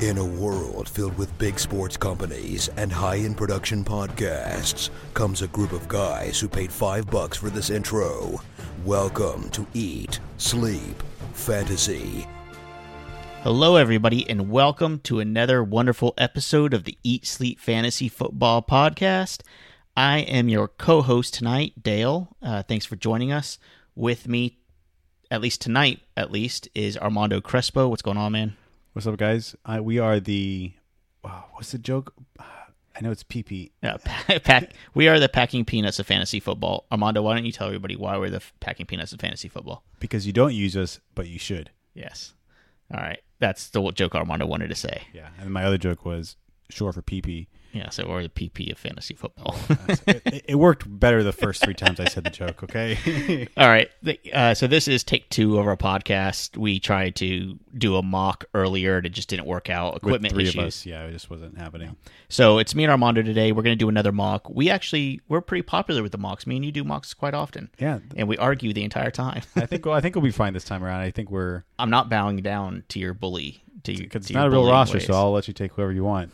In 0.00 0.16
a 0.16 0.24
world 0.24 0.88
filled 0.88 1.18
with 1.18 1.36
big 1.36 1.60
sports 1.60 1.98
companies 1.98 2.70
and 2.78 2.90
high-end 2.90 3.36
production 3.36 3.84
podcasts 3.84 4.88
comes 5.12 5.42
a 5.42 5.48
group 5.48 5.72
of 5.72 5.88
guys 5.88 6.40
who 6.40 6.48
paid 6.48 6.72
five 6.72 7.10
bucks 7.10 7.36
for 7.36 7.50
this 7.50 7.68
intro. 7.68 8.40
Welcome 8.86 9.50
to 9.50 9.66
Eat, 9.74 10.18
Sleep, 10.38 11.02
Fantasy. 11.34 12.26
Hello, 13.42 13.76
everybody, 13.76 14.26
and 14.26 14.48
welcome 14.48 15.00
to 15.00 15.20
another 15.20 15.62
wonderful 15.62 16.14
episode 16.16 16.72
of 16.72 16.84
the 16.84 16.96
Eat 17.02 17.26
Sleep 17.26 17.60
Fantasy 17.60 18.08
Football 18.08 18.62
Podcast. 18.62 19.42
I 19.94 20.20
am 20.20 20.48
your 20.48 20.68
co 20.68 21.02
host 21.02 21.34
tonight, 21.34 21.74
Dale. 21.82 22.34
Uh, 22.40 22.62
thanks 22.62 22.86
for 22.86 22.96
joining 22.96 23.32
us. 23.32 23.58
With 23.94 24.26
me, 24.26 24.60
at 25.30 25.42
least 25.42 25.60
tonight, 25.60 26.00
at 26.16 26.32
least, 26.32 26.70
is 26.74 26.96
Armando 26.96 27.42
Crespo. 27.42 27.88
What's 27.88 28.00
going 28.00 28.16
on, 28.16 28.32
man? 28.32 28.56
What's 28.92 29.06
up, 29.06 29.16
guys? 29.18 29.54
I, 29.64 29.80
we 29.80 30.00
are 30.00 30.18
the. 30.18 30.72
Wow, 31.22 31.44
what's 31.52 31.70
the 31.70 31.78
joke? 31.78 32.12
I 32.40 33.02
know 33.02 33.12
it's 33.12 33.22
PP. 33.22 33.70
Yeah, 33.84 33.98
pack, 34.44 34.72
we 34.94 35.06
are 35.06 35.20
the 35.20 35.28
packing 35.28 35.64
peanuts 35.64 36.00
of 36.00 36.06
fantasy 36.08 36.40
football. 36.40 36.86
Armando, 36.90 37.22
why 37.22 37.34
don't 37.34 37.46
you 37.46 37.52
tell 37.52 37.68
everybody 37.68 37.94
why 37.94 38.18
we're 38.18 38.30
the 38.30 38.42
packing 38.58 38.86
peanuts 38.86 39.12
of 39.12 39.20
fantasy 39.20 39.48
football? 39.48 39.84
Because 40.00 40.26
you 40.26 40.32
don't 40.32 40.54
use 40.54 40.76
us, 40.76 40.98
but 41.14 41.28
you 41.28 41.38
should. 41.38 41.70
Yes. 41.94 42.34
All 42.92 43.00
right. 43.00 43.20
That's 43.38 43.70
the 43.70 43.92
joke 43.92 44.16
Armando 44.16 44.44
wanted 44.44 44.68
to 44.68 44.74
say. 44.74 45.02
Yeah. 45.14 45.28
And 45.40 45.52
my 45.52 45.64
other 45.64 45.78
joke 45.78 46.04
was 46.04 46.34
short 46.68 46.96
for 46.96 47.02
PP. 47.02 47.46
Yeah, 47.72 47.90
so 47.90 48.08
we're 48.08 48.22
the 48.22 48.28
PP 48.28 48.72
of 48.72 48.78
fantasy 48.78 49.14
football. 49.14 49.56
it, 50.06 50.44
it, 50.48 50.54
worked 50.56 50.84
better 50.88 51.22
the 51.22 51.32
first 51.32 51.62
three 51.62 51.74
times 51.74 52.00
I 52.00 52.06
said 52.06 52.24
the 52.24 52.30
joke. 52.30 52.62
Okay. 52.64 53.48
All 53.56 53.68
right. 53.68 53.88
Uh, 54.32 54.54
so 54.54 54.66
this 54.66 54.88
is 54.88 55.04
take 55.04 55.28
two 55.30 55.58
of 55.58 55.66
our 55.66 55.76
podcast. 55.76 56.56
We 56.56 56.80
tried 56.80 57.14
to 57.16 57.58
do 57.78 57.96
a 57.96 58.02
mock 58.02 58.44
earlier, 58.54 58.96
and 58.96 59.06
it 59.06 59.10
just 59.10 59.28
didn't 59.28 59.46
work 59.46 59.70
out. 59.70 59.96
Equipment 59.96 60.22
With 60.22 60.32
three 60.32 60.44
issues. 60.44 60.56
Of 60.56 60.64
us. 60.64 60.86
Yeah, 60.86 61.04
it 61.04 61.12
just 61.12 61.30
wasn't 61.30 61.58
happening. 61.58 61.96
So 62.28 62.58
it's 62.58 62.74
me 62.74 62.84
and 62.84 62.90
Armando 62.90 63.22
today. 63.22 63.52
We're 63.52 63.62
going 63.62 63.78
to 63.78 63.84
do 63.84 63.88
another 63.88 64.12
mock. 64.12 64.50
We 64.50 64.68
actually 64.68 65.20
we're 65.28 65.40
pretty 65.40 65.62
popular 65.62 66.02
with 66.02 66.12
the 66.12 66.18
mocks. 66.18 66.46
Me 66.46 66.56
and 66.56 66.64
you 66.64 66.72
do 66.72 66.82
mocks 66.82 67.14
quite 67.14 67.34
often. 67.34 67.70
Yeah. 67.78 68.00
And 68.16 68.28
we 68.28 68.36
argue 68.36 68.72
the 68.72 68.84
entire 68.84 69.10
time. 69.10 69.42
I 69.54 69.66
think. 69.66 69.86
Well, 69.86 69.94
I 69.94 70.00
think 70.00 70.16
we'll 70.16 70.24
be 70.24 70.30
fine 70.30 70.54
this 70.54 70.64
time 70.64 70.84
around. 70.84 71.00
I 71.00 71.10
think 71.10 71.30
we're. 71.30 71.64
I'm 71.78 71.90
not 71.90 72.08
bowing 72.08 72.38
down 72.38 72.84
to 72.88 72.98
your 72.98 73.14
bully. 73.14 73.62
To 73.84 73.96
because 73.96 74.26
it's 74.26 74.32
not 74.32 74.48
a 74.48 74.50
real 74.50 74.68
roster, 74.68 74.98
ways. 74.98 75.06
so 75.06 75.14
I'll 75.14 75.32
let 75.32 75.48
you 75.48 75.54
take 75.54 75.72
whoever 75.72 75.92
you 75.92 76.04
want. 76.04 76.30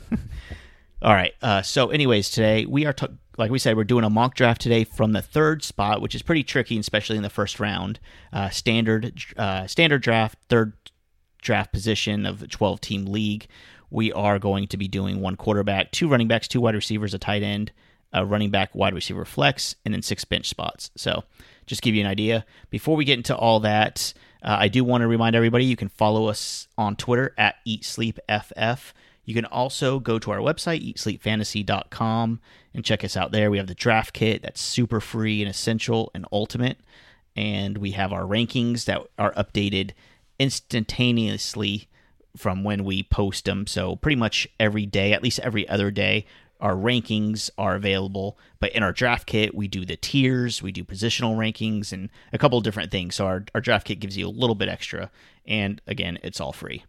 All 1.03 1.13
right. 1.13 1.35
Uh, 1.43 1.61
so, 1.63 1.91
anyways, 1.91 2.31
today 2.31 2.65
we 2.65 2.87
are, 2.87 2.93
t- 2.93 3.07
like 3.37 3.51
we 3.51 3.59
said, 3.59 3.77
we're 3.77 3.85
doing 3.85 4.05
a 4.05 4.11
mock 4.11 4.35
draft 4.35 4.63
today 4.63 4.85
from 4.85 5.13
the 5.13 5.21
third 5.21 5.63
spot, 5.63 6.01
which 6.01 6.15
is 6.15 6.23
pretty 6.23 6.43
tricky, 6.43 6.79
especially 6.79 7.17
in 7.17 7.23
the 7.23 7.29
first 7.31 7.61
round. 7.61 8.01
Uh, 8.33 8.49
standard, 8.49 9.21
uh, 9.37 9.67
standard 9.67 10.01
draft, 10.01 10.39
third 10.49 10.73
draft 11.43 11.71
position 11.71 12.25
of 12.25 12.49
12 12.49 12.81
team 12.81 13.05
league. 13.07 13.47
We 13.91 14.11
are 14.13 14.39
going 14.39 14.69
to 14.69 14.77
be 14.79 14.89
doing 14.89 15.21
one 15.21 15.37
quarterback, 15.37 15.93
two 15.93 16.09
running 16.09 16.29
backs, 16.29 16.49
two 16.49 16.63
wide 16.63 16.75
receivers, 16.75 17.13
a 17.13 17.19
tight 17.19 17.43
end, 17.43 17.73
a 18.13 18.25
running 18.25 18.51
back, 18.51 18.75
wide 18.75 18.95
receiver 18.95 19.27
flex, 19.27 19.77
and 19.85 19.93
then 19.93 20.01
six 20.01 20.25
bench 20.25 20.49
spots. 20.49 20.91
So, 20.97 21.25
just 21.67 21.83
give 21.83 21.95
you 21.95 22.01
an 22.01 22.07
idea. 22.07 22.47
Before 22.71 22.97
we 22.97 23.05
get 23.05 23.19
into 23.19 23.37
all 23.37 23.61
that, 23.61 24.15
uh, 24.43 24.57
I 24.61 24.69
do 24.69 24.83
want 24.83 25.03
to 25.03 25.09
remind 25.09 25.37
everybody 25.37 25.67
you 25.67 25.77
can 25.77 25.89
follow 25.89 26.29
us 26.29 26.69
on 26.79 26.97
Twitter 26.97 27.35
at 27.37 27.57
EatSleepFF. 27.67 28.93
You 29.27 29.35
can 29.35 29.45
also 29.45 29.99
go 29.99 30.19
to 30.21 30.31
our 30.31 30.39
website, 30.39 30.95
eatsleepfantasy.com, 30.95 32.41
and 32.73 32.85
check 32.85 33.05
us 33.05 33.17
out 33.17 33.33
there. 33.33 33.51
We 33.51 33.59
have 33.59 33.67
the 33.67 33.75
draft 33.75 34.15
kit 34.15 34.41
that's 34.43 34.61
super 34.61 35.01
free 35.01 35.43
and 35.43 35.51
essential 35.51 36.13
and 36.15 36.25
ultimate. 36.31 36.79
And 37.35 37.79
we 37.79 37.91
have 37.91 38.13
our 38.13 38.23
rankings 38.23 38.85
that 38.85 39.03
are 39.19 39.33
updated 39.35 39.91
instantaneously 40.39 41.89
from 42.37 42.63
when 42.63 42.85
we 42.85 43.03
post 43.03 43.47
them. 43.47 43.67
So, 43.67 43.97
pretty 43.97 44.17
much 44.17 44.47
every 44.61 44.87
day, 44.87 45.13
at 45.13 45.23
least 45.23 45.41
every 45.41 45.69
other 45.69 45.91
day, 45.91 46.27
our 46.61 46.75
rankings 46.75 47.51
are 47.59 47.75
available. 47.75 48.39
But 48.61 48.73
in 48.73 48.83
our 48.83 48.93
draft 48.93 49.27
kit, 49.27 49.55
we 49.55 49.67
do 49.67 49.85
the 49.85 49.97
tiers, 49.97 50.63
we 50.63 50.71
do 50.71 50.85
positional 50.85 51.37
rankings, 51.37 51.93
and 51.93 52.11
a 52.33 52.39
couple 52.39 52.61
different 52.61 52.93
things. 52.93 53.17
So, 53.17 53.27
our, 53.27 53.45
our 53.55 53.61
draft 53.61 53.87
kit 53.87 53.99
gives 53.99 54.17
you 54.17 54.29
a 54.29 54.31
little 54.31 54.55
bit 54.55 54.69
extra. 54.69 55.11
And 55.47 55.83
again, 55.87 56.19
it's 56.23 56.41
all 56.41 56.53
free. 56.53 56.84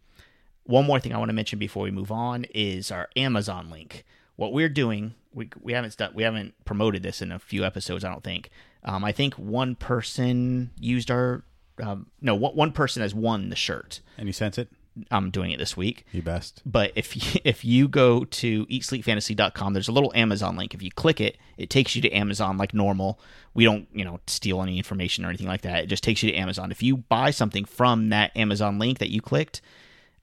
One 0.67 0.85
more 0.85 0.99
thing 0.99 1.13
I 1.13 1.17
want 1.17 1.29
to 1.29 1.33
mention 1.33 1.59
before 1.59 1.83
we 1.83 1.91
move 1.91 2.11
on 2.11 2.45
is 2.53 2.91
our 2.91 3.09
Amazon 3.15 3.69
link. 3.69 4.03
What 4.35 4.53
we're 4.53 4.69
doing, 4.69 5.15
we, 5.33 5.49
we 5.61 5.73
haven't 5.73 5.91
st- 5.91 6.13
we 6.13 6.23
haven't 6.23 6.53
promoted 6.65 7.03
this 7.03 7.21
in 7.21 7.31
a 7.31 7.39
few 7.39 7.63
episodes. 7.63 8.03
I 8.03 8.11
don't 8.11 8.23
think. 8.23 8.49
Um, 8.83 9.03
I 9.03 9.11
think 9.11 9.33
one 9.35 9.75
person 9.75 10.71
used 10.79 11.09
our 11.09 11.43
um, 11.81 12.07
no 12.21 12.35
one, 12.35 12.53
one 12.53 12.71
person 12.71 13.01
has 13.01 13.15
won 13.15 13.49
the 13.49 13.55
shirt. 13.55 14.01
And 14.17 14.27
you 14.27 14.33
sent 14.33 14.57
it. 14.57 14.69
I'm 15.11 15.29
doing 15.29 15.51
it 15.51 15.57
this 15.59 15.77
week. 15.77 16.05
You 16.11 16.21
best. 16.21 16.61
But 16.65 16.91
if 16.95 17.15
you, 17.15 17.39
if 17.45 17.63
you 17.63 17.87
go 17.87 18.25
to 18.25 18.65
eatsleepfantasy.com, 18.65 19.73
there's 19.73 19.87
a 19.87 19.91
little 19.91 20.11
Amazon 20.15 20.57
link. 20.57 20.73
If 20.73 20.81
you 20.81 20.91
click 20.91 21.21
it, 21.21 21.37
it 21.57 21.69
takes 21.69 21.95
you 21.95 22.01
to 22.01 22.11
Amazon 22.11 22.57
like 22.57 22.73
normal. 22.73 23.19
We 23.53 23.63
don't, 23.63 23.87
you 23.93 24.03
know, 24.03 24.19
steal 24.27 24.61
any 24.61 24.77
information 24.77 25.23
or 25.23 25.29
anything 25.29 25.47
like 25.47 25.61
that. 25.61 25.83
It 25.83 25.87
just 25.87 26.03
takes 26.03 26.23
you 26.23 26.31
to 26.31 26.37
Amazon. 26.37 26.71
If 26.71 26.83
you 26.83 26.97
buy 26.97 27.31
something 27.31 27.65
from 27.65 28.09
that 28.09 28.35
Amazon 28.35 28.79
link 28.79 28.97
that 28.99 29.09
you 29.09 29.21
clicked, 29.21 29.61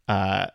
uh, 0.09 0.47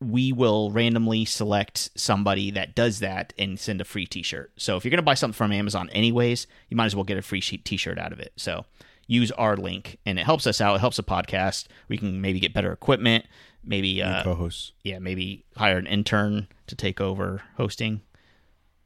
we 0.00 0.32
will 0.32 0.70
randomly 0.70 1.24
select 1.24 1.90
somebody 1.96 2.50
that 2.50 2.74
does 2.74 2.98
that 2.98 3.32
and 3.38 3.58
send 3.58 3.80
a 3.80 3.84
free 3.84 4.06
t-shirt. 4.06 4.52
So 4.56 4.76
if 4.76 4.84
you're 4.84 4.90
going 4.90 4.98
to 4.98 5.02
buy 5.02 5.14
something 5.14 5.36
from 5.36 5.52
Amazon 5.52 5.88
anyways, 5.90 6.46
you 6.68 6.76
might 6.76 6.86
as 6.86 6.96
well 6.96 7.04
get 7.04 7.16
a 7.16 7.22
free 7.22 7.40
t-shirt 7.40 7.98
out 7.98 8.12
of 8.12 8.20
it. 8.20 8.32
So 8.36 8.66
use 9.06 9.30
our 9.32 9.56
link 9.56 9.98
and 10.04 10.18
it 10.18 10.24
helps 10.24 10.46
us 10.46 10.60
out. 10.60 10.76
It 10.76 10.80
helps 10.80 10.96
the 10.96 11.02
podcast. 11.02 11.66
We 11.88 11.98
can 11.98 12.20
maybe 12.20 12.40
get 12.40 12.54
better 12.54 12.72
equipment, 12.72 13.26
maybe 13.64 14.02
uh, 14.02 14.22
co-hosts. 14.24 14.72
Yeah, 14.82 14.98
maybe 14.98 15.44
hire 15.56 15.78
an 15.78 15.86
intern 15.86 16.48
to 16.66 16.76
take 16.76 17.00
over 17.00 17.42
hosting. 17.56 18.02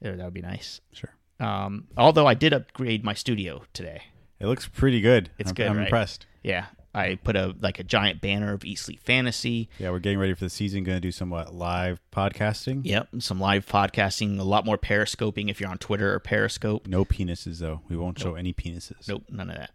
There, 0.01 0.17
that 0.17 0.25
would 0.25 0.35
be 0.35 0.43
nice. 0.43 0.81
Sure. 0.93 1.15
Um, 1.41 1.89
although 1.97 2.27
I 2.27 2.35
did 2.35 2.53
upgrade 2.53 3.05
my 3.05 3.15
studio 3.15 3.63
today. 3.73 4.03
It 4.41 4.47
looks 4.47 4.69
pretty 4.69 5.01
good. 5.01 5.31
It's 5.39 5.51
I'm, 5.51 5.55
good. 5.55 5.67
I'm 5.67 5.77
right? 5.77 5.87
impressed. 5.87 6.27
Yeah, 6.45 6.67
I 6.99 7.15
put 7.15 7.37
a 7.37 7.55
like 7.61 7.79
a 7.79 7.85
giant 7.85 8.21
banner 8.21 8.53
of 8.53 8.65
Sleep 8.77 9.01
Fantasy. 9.01 9.69
Yeah, 9.79 9.91
we're 9.91 10.01
getting 10.01 10.19
ready 10.19 10.35
for 10.35 10.45
the 10.45 10.51
season. 10.51 10.83
Going 10.83 10.97
to 10.97 11.01
do 11.01 11.13
some 11.13 11.31
what, 11.31 11.55
live 11.55 12.01
podcasting. 12.13 12.81
Yep, 12.85 13.09
some 13.21 13.39
live 13.39 13.67
podcasting. 13.67 14.41
A 14.41 14.43
lot 14.43 14.67
more 14.67 14.77
periscoping 14.77 15.49
if 15.49 15.61
you're 15.61 15.71
on 15.71 15.79
Twitter 15.79 16.13
or 16.13 16.19
Periscope. 16.19 16.89
No 16.89 17.05
penises 17.05 17.61
though. 17.61 17.83
We 17.89 17.97
won't 17.97 18.19
nope. 18.19 18.25
show 18.25 18.35
any 18.35 18.53
penises. 18.53 19.07
Nope, 19.07 19.25
none 19.31 19.49
of 19.49 19.57
that. 19.57 19.71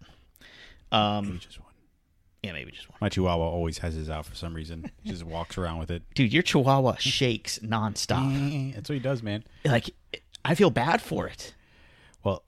Um, 0.92 1.28
maybe 1.28 1.40
just 1.40 1.60
one. 1.62 1.72
Yeah, 2.44 2.52
maybe 2.52 2.72
just 2.74 2.90
one. 2.90 2.98
My 3.00 3.08
Chihuahua 3.08 3.48
always 3.48 3.78
has 3.78 3.94
his 3.94 4.10
out 4.10 4.26
for 4.26 4.36
some 4.36 4.54
reason. 4.54 4.92
he 5.02 5.12
just 5.12 5.24
walks 5.24 5.58
around 5.58 5.80
with 5.80 5.92
it. 5.92 6.04
Dude, 6.16 6.34
your 6.34 6.44
Chihuahua 6.44 6.96
shakes 6.98 7.60
nonstop. 7.60 8.74
That's 8.76 8.90
what 8.90 8.96
he 8.96 9.00
does, 9.00 9.24
man. 9.24 9.46
Like, 9.64 9.92
I 10.44 10.56
feel 10.56 10.70
bad 10.70 11.02
for 11.02 11.28
it. 11.28 11.56
Well, 12.22 12.44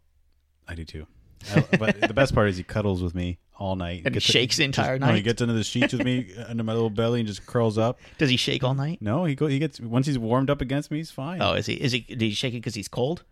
I 0.67 0.75
do 0.75 0.83
too. 0.83 1.07
I, 1.53 1.61
but 1.79 2.01
the 2.01 2.13
best 2.13 2.33
part 2.33 2.49
is 2.49 2.57
he 2.57 2.63
cuddles 2.63 3.01
with 3.01 3.15
me 3.15 3.37
all 3.57 3.75
night. 3.75 4.01
And 4.05 4.13
gets 4.13 4.25
shakes 4.25 4.57
the 4.57 4.63
entire 4.63 4.95
just, 4.97 5.01
night. 5.01 5.09
No, 5.09 5.15
he 5.15 5.21
gets 5.21 5.41
under 5.41 5.53
the 5.53 5.63
sheets 5.63 5.93
with 5.93 6.03
me 6.03 6.33
under 6.47 6.63
my 6.63 6.73
little 6.73 6.89
belly 6.89 7.19
and 7.21 7.27
just 7.27 7.45
curls 7.45 7.77
up. 7.77 7.99
Does 8.17 8.29
he 8.29 8.37
shake 8.37 8.63
all 8.63 8.73
night? 8.73 9.01
No, 9.01 9.25
he 9.25 9.35
go. 9.35 9.47
He 9.47 9.59
gets 9.59 9.79
once 9.79 10.07
he's 10.07 10.19
warmed 10.19 10.49
up 10.49 10.61
against 10.61 10.91
me, 10.91 10.97
he's 10.97 11.11
fine. 11.11 11.41
Oh, 11.41 11.53
is 11.53 11.65
he? 11.65 11.73
Is 11.75 11.91
he? 11.91 12.01
Did 12.01 12.21
he 12.21 12.31
shake 12.31 12.53
it 12.53 12.57
because 12.57 12.75
he's 12.75 12.87
cold? 12.87 13.23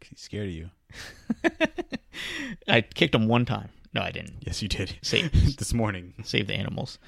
He's 0.00 0.20
scared 0.20 0.48
of 0.48 0.54
you. 0.54 0.70
I 2.68 2.80
kicked 2.80 3.14
him 3.14 3.28
one 3.28 3.44
time. 3.44 3.68
No, 3.92 4.02
I 4.02 4.10
didn't. 4.10 4.36
Yes, 4.40 4.62
you 4.62 4.68
did. 4.68 4.96
Save 5.02 5.32
this 5.58 5.72
morning. 5.72 6.14
Save 6.24 6.46
the 6.46 6.54
animals. 6.54 6.98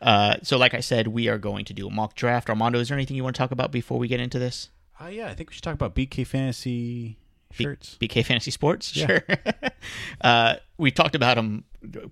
Uh, 0.00 0.36
so, 0.42 0.56
like 0.58 0.74
I 0.74 0.80
said, 0.80 1.08
we 1.08 1.28
are 1.28 1.38
going 1.38 1.64
to 1.66 1.74
do 1.74 1.86
a 1.86 1.90
mock 1.90 2.14
draft. 2.14 2.48
Armando, 2.48 2.78
is 2.78 2.88
there 2.88 2.96
anything 2.96 3.16
you 3.16 3.24
want 3.24 3.36
to 3.36 3.38
talk 3.38 3.52
about 3.52 3.70
before 3.70 3.98
we 3.98 4.08
get 4.08 4.20
into 4.20 4.38
this? 4.38 4.70
Uh, 5.00 5.06
yeah, 5.06 5.28
I 5.28 5.34
think 5.34 5.50
we 5.50 5.54
should 5.54 5.62
talk 5.62 5.74
about 5.74 5.94
BK 5.94 6.26
Fantasy 6.26 7.16
shirts. 7.52 7.96
B- 7.96 8.08
BK 8.08 8.24
Fantasy 8.24 8.50
Sports? 8.50 8.96
Yeah. 8.96 9.06
Sure. 9.06 9.22
uh, 10.20 10.54
we 10.78 10.90
talked 10.90 11.14
about 11.14 11.36
them 11.36 11.64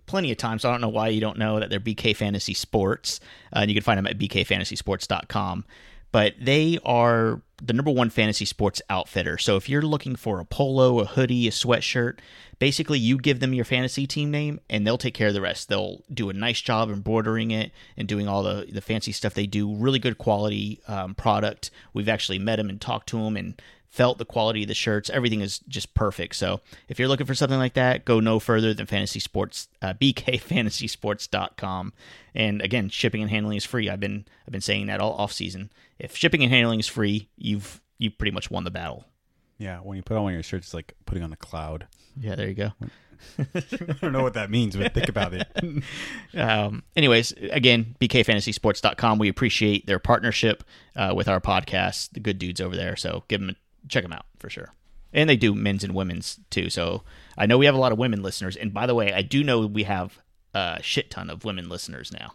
plenty 0.06 0.30
of 0.32 0.38
times. 0.38 0.62
So 0.62 0.68
I 0.68 0.72
don't 0.72 0.80
know 0.80 0.88
why 0.88 1.08
you 1.08 1.20
don't 1.20 1.38
know 1.38 1.60
that 1.60 1.70
they're 1.70 1.80
BK 1.80 2.16
Fantasy 2.16 2.54
Sports. 2.54 3.20
Uh, 3.54 3.60
and 3.60 3.70
you 3.70 3.74
can 3.74 3.82
find 3.82 3.98
them 3.98 4.06
at 4.06 4.18
bkfantasysports.com. 4.18 5.64
But 6.12 6.34
they 6.40 6.78
are 6.84 7.40
the 7.62 7.72
number 7.72 7.90
one 7.90 8.10
fantasy 8.10 8.44
sports 8.44 8.82
outfitter. 8.90 9.38
So 9.38 9.56
if 9.56 9.68
you're 9.68 9.82
looking 9.82 10.16
for 10.16 10.40
a 10.40 10.44
polo, 10.44 10.98
a 10.98 11.04
hoodie, 11.04 11.46
a 11.46 11.50
sweatshirt, 11.50 12.18
basically 12.58 12.98
you 12.98 13.16
give 13.16 13.38
them 13.38 13.54
your 13.54 13.64
fantasy 13.64 14.06
team 14.06 14.30
name 14.30 14.60
and 14.68 14.84
they'll 14.84 14.98
take 14.98 15.14
care 15.14 15.28
of 15.28 15.34
the 15.34 15.40
rest. 15.40 15.68
They'll 15.68 16.02
do 16.12 16.30
a 16.30 16.32
nice 16.32 16.60
job 16.60 16.90
embroidering 16.90 17.52
it 17.52 17.70
and 17.96 18.08
doing 18.08 18.26
all 18.26 18.42
the, 18.42 18.66
the 18.72 18.80
fancy 18.80 19.12
stuff 19.12 19.34
they 19.34 19.46
do. 19.46 19.72
Really 19.72 19.98
good 20.00 20.18
quality 20.18 20.80
um, 20.88 21.14
product. 21.14 21.70
We've 21.92 22.08
actually 22.08 22.40
met 22.40 22.56
them 22.56 22.70
and 22.70 22.80
talked 22.80 23.08
to 23.10 23.22
them 23.22 23.36
and 23.36 23.60
felt 23.90 24.18
the 24.18 24.24
quality 24.24 24.62
of 24.62 24.68
the 24.68 24.74
shirts. 24.74 25.10
Everything 25.10 25.40
is 25.40 25.58
just 25.60 25.94
perfect. 25.94 26.36
So 26.36 26.60
if 26.88 26.98
you're 26.98 27.08
looking 27.08 27.26
for 27.26 27.34
something 27.34 27.58
like 27.58 27.74
that, 27.74 28.04
go 28.04 28.20
no 28.20 28.38
further 28.38 28.72
than 28.72 28.86
Fantasy 28.86 29.20
Sports, 29.20 29.68
uh, 29.82 29.94
bkfantasysports.com. 29.94 31.92
And 32.34 32.62
again, 32.62 32.88
shipping 32.88 33.22
and 33.22 33.30
handling 33.30 33.56
is 33.56 33.64
free. 33.64 33.90
I've 33.90 34.00
been 34.00 34.24
I've 34.46 34.52
been 34.52 34.60
saying 34.60 34.86
that 34.86 35.00
all 35.00 35.12
off 35.14 35.32
season. 35.32 35.70
If 35.98 36.16
shipping 36.16 36.42
and 36.42 36.52
handling 36.52 36.80
is 36.80 36.86
free, 36.86 37.28
you've 37.36 37.80
you 37.98 38.10
pretty 38.10 38.30
much 38.30 38.50
won 38.50 38.64
the 38.64 38.70
battle. 38.70 39.04
Yeah, 39.58 39.78
when 39.80 39.96
you 39.96 40.02
put 40.02 40.16
on 40.16 40.22
one 40.22 40.32
of 40.32 40.36
your 40.36 40.42
shirts, 40.42 40.68
it's 40.68 40.74
like 40.74 40.94
putting 41.04 41.22
on 41.22 41.32
a 41.32 41.36
cloud. 41.36 41.86
Yeah, 42.18 42.34
there 42.34 42.48
you 42.48 42.54
go. 42.54 42.70
I 43.38 43.62
don't 44.00 44.12
know 44.12 44.22
what 44.22 44.34
that 44.34 44.50
means, 44.50 44.76
but 44.76 44.94
think 44.94 45.08
about 45.08 45.34
it. 45.34 45.46
Um, 46.32 46.84
anyways, 46.94 47.32
again, 47.32 47.96
bkfantasysports.com. 48.00 49.18
We 49.18 49.28
appreciate 49.28 49.86
their 49.86 49.98
partnership 49.98 50.62
uh, 50.94 51.12
with 51.14 51.26
our 51.28 51.40
podcast, 51.40 52.10
the 52.12 52.20
good 52.20 52.38
dudes 52.38 52.60
over 52.60 52.76
there. 52.76 52.94
So 52.94 53.24
give 53.26 53.40
them, 53.40 53.50
a, 53.50 53.54
check 53.88 54.02
them 54.02 54.12
out 54.12 54.26
for 54.38 54.50
sure. 54.50 54.72
And 55.12 55.28
they 55.28 55.36
do 55.36 55.54
men's 55.54 55.82
and 55.82 55.94
women's 55.94 56.38
too. 56.50 56.70
So 56.70 57.02
I 57.36 57.46
know 57.46 57.58
we 57.58 57.66
have 57.66 57.74
a 57.74 57.78
lot 57.78 57.92
of 57.92 57.98
women 57.98 58.22
listeners. 58.22 58.56
And 58.56 58.72
by 58.72 58.86
the 58.86 58.94
way, 58.94 59.12
I 59.12 59.22
do 59.22 59.42
know 59.42 59.66
we 59.66 59.82
have 59.84 60.18
a 60.54 60.78
shit 60.82 61.10
ton 61.10 61.30
of 61.30 61.44
women 61.44 61.68
listeners 61.68 62.12
now. 62.12 62.34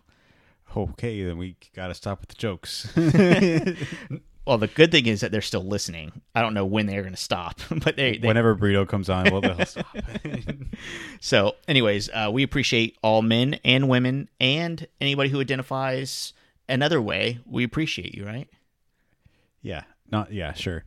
okay, 0.76 1.24
then 1.24 1.38
we 1.38 1.56
got 1.74 1.88
to 1.88 1.94
stop 1.94 2.20
with 2.22 2.30
the 2.30 2.36
jokes. 2.36 2.92
Well, 4.46 4.60
the 4.60 4.68
good 4.68 4.92
thing 4.92 5.08
is 5.08 5.22
that 5.22 5.32
they're 5.32 5.42
still 5.42 5.64
listening. 5.64 6.22
I 6.36 6.42
don't 6.42 6.54
know 6.54 6.66
when 6.66 6.86
they're 6.86 7.02
going 7.02 7.16
to 7.16 7.20
stop, 7.22 7.60
but 7.72 7.96
they, 7.96 8.18
they 8.18 8.28
Whenever 8.28 8.56
Burrito 8.56 8.88
comes 8.88 9.10
on, 9.10 9.32
well, 9.32 9.42
they'll 9.42 9.66
stop. 9.66 9.88
So, 11.20 11.56
anyways, 11.68 12.10
uh, 12.14 12.30
we 12.32 12.44
appreciate 12.44 12.96
all 13.02 13.24
men 13.24 13.56
and 13.66 13.90
women 13.90 14.30
and 14.40 14.88
anybody 15.02 15.30
who 15.30 15.42
identifies 15.42 16.34
another 16.70 17.02
way. 17.02 17.40
We 17.46 17.64
appreciate 17.64 18.14
you, 18.14 18.26
right? 18.26 18.48
yeah, 19.64 19.84
not 20.12 20.32
yeah, 20.32 20.54
sure. 20.54 20.84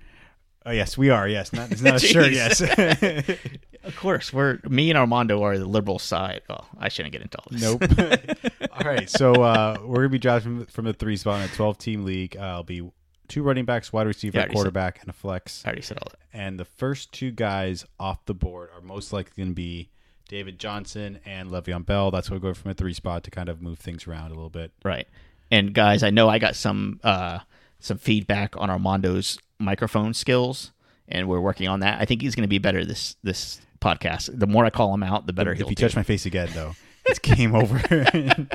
Oh 0.67 0.71
yes, 0.73 0.99
we 0.99 1.11
are. 1.11 1.27
Yes, 1.29 1.53
not 1.53 1.71
it's 1.73 1.81
not 1.83 1.97
a 1.97 1.99
sure. 2.07 2.27
Yes. 2.29 2.63
Of 3.85 3.97
course, 3.97 4.33
we're 4.35 4.59
me 4.69 4.91
and 4.91 4.99
Armando 4.99 5.43
are 5.45 5.57
the 5.57 5.65
liberal 5.65 5.99
side. 5.99 6.43
Well, 6.49 6.67
I 6.79 6.89
shouldn't 6.91 7.13
get 7.13 7.23
into 7.23 7.39
all 7.39 7.47
this. 7.51 7.63
Nope. 7.63 8.71
All 8.73 8.85
right, 8.85 9.09
so 9.09 9.33
uh, 9.35 9.79
we're 9.83 9.97
gonna 9.99 10.09
be 10.11 10.19
drafting 10.19 10.67
from 10.67 10.85
the 10.85 10.93
three 10.93 11.17
spot 11.17 11.41
in 11.41 11.49
a 11.49 11.55
twelve 11.55 11.79
team 11.79 12.05
league. 12.05 12.37
Uh, 12.37 12.41
I'll 12.41 12.63
be 12.65 12.83
two 13.29 13.43
running 13.43 13.65
backs, 13.65 13.91
wide 13.93 14.07
receiver, 14.07 14.37
Yeah, 14.37 14.41
I 14.41 14.43
already 14.43 14.51
said- 14.51 14.57
quarterback, 14.57 15.01
and 15.01 15.09
a 15.09 15.13
flex. 15.15 15.63
I 15.65 15.69
already 15.69 15.83
said 15.83 15.99
all 16.03 16.09
that. 16.11 16.19
And 16.39 16.59
the 16.61 16.65
first 16.67 17.13
two 17.13 17.31
guys 17.31 17.87
off 17.99 18.27
the 18.27 18.35
board 18.35 18.69
are 18.75 18.83
most 18.83 19.11
likely 19.13 19.33
going 19.43 19.51
to 19.51 19.55
be 19.55 19.89
David 20.29 20.59
Johnson 20.59 21.21
and 21.25 21.49
Le'Veon 21.51 21.87
Bell. 21.87 22.11
That's 22.11 22.29
why 22.31 22.37
we're 22.37 22.41
going 22.41 22.55
from 22.55 22.73
a 22.73 22.75
three 22.75 22.93
spot 22.95 23.25
to 23.25 23.31
kind 23.31 23.49
of 23.49 23.63
move 23.63 23.79
things 23.79 24.07
around 24.07 24.33
a 24.33 24.35
little 24.35 24.51
bit. 24.51 24.73
Right. 24.85 25.07
And 25.51 25.73
guys, 25.73 26.03
I 26.03 26.11
know 26.11 26.29
I 26.29 26.39
got 26.39 26.57
some 26.57 27.01
uh, 27.05 27.39
some 27.81 27.97
feedback 27.97 28.55
on 28.59 28.69
Armando's 28.69 29.39
microphone 29.59 30.15
skills, 30.15 30.73
and 31.09 31.29
we're 31.29 31.41
working 31.41 31.69
on 31.69 31.81
that. 31.81 32.01
I 32.01 32.05
think 32.05 32.23
he's 32.23 32.35
going 32.35 32.43
to 32.43 32.49
be 32.49 32.59
better 32.59 32.85
this 32.85 33.17
this 33.23 33.61
podcast. 33.81 34.31
The 34.39 34.47
more 34.47 34.65
I 34.65 34.71
call 34.71 34.93
him 34.95 35.03
out, 35.03 35.27
the 35.27 35.33
better 35.33 35.53
If 35.53 35.59
he'll 35.59 35.69
you 35.71 35.75
do. 35.75 35.83
touch 35.85 35.97
my 35.97 36.03
face 36.03 36.27
again, 36.27 36.49
though, 36.55 36.75
it's 37.07 37.19
game 37.19 37.55
over. 37.55 37.79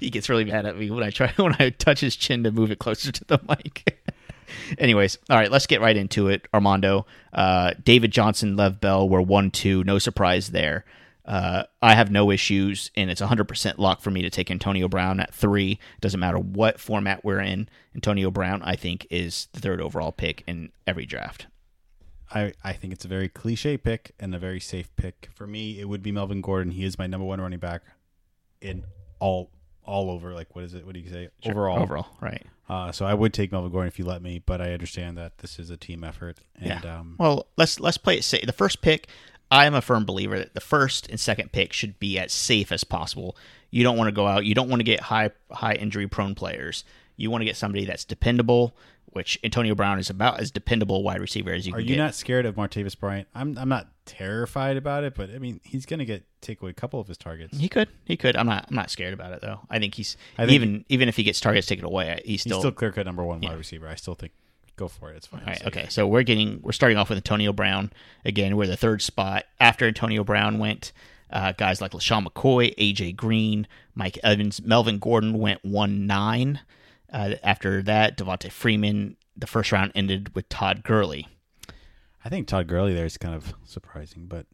he 0.00 0.10
gets 0.10 0.28
really 0.28 0.44
mad 0.44 0.66
at 0.66 0.76
me 0.78 0.90
when 0.90 1.02
I 1.04 1.10
try 1.10 1.32
when 1.36 1.54
I 1.58 1.70
touch 1.70 2.00
his 2.00 2.16
chin 2.16 2.44
to 2.44 2.50
move 2.50 2.70
it 2.70 2.78
closer 2.78 3.12
to 3.12 3.24
the 3.24 3.38
mic. 3.48 3.96
Anyways, 4.78 5.18
all 5.28 5.36
right, 5.36 5.50
let's 5.50 5.66
get 5.66 5.80
right 5.80 5.96
into 5.96 6.28
it. 6.28 6.46
Armando, 6.52 7.06
uh, 7.32 7.72
David 7.84 8.10
Johnson, 8.10 8.56
Lev 8.56 8.80
Bell 8.80 9.08
were 9.08 9.22
one 9.22 9.50
two. 9.50 9.84
No 9.84 9.98
surprise 9.98 10.48
there. 10.50 10.84
Uh, 11.30 11.62
I 11.80 11.94
have 11.94 12.10
no 12.10 12.32
issues, 12.32 12.90
and 12.96 13.08
it's 13.08 13.20
100% 13.20 13.78
lock 13.78 14.00
for 14.00 14.10
me 14.10 14.20
to 14.22 14.30
take 14.30 14.50
Antonio 14.50 14.88
Brown 14.88 15.20
at 15.20 15.32
three. 15.32 15.78
Doesn't 16.00 16.18
matter 16.18 16.40
what 16.40 16.80
format 16.80 17.24
we're 17.24 17.38
in. 17.38 17.68
Antonio 17.94 18.32
Brown, 18.32 18.62
I 18.64 18.74
think, 18.74 19.06
is 19.10 19.46
the 19.52 19.60
third 19.60 19.80
overall 19.80 20.10
pick 20.10 20.42
in 20.48 20.72
every 20.88 21.06
draft. 21.06 21.46
I, 22.34 22.52
I 22.64 22.72
think 22.72 22.92
it's 22.92 23.04
a 23.04 23.08
very 23.08 23.28
cliche 23.28 23.76
pick 23.76 24.10
and 24.18 24.34
a 24.34 24.40
very 24.40 24.58
safe 24.58 24.90
pick. 24.96 25.28
For 25.32 25.46
me, 25.46 25.78
it 25.78 25.88
would 25.88 26.02
be 26.02 26.10
Melvin 26.10 26.40
Gordon. 26.40 26.72
He 26.72 26.82
is 26.82 26.98
my 26.98 27.06
number 27.06 27.24
one 27.24 27.40
running 27.40 27.60
back 27.60 27.82
in 28.60 28.82
all 29.20 29.52
all 29.84 30.10
over. 30.10 30.34
Like 30.34 30.56
what 30.56 30.64
is 30.64 30.74
it? 30.74 30.84
What 30.84 30.94
do 30.94 31.00
you 31.00 31.10
say? 31.10 31.28
Overall. 31.46 31.78
Overall, 31.78 32.08
right. 32.20 32.44
Uh, 32.68 32.90
so 32.90 33.04
I 33.04 33.14
would 33.14 33.32
take 33.32 33.52
Melvin 33.52 33.70
Gordon 33.70 33.88
if 33.88 34.00
you 34.00 34.04
let 34.04 34.20
me, 34.20 34.40
but 34.44 34.60
I 34.60 34.72
understand 34.72 35.16
that 35.16 35.38
this 35.38 35.58
is 35.60 35.70
a 35.70 35.76
team 35.76 36.02
effort. 36.02 36.38
And 36.56 36.84
yeah. 36.84 36.98
um, 36.98 37.16
well, 37.18 37.46
let's 37.56 37.78
let's 37.78 37.98
play 37.98 38.16
it 38.16 38.24
safe. 38.24 38.46
The 38.46 38.52
first 38.52 38.82
pick, 38.82 39.08
I 39.50 39.66
am 39.66 39.74
a 39.74 39.80
firm 39.82 40.04
believer 40.04 40.38
that 40.38 40.54
the 40.54 40.60
first 40.60 41.08
and 41.08 41.18
second 41.18 41.52
pick 41.52 41.72
should 41.72 41.98
be 41.98 42.18
as 42.18 42.32
safe 42.32 42.70
as 42.70 42.84
possible. 42.84 43.36
You 43.70 43.82
don't 43.82 43.96
want 43.96 44.08
to 44.08 44.12
go 44.12 44.26
out. 44.26 44.44
You 44.44 44.54
don't 44.54 44.68
want 44.68 44.80
to 44.80 44.84
get 44.84 45.00
high 45.00 45.30
high 45.50 45.74
injury 45.74 46.06
prone 46.08 46.34
players. 46.34 46.84
You 47.16 47.30
want 47.30 47.42
to 47.42 47.44
get 47.46 47.56
somebody 47.56 47.84
that's 47.84 48.04
dependable, 48.04 48.74
which 49.06 49.38
Antonio 49.44 49.74
Brown 49.74 49.98
is 49.98 50.08
about 50.08 50.40
as 50.40 50.50
dependable 50.50 51.02
wide 51.02 51.20
receiver 51.20 51.52
as 51.52 51.66
you 51.66 51.72
can. 51.72 51.78
are 51.78 51.82
you 51.82 51.88
get. 51.96 51.98
not 51.98 52.14
scared 52.14 52.46
of 52.46 52.54
Martavis 52.54 52.98
Bryant? 52.98 53.28
I'm 53.34 53.58
I'm 53.58 53.68
not 53.68 53.88
terrified 54.06 54.76
about 54.76 55.04
it, 55.04 55.14
but 55.14 55.30
I 55.30 55.38
mean 55.38 55.60
he's 55.64 55.86
gonna 55.86 56.04
get 56.04 56.24
take 56.40 56.60
away 56.62 56.70
a 56.70 56.74
couple 56.74 56.98
of 57.00 57.06
his 57.08 57.18
targets. 57.18 57.56
he 57.58 57.68
could. 57.68 57.88
He 58.04 58.16
could. 58.16 58.36
I'm 58.36 58.46
not. 58.46 58.66
I'm 58.68 58.74
not 58.76 58.90
scared 58.90 59.14
about 59.14 59.32
it 59.32 59.40
though. 59.40 59.60
I 59.68 59.78
think 59.78 59.94
he's 59.94 60.16
I 60.38 60.42
think- 60.46 60.52
even 60.54 60.84
even 60.88 61.08
if 61.08 61.16
he 61.16 61.22
gets 61.22 61.40
targets 61.40 61.66
taken 61.66 61.84
away, 61.84 62.20
he's 62.24 62.30
He's 62.30 62.40
still. 62.42 62.60
still 62.60 62.72
clear 62.72 62.92
cut 62.92 63.06
number 63.06 63.24
one 63.24 63.42
Yeah. 63.42 63.50
wide 63.50 63.58
receiver. 63.58 63.88
I 63.88 63.96
still 63.96 64.14
think 64.14 64.32
go 64.80 64.88
for 64.88 65.12
it. 65.12 65.16
It's 65.16 65.26
fine. 65.26 65.42
All 65.42 65.46
right, 65.46 65.66
okay. 65.66 65.86
So 65.90 66.06
we're 66.06 66.24
getting 66.24 66.60
we're 66.62 66.72
starting 66.72 66.98
off 66.98 67.08
with 67.10 67.16
Antonio 67.18 67.52
Brown 67.52 67.92
again. 68.24 68.56
We're 68.56 68.66
the 68.66 68.76
third 68.76 69.02
spot 69.02 69.44
after 69.60 69.86
Antonio 69.86 70.24
Brown 70.24 70.58
went. 70.58 70.92
Uh, 71.30 71.52
guys 71.52 71.80
like 71.80 71.92
LeSean 71.92 72.26
McCoy, 72.26 72.74
AJ 72.74 73.14
Green, 73.14 73.68
Mike 73.94 74.18
Evans, 74.24 74.60
Melvin 74.62 74.98
Gordon 74.98 75.38
went 75.38 75.64
one 75.64 76.06
nine. 76.06 76.60
Uh, 77.12 77.34
after 77.44 77.82
that, 77.82 78.18
Devonta 78.18 78.50
Freeman. 78.50 79.16
The 79.36 79.46
first 79.46 79.70
round 79.70 79.92
ended 79.94 80.34
with 80.34 80.48
Todd 80.48 80.82
Gurley. 80.82 81.28
I 82.24 82.28
think 82.28 82.48
Todd 82.48 82.66
Gurley 82.66 82.92
there 82.92 83.06
is 83.06 83.16
kind 83.16 83.34
of 83.34 83.54
surprising, 83.64 84.26
but 84.26 84.46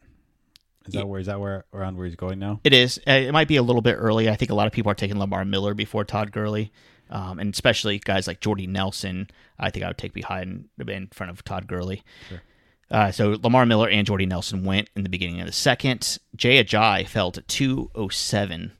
is 0.87 0.94
that 0.94 1.08
where 1.08 1.20
is 1.20 1.26
that 1.26 1.40
where 1.40 1.64
around 1.73 1.96
where 1.96 2.06
he's 2.06 2.14
going 2.17 2.38
now? 2.38 2.61
It 2.62 2.73
is. 2.73 3.00
Uh, 3.06 3.12
it 3.12 3.32
might 3.32 3.49
be 3.49 3.56
a 3.56 3.62
little 3.62 3.82
bit 3.82 3.94
early. 3.94 4.28
I 4.28 4.37
think 4.37 4.50
a 4.50 4.55
lot 4.55 4.67
of 4.67 4.73
people 4.73 4.93
are 4.93 4.94
taking 4.94 5.19
Lamar 5.19 5.44
Miller 5.44 5.75
before 5.75 6.05
Todd 6.05 6.31
Gurley, 6.31 6.73
um, 7.11 7.38
and 7.38 7.53
especially 7.53 7.99
guys 7.99 8.26
like 8.26 8.41
Jordy 8.41 8.67
Nelson. 8.67 9.29
I 9.58 9.70
think 9.70 9.85
I 9.85 9.88
would 9.88 9.99
take 9.99 10.12
behind 10.12 10.69
in 10.87 11.08
front 11.08 11.31
of 11.31 11.44
Todd 11.44 11.67
Gurley. 11.67 12.03
Sure. 12.29 12.43
Uh, 12.91 13.11
so 13.11 13.37
Lamar 13.43 13.67
Miller 13.67 13.88
and 13.88 14.06
Jordy 14.06 14.26
Nelson 14.26 14.64
went 14.64 14.91
in 14.94 15.03
the 15.03 15.08
beginning 15.08 15.41
of 15.41 15.47
the 15.47 15.53
second. 15.53 16.19
Jay 16.37 16.62
Ajayi 16.62 17.06
fell 17.06 17.32
to 17.32 17.43
two 17.43 17.91
oh 17.94 18.08
seven. 18.08 18.73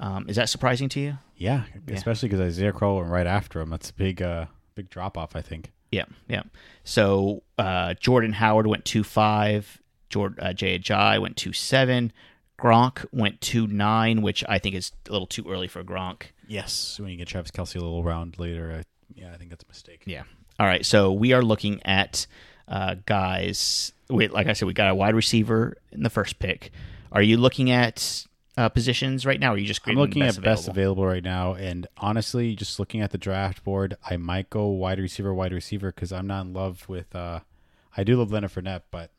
Um, 0.00 0.28
is 0.28 0.36
that 0.36 0.48
surprising 0.48 0.88
to 0.90 1.00
you? 1.00 1.18
Yeah, 1.36 1.64
especially 1.88 2.28
because 2.28 2.40
Isaiah 2.40 2.72
Crowell 2.72 2.98
went 2.98 3.10
right 3.10 3.26
after 3.26 3.60
him. 3.60 3.70
That's 3.70 3.90
a 3.90 3.94
big 3.94 4.20
uh 4.22 4.46
big 4.74 4.90
drop 4.90 5.16
off. 5.16 5.36
I 5.36 5.42
think. 5.42 5.70
Yeah, 5.92 6.06
yeah. 6.28 6.42
So 6.84 7.42
uh, 7.58 7.94
Jordan 7.94 8.32
Howard 8.32 8.66
went 8.66 8.84
two 8.84 9.04
five. 9.04 9.80
Jord, 10.08 10.38
uh, 10.40 10.52
Jay 10.52 10.78
Ajayi 10.78 11.20
went 11.20 11.36
two 11.36 11.52
seven. 11.52 12.12
Gronk 12.58 13.04
went 13.12 13.40
two 13.40 13.66
nine, 13.66 14.22
which 14.22 14.44
I 14.48 14.58
think 14.58 14.74
is 14.74 14.92
a 15.08 15.12
little 15.12 15.26
too 15.26 15.44
early 15.48 15.68
for 15.68 15.82
Gronk. 15.82 16.26
Yes, 16.48 16.98
when 17.00 17.10
you 17.10 17.16
get 17.16 17.28
Travis 17.28 17.50
Kelce 17.50 17.76
a 17.76 17.80
little 17.80 18.02
round 18.02 18.38
later, 18.38 18.72
I, 18.78 18.82
yeah, 19.14 19.32
I 19.32 19.36
think 19.36 19.50
that's 19.50 19.64
a 19.64 19.68
mistake. 19.68 20.02
Yeah. 20.06 20.22
All 20.58 20.66
right. 20.66 20.84
So 20.84 21.12
we 21.12 21.32
are 21.32 21.42
looking 21.42 21.80
at 21.84 22.26
uh, 22.68 22.96
guys. 23.06 23.92
We, 24.10 24.28
like 24.28 24.46
I 24.46 24.52
said, 24.52 24.66
we 24.66 24.74
got 24.74 24.90
a 24.90 24.94
wide 24.94 25.14
receiver 25.14 25.76
in 25.92 26.02
the 26.02 26.10
first 26.10 26.38
pick. 26.38 26.70
Are 27.10 27.22
you 27.22 27.36
looking 27.36 27.70
at 27.70 28.26
uh, 28.56 28.68
positions 28.68 29.24
right 29.24 29.40
now? 29.40 29.52
Or 29.52 29.54
are 29.54 29.58
you 29.58 29.66
just 29.66 29.80
I'm 29.86 29.94
looking 29.96 30.22
best 30.22 30.38
at 30.38 30.44
best 30.44 30.68
available? 30.68 31.04
available 31.04 31.06
right 31.06 31.24
now, 31.24 31.54
and 31.54 31.86
honestly, 31.96 32.54
just 32.54 32.78
looking 32.78 33.00
at 33.00 33.10
the 33.10 33.18
draft 33.18 33.64
board, 33.64 33.96
I 34.08 34.16
might 34.16 34.50
go 34.50 34.66
wide 34.68 34.98
receiver, 34.98 35.32
wide 35.32 35.52
receiver, 35.52 35.90
because 35.92 36.12
I'm 36.12 36.26
not 36.26 36.42
in 36.42 36.52
love 36.52 36.88
with. 36.88 37.14
uh 37.14 37.40
I 37.96 38.04
do 38.04 38.16
love 38.16 38.32
Leonard 38.32 38.52
Fournette, 38.52 38.82
but 38.90 39.10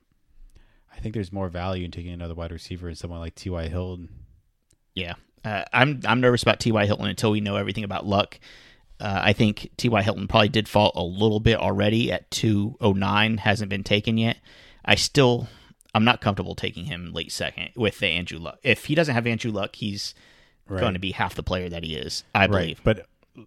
I 0.92 1.00
think 1.00 1.14
there's 1.14 1.32
more 1.32 1.48
value 1.50 1.86
in 1.86 1.92
taking 1.92 2.12
another 2.12 2.34
wide 2.34 2.52
receiver 2.52 2.90
in 2.90 2.96
someone 2.96 3.20
like 3.20 3.36
T.Y. 3.36 3.68
Hilton. 3.68 4.10
Yeah. 4.96 5.14
Uh, 5.44 5.64
I'm 5.74 6.00
I'm 6.06 6.22
nervous 6.22 6.42
about 6.44 6.60
T.Y. 6.60 6.86
Hilton 6.86 7.08
until 7.08 7.32
we 7.32 7.42
know 7.42 7.56
everything 7.56 7.84
about 7.84 8.06
luck. 8.06 8.40
Uh, 9.00 9.20
I 9.24 9.34
think 9.34 9.70
T.Y. 9.78 10.02
Hilton 10.02 10.28
probably 10.28 10.50
did 10.50 10.70
fall 10.70 10.92
a 10.96 11.04
little 11.04 11.40
bit 11.42 11.58
already 11.60 12.12
at 12.12 12.30
209, 12.32 13.38
hasn't 13.40 13.70
been 13.70 13.84
taken 13.84 14.18
yet. 14.18 14.38
I 14.86 14.96
still, 14.96 15.48
I'm 15.94 16.06
not 16.06 16.22
comfortable 16.22 16.56
taking 16.56 16.86
him 16.86 17.12
late 17.12 17.32
second 17.32 17.72
with 17.76 18.00
the 18.00 18.08
Andrew 18.08 18.40
Luck. 18.40 18.60
If 18.64 18.86
he 18.86 18.96
doesn't 18.96 19.14
have 19.14 19.28
Andrew 19.28 19.52
Luck, 19.52 19.76
he's 19.76 20.14
Right. 20.66 20.80
going 20.80 20.94
to 20.94 21.00
be 21.00 21.12
half 21.12 21.36
the 21.36 21.44
player 21.44 21.68
that 21.68 21.84
he 21.84 21.96
is, 21.96 22.24
I 22.34 22.48
believe. 22.48 22.80
Right, 22.86 22.96
but 23.36 23.46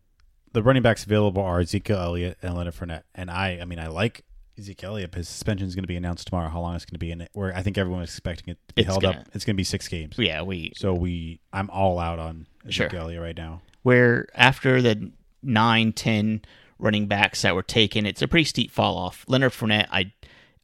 the 0.52 0.62
running 0.62 0.82
backs 0.82 1.02
available 1.04 1.40
are 1.42 1.60
Ezekiel 1.60 1.96
Elliott 1.98 2.36
and 2.42 2.54
Leonard 2.54 2.74
Fournette, 2.74 3.04
and 3.14 3.30
I, 3.30 3.58
I 3.62 3.64
mean, 3.64 3.78
I 3.78 3.86
like 3.86 4.22
Ezekiel 4.58 4.90
Elliott. 4.92 5.14
His 5.14 5.28
suspension 5.28 5.66
is 5.66 5.74
going 5.74 5.82
to 5.84 5.88
be 5.88 5.96
announced 5.96 6.26
tomorrow. 6.28 6.48
How 6.48 6.60
long 6.60 6.74
it's 6.76 6.84
going 6.84 6.94
to 6.94 6.98
be 6.98 7.10
in 7.10 7.20
it? 7.20 7.30
Where 7.32 7.54
I 7.54 7.62
think 7.62 7.76
everyone 7.78 8.02
is 8.02 8.10
expecting 8.10 8.52
it 8.52 8.58
to 8.68 8.74
be 8.74 8.82
It's 8.82 8.86
held 8.90 9.02
gonna- 9.02 9.18
up. 9.20 9.28
It's 9.34 9.44
going 9.44 9.54
to 9.54 9.58
be 9.58 9.64
six 9.64 9.88
games. 9.88 10.14
Yeah, 10.18 10.42
we 10.42 10.72
So 10.76 10.94
we, 10.94 11.40
I'm 11.52 11.68
all 11.70 11.98
out 11.98 12.18
on 12.18 12.46
Sure. 12.68 12.86
Ezekiel 12.86 13.02
Elliott 13.04 13.22
right 13.22 13.36
now. 13.36 13.62
where 13.82 14.26
after 14.34 14.80
the 14.82 15.10
nine, 15.42 15.92
ten 15.92 16.42
running 16.78 17.06
backs 17.06 17.42
that 17.42 17.54
were 17.54 17.62
taken, 17.62 18.04
it's 18.06 18.22
a 18.22 18.28
pretty 18.28 18.44
steep 18.44 18.70
fall 18.70 18.96
off. 18.96 19.24
Leonard 19.28 19.52
Fournette, 19.52 19.86
I, 19.90 20.12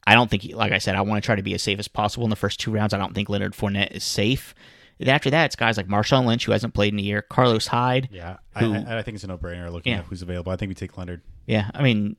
I 0.05 0.13
don't 0.15 0.29
think, 0.29 0.43
he, 0.43 0.53
like 0.53 0.71
I 0.73 0.77
said, 0.79 0.95
I 0.95 1.01
want 1.01 1.23
to 1.23 1.25
try 1.25 1.35
to 1.35 1.41
be 1.43 1.53
as 1.53 1.63
safe 1.63 1.79
as 1.79 1.87
possible 1.87 2.25
in 2.25 2.29
the 2.29 2.35
first 2.35 2.59
two 2.59 2.71
rounds. 2.71 2.93
I 2.93 2.97
don't 2.97 3.13
think 3.15 3.29
Leonard 3.29 3.53
Fournette 3.53 3.91
is 3.91 4.03
safe. 4.03 4.53
And 4.99 5.09
after 5.09 5.29
that, 5.31 5.45
it's 5.45 5.55
guys 5.55 5.75
like 5.77 5.87
Marshawn 5.87 6.25
Lynch, 6.25 6.45
who 6.45 6.51
hasn't 6.51 6.73
played 6.73 6.93
in 6.93 6.99
a 6.99 7.01
year, 7.01 7.21
Carlos 7.23 7.67
Hyde. 7.67 8.09
Yeah, 8.11 8.37
Who- 8.57 8.73
I, 8.73 8.79
I, 8.83 8.99
I 8.99 9.01
think 9.01 9.15
it's 9.15 9.23
a 9.23 9.27
no-brainer 9.27 9.71
looking 9.71 9.93
Yeah. 9.93 9.99
at 9.99 10.05
who's 10.05 10.21
available. 10.21 10.51
I 10.51 10.55
think 10.55 10.69
we 10.69 10.75
take 10.75 10.97
Leonard. 10.97 11.21
Yeah, 11.47 11.71
I 11.73 11.81
mean, 11.81 12.15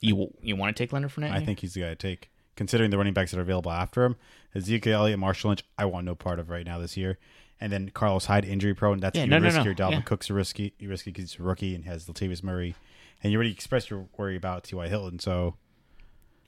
you 0.00 0.32
you 0.40 0.56
want 0.56 0.74
to 0.76 0.82
take 0.82 0.92
Leonard 0.92 1.10
Fournette? 1.10 1.32
I 1.32 1.44
think 1.44 1.60
he's 1.60 1.74
the 1.74 1.82
guy 1.82 1.88
to 1.90 1.96
take. 1.96 2.30
Considering 2.56 2.90
the 2.90 2.98
running 2.98 3.14
backs 3.14 3.30
that 3.30 3.38
are 3.38 3.42
available 3.42 3.70
after 3.70 4.04
him, 4.04 4.16
Ezekiel 4.54 5.00
Elliott, 5.00 5.18
Marshawn 5.18 5.46
Lynch, 5.46 5.64
I 5.78 5.86
want 5.86 6.04
no 6.04 6.14
part 6.14 6.38
of 6.38 6.50
right 6.50 6.66
now 6.66 6.78
this 6.78 6.94
year. 6.94 7.18
And 7.58 7.72
then 7.72 7.90
Carlos 7.90 8.26
Hyde, 8.26 8.44
injury 8.44 8.74
prone. 8.74 8.98
That's 8.98 9.16
Yeah, 9.16 9.26
no, 9.26 9.38
no, 9.38 9.48
no. 9.48 9.62
Dalvin 9.62 9.92
Yeah. 9.92 10.00
Cook's 10.02 10.28
a 10.28 10.34
risky, 10.34 10.74
risky 10.80 11.10
because 11.10 11.32
he's 11.32 11.40
a 11.40 11.42
rookie 11.42 11.74
and 11.74 11.84
has 11.84 12.06
Latavius 12.06 12.42
Murray. 12.42 12.74
And 13.22 13.32
you 13.32 13.38
already 13.38 13.52
expressed 13.52 13.88
your 13.88 14.08
worry 14.16 14.36
about 14.36 14.64
T.Y. 14.64 14.88
Hilton. 14.88 15.18
So 15.18 15.56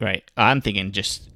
right. 0.00 0.28
I'm 0.36 0.60
thinking 0.60 0.92
just 0.92 1.30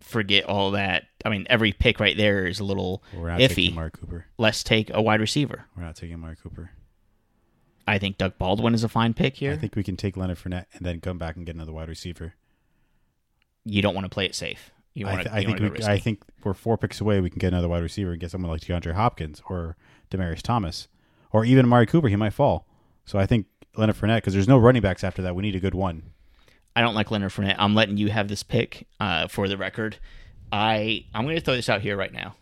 forget 0.00 0.44
all 0.44 0.72
that. 0.72 1.04
I 1.24 1.28
mean, 1.28 1.46
every 1.48 1.72
pick 1.72 1.98
right 1.98 2.16
there 2.16 2.46
is 2.46 2.60
a 2.60 2.64
little 2.64 3.02
We're 3.16 3.30
not 3.30 3.38
taking 3.40 3.70
iffy. 3.70 3.72
Amari 3.72 3.90
Cooper. 3.92 4.26
Let's 4.38 4.62
take 4.62 4.92
a 4.92 5.00
wide 5.02 5.20
receiver. 5.20 5.64
We're 5.76 5.84
not 5.84 5.96
taking 5.96 6.14
Amari 6.14 6.36
Cooper. 6.36 6.70
I 7.86 7.98
think 7.98 8.18
Doug 8.18 8.38
Baldwin 8.38 8.74
is 8.74 8.82
a 8.84 8.88
fine 8.88 9.14
pick 9.14 9.36
here. 9.36 9.52
I 9.52 9.56
think 9.56 9.76
we 9.76 9.82
can 9.82 9.96
take 9.96 10.16
Leonard 10.16 10.38
Fournette 10.38 10.66
and 10.72 10.86
then 10.86 11.00
come 11.00 11.18
back 11.18 11.36
and 11.36 11.44
get 11.44 11.54
another 11.54 11.72
wide 11.72 11.88
receiver. 11.88 12.34
you 13.64 13.82
don't 13.82 13.94
want 13.94 14.04
to 14.04 14.08
play 14.10 14.24
it 14.26 14.34
safe. 14.34 14.70
You 14.94 15.06
I, 15.06 15.10
want 15.12 15.22
th- 15.22 15.32
to. 15.32 15.36
I 15.36 15.44
think 15.44 15.60
we, 15.60 15.84
I 15.84 15.98
think 15.98 16.22
we're 16.44 16.54
four 16.54 16.78
picks 16.78 17.00
away. 17.00 17.20
We 17.20 17.28
can 17.30 17.38
get 17.38 17.48
another 17.48 17.68
wide 17.68 17.82
receiver 17.82 18.12
and 18.12 18.20
get 18.20 18.30
someone 18.30 18.50
like 18.50 18.60
DeAndre 18.60 18.92
Hopkins 18.94 19.42
or 19.48 19.76
Demaryius 20.10 20.42
Thomas 20.42 20.88
or 21.32 21.44
even 21.44 21.64
Amari 21.64 21.86
Cooper. 21.86 22.08
He 22.08 22.16
might 22.16 22.32
fall. 22.32 22.66
So 23.04 23.18
I 23.18 23.26
think 23.26 23.46
Leonard 23.76 23.96
Fournette 23.96 24.18
because 24.18 24.34
there's 24.34 24.48
no 24.48 24.56
running 24.56 24.82
backs 24.82 25.02
after 25.02 25.20
that. 25.22 25.34
We 25.34 25.42
need 25.42 25.56
a 25.56 25.60
good 25.60 25.74
one. 25.74 26.12
I 26.76 26.80
don't 26.80 26.94
like 26.94 27.10
Leonard 27.10 27.32
Fournette. 27.32 27.56
I'm 27.58 27.74
letting 27.74 27.96
you 27.96 28.10
have 28.10 28.28
this 28.28 28.42
pick 28.42 28.86
uh, 29.00 29.28
for 29.28 29.48
the 29.48 29.56
record. 29.56 29.96
I 30.52 31.04
I'm 31.12 31.24
going 31.24 31.36
to 31.36 31.42
throw 31.42 31.54
this 31.56 31.68
out 31.68 31.80
here 31.80 31.96
right 31.96 32.12
now 32.12 32.36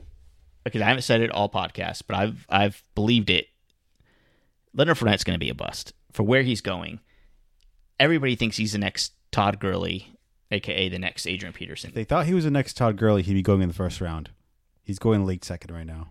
because 0.65 0.83
I 0.83 0.87
haven't 0.87 1.03
said 1.03 1.21
it 1.23 1.31
all 1.31 1.49
podcast, 1.49 2.03
but 2.07 2.17
I've 2.17 2.47
I've 2.49 2.83
believed 2.95 3.31
it. 3.31 3.47
Leonard 4.75 4.97
Fournette's 4.97 5.25
going 5.25 5.35
to 5.39 5.45
be 5.45 5.51
a 5.51 5.55
bust 5.55 5.93
for 6.13 6.23
where 6.23 6.43
he's 6.43 6.61
going. 6.61 7.01
Everybody 8.01 8.37
thinks 8.37 8.57
he's 8.57 8.73
the 8.73 8.79
next 8.79 9.13
Todd 9.31 9.61
Gurley, 9.61 10.09
aka 10.51 10.89
the 10.89 10.99
next 10.99 11.27
Adrian 11.27 11.53
Peterson. 11.53 11.89
If 11.91 11.95
they 11.95 12.05
thought 12.05 12.27
he 12.27 12.35
was 12.35 12.45
the 12.45 12.51
next 12.51 12.77
Todd 12.77 12.97
Gurley, 12.97 13.23
he'd 13.23 13.35
be 13.35 13.43
going 13.43 13.63
in 13.63 13.69
the 13.69 13.75
first 13.75 14.01
round. 14.01 14.31
He's 14.83 14.99
going 14.99 15.27
late 15.27 15.45
second 15.45 15.75
right 15.75 15.87
now. 15.87 16.09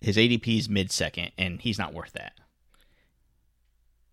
His 0.00 0.16
ADP 0.16 0.58
is 0.58 0.68
mid 0.68 0.90
second, 0.92 1.32
and 1.36 1.60
he's 1.60 1.78
not 1.78 1.92
worth 1.92 2.12
that. 2.12 2.32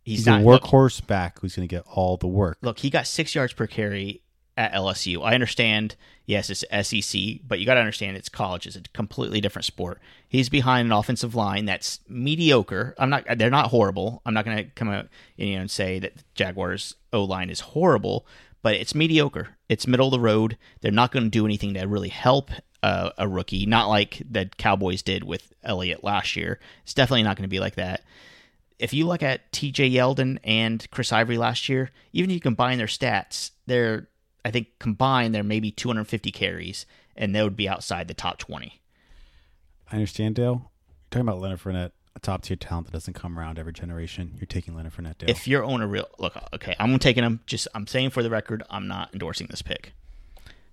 He's, 0.02 0.20
He's, 0.20 0.26
not 0.26 0.42
a 0.42 0.44
look- 0.44 0.64
workhorse 0.64 1.06
back 1.06 1.40
who's 1.40 1.56
going 1.56 1.68
to 1.68 1.74
get 1.74 1.86
all 1.88 2.18
the 2.18 2.28
work. 2.28 2.58
look, 2.62 2.80
he 2.80 2.90
got 2.90 3.08
six 3.08 3.36
yards 3.36 3.54
per 3.54 3.68
carry 3.68 4.23
at 4.58 4.74
LSU. 4.74 5.24
I 5.24 5.34
understand, 5.34 5.96
yes, 6.26 6.50
it's 6.50 6.64
SEC, 6.88 7.42
but 7.48 7.60
you 7.60 7.66
got 7.66 7.76
to 7.76 7.80
understand 7.80 8.18
it's 8.18 8.30
college. 8.30 8.68
It's 8.68 8.76
a 8.76 8.82
completely 8.94 9.42
different 9.42 9.66
sport. 9.66 10.00
He's 10.28 10.50
behind 10.50 10.88
an 10.88 10.92
offensive 10.92 11.36
line 11.36 11.66
that's 11.66 12.00
mediocre. 12.08 12.96
I'm 12.98 13.10
not. 13.10 13.26
They're 13.38 13.50
not 13.50 13.70
horrible. 13.70 14.22
I'm 14.26 14.34
not 14.34 14.46
going 14.46 14.58
to 14.58 14.64
come 14.72 14.90
out 14.90 15.08
you 15.38 15.56
know, 15.56 15.62
and 15.62 15.72
say 15.72 16.00
that 16.00 16.24
Jaguars 16.36 16.96
O 17.12 17.24
line 17.24 17.50
is 17.50 17.62
horrible, 17.62 18.26
but 18.62 18.76
it's 18.76 18.96
mediocre. 18.96 19.50
It's 19.70 19.88
middle 19.88 20.08
of 20.08 20.12
the 20.12 20.20
road. 20.20 20.58
They're 20.82 20.92
not 20.92 21.12
going 21.12 21.26
to 21.26 21.30
do 21.30 21.46
anything 21.46 21.74
to 21.76 21.86
really 21.86 22.10
help 22.10 22.52
uh, 22.82 23.12
a 23.18 23.28
rookie. 23.28 23.66
Not 23.66 23.90
like 23.90 24.22
the 24.30 24.50
Cowboys 24.58 25.02
did 25.02 25.24
with 25.24 25.54
Elliott 25.64 26.04
last 26.04 26.36
year. 26.36 26.60
It's 26.84 26.94
definitely 26.94 27.24
not 27.24 27.38
going 27.38 27.48
to 27.48 27.54
be 27.54 27.60
like 27.60 27.76
that 27.76 28.04
if 28.80 28.94
you 28.94 29.08
look 29.08 29.24
at 29.24 29.50
TJ 29.54 29.94
Yeldon 29.94 30.40
and 30.44 30.86
Chris 30.92 31.14
Ivory 31.14 31.38
last 31.38 31.70
year, 31.70 31.92
even 32.12 32.30
if 32.30 32.34
you 32.34 32.42
combine 32.42 32.78
their 32.78 32.88
stats, 32.88 33.52
they're 33.66 34.10
I 34.46 34.52
think 34.52 34.80
combined 34.80 35.34
they're 35.34 35.44
maybe 35.44 35.72
250 35.72 36.32
carries, 36.32 36.86
and 37.16 37.34
they 37.34 37.44
would 37.44 37.56
be 37.56 37.70
outside 37.70 38.08
the 38.08 38.14
top 38.14 38.38
20. 38.38 38.82
I 39.92 39.96
understand, 39.96 40.36
Dale. 40.36 40.72
You're 40.88 41.10
talking 41.12 41.28
about 41.28 41.40
Leonard 41.40 41.60
Fournette, 41.60 41.92
a 42.16 42.20
top 42.20 42.42
tier 42.44 42.56
talent 42.56 42.88
that 42.88 42.94
doesn't 42.94 43.14
come 43.14 43.38
around 43.38 43.60
every 43.60 43.74
generation. 43.74 44.34
You're 44.38 44.48
taking 44.48 44.76
Leonard 44.76 44.94
Fournette, 44.94 45.20
Dale. 45.20 45.30
If 45.30 45.48
you're 45.48 45.64
on 45.64 45.82
a 45.82 45.88
real 45.88 46.08
look, 46.20 46.36
okay, 46.54 46.76
I'm 46.80 46.98
taking 47.00 47.24
him. 47.24 47.42
Just 47.46 47.68
I'm 47.74 47.88
saying 47.88 48.10
for 48.10 48.24
the 48.24 48.30
record, 48.30 48.64
I'm 48.70 48.88
not 48.88 49.14
endorsing 49.14 49.48
this 49.50 49.62
pick. 49.62 49.94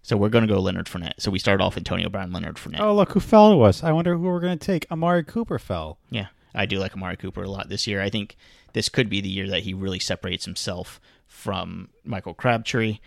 So 0.03 0.17
we're 0.17 0.31
going 0.31 0.47
to 0.47 0.53
go 0.53 0.61
Leonard 0.61 0.87
Fournette. 0.87 1.21
So 1.21 1.31
we 1.31 1.39
start 1.39 1.61
off 1.61 1.77
Antonio 1.77 2.09
Brown, 2.09 2.33
Leonard 2.33 2.57
Fournette. 2.57 2.81
oh, 2.81 2.95
look 2.95 3.12
who 3.12 3.21
fell 3.21 3.53
to 3.53 3.62
us. 3.62 3.85
I 3.85 3.93
wonder 3.93 4.17
who 4.17 4.23
we're 4.23 4.41
going 4.41 4.59
to 4.59 4.67
take. 4.67 4.87
Amari 4.91 5.25
Cooper 5.25 5.59
fell. 5.59 5.99
Yeah, 6.09 6.29
I 6.55 6.67
do 6.67 6.79
like 6.79 6.95
Amari 6.95 7.17
Cooper 7.17 7.43
a 7.43 7.50
lot 7.50 7.69
this 7.69 7.87
year. 7.87 8.00
I 8.00 8.09
think 8.09 8.37
this 8.73 8.89
could 8.89 9.11
be 9.11 9.21
the 9.21 9.29
year 9.29 9.49
that 9.49 9.62
he 9.62 9.75
really 9.75 9.99
separates 9.99 10.47
himself 10.47 11.00
from 11.27 11.91
Michael 12.05 12.35
Crabtree. 12.35 12.99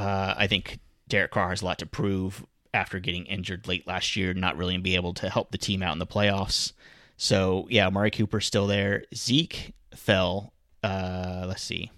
Uh, 0.00 0.34
I 0.36 0.46
think 0.46 0.78
Derek 1.08 1.30
Carr 1.32 1.50
has 1.50 1.62
a 1.62 1.64
lot 1.66 1.78
to 1.78 1.86
prove 1.86 2.44
after 2.72 2.98
getting 3.00 3.26
injured 3.26 3.66
late 3.68 3.86
last 3.86 4.16
year, 4.16 4.32
not 4.32 4.56
really 4.56 4.78
be 4.78 4.94
able 4.94 5.12
to 5.14 5.28
help 5.28 5.50
the 5.50 5.58
team 5.58 5.82
out 5.82 5.92
in 5.92 5.98
the 5.98 6.06
playoffs. 6.06 6.72
So 7.16 7.66
yeah, 7.68 7.86
Amari 7.86 8.10
Cooper's 8.10 8.46
still 8.46 8.66
there. 8.66 9.04
Zeke 9.14 9.74
fell. 9.94 10.52
Uh, 10.82 11.44
let's 11.46 11.62
see. 11.62 11.90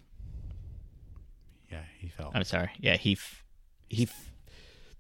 Yeah, 1.70 1.82
he 1.98 2.08
fell. 2.08 2.32
I'm 2.34 2.44
sorry. 2.44 2.70
Yeah, 2.80 2.96
he 2.96 3.12
f- 3.12 3.44
he 3.88 4.04
f- 4.04 4.32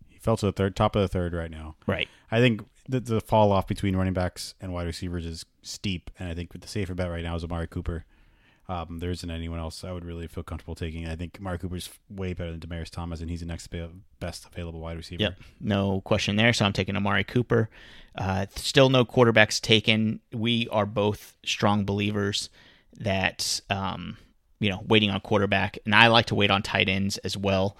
He 0.08 0.18
fell 0.18 0.36
to 0.36 0.46
the 0.46 0.52
third, 0.52 0.76
top 0.76 0.94
of 0.94 1.02
the 1.02 1.08
third 1.08 1.32
right 1.32 1.50
now. 1.50 1.76
right. 1.86 2.08
I 2.30 2.38
think 2.38 2.62
the, 2.88 3.00
the 3.00 3.20
fall 3.20 3.50
off 3.52 3.66
between 3.66 3.96
running 3.96 4.12
backs 4.14 4.54
and 4.60 4.72
wide 4.72 4.86
receivers 4.86 5.26
is 5.26 5.44
steep, 5.62 6.10
and 6.18 6.28
I 6.28 6.34
think 6.34 6.52
the 6.58 6.68
safer 6.68 6.94
bet 6.94 7.10
right 7.10 7.24
now 7.24 7.34
is 7.34 7.44
Amari 7.44 7.66
Cooper. 7.66 8.04
Um, 8.72 9.00
there 9.00 9.10
isn't 9.10 9.30
anyone 9.30 9.58
else 9.58 9.84
I 9.84 9.92
would 9.92 10.04
really 10.04 10.26
feel 10.26 10.42
comfortable 10.42 10.74
taking. 10.74 11.06
I 11.06 11.14
think 11.14 11.36
Amari 11.38 11.58
Cooper's 11.58 11.90
way 12.08 12.32
better 12.32 12.52
than 12.52 12.60
Demaryius 12.60 12.88
Thomas, 12.88 13.20
and 13.20 13.28
he's 13.28 13.40
the 13.40 13.46
next 13.46 13.68
best 14.18 14.46
available 14.46 14.80
wide 14.80 14.96
receiver. 14.96 15.22
Yep, 15.22 15.34
no 15.60 16.00
question 16.00 16.36
there. 16.36 16.54
So 16.54 16.64
I'm 16.64 16.72
taking 16.72 16.96
Amari 16.96 17.24
Cooper. 17.24 17.68
Uh, 18.16 18.46
still 18.54 18.88
no 18.88 19.04
quarterbacks 19.04 19.60
taken. 19.60 20.20
We 20.32 20.68
are 20.70 20.86
both 20.86 21.36
strong 21.44 21.84
believers 21.84 22.48
that 22.98 23.60
um, 23.68 24.16
you 24.58 24.70
know 24.70 24.80
waiting 24.86 25.10
on 25.10 25.20
quarterback, 25.20 25.78
and 25.84 25.94
I 25.94 26.06
like 26.06 26.26
to 26.26 26.34
wait 26.34 26.50
on 26.50 26.62
tight 26.62 26.88
ends 26.88 27.18
as 27.18 27.36
well. 27.36 27.76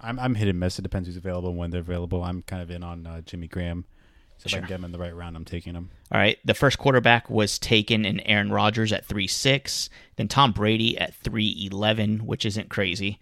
I'm 0.00 0.18
I'm 0.18 0.34
hit 0.34 0.48
and 0.48 0.58
miss. 0.58 0.80
It 0.80 0.82
depends 0.82 1.06
who's 1.06 1.16
available 1.16 1.50
and 1.50 1.58
when 1.58 1.70
they're 1.70 1.80
available. 1.80 2.24
I'm 2.24 2.42
kind 2.42 2.60
of 2.60 2.72
in 2.72 2.82
on 2.82 3.06
uh, 3.06 3.20
Jimmy 3.20 3.46
Graham. 3.46 3.84
So 4.38 4.46
if 4.46 4.46
I 4.46 4.50
Sure. 4.50 4.60
can 4.60 4.68
get 4.68 4.74
him 4.76 4.84
in 4.84 4.92
the 4.92 4.98
right 4.98 5.14
round, 5.14 5.36
I'm 5.36 5.44
taking 5.44 5.74
him. 5.74 5.90
All 6.12 6.18
right, 6.20 6.38
the 6.44 6.54
first 6.54 6.78
quarterback 6.78 7.28
was 7.30 7.58
taken 7.58 8.04
in 8.04 8.20
Aaron 8.20 8.50
Rodgers 8.50 8.92
at 8.92 9.04
three 9.04 9.26
six, 9.26 9.88
then 10.16 10.28
Tom 10.28 10.52
Brady 10.52 10.96
at 10.98 11.14
three 11.14 11.68
eleven, 11.70 12.26
which 12.26 12.44
isn't 12.44 12.68
crazy. 12.68 13.18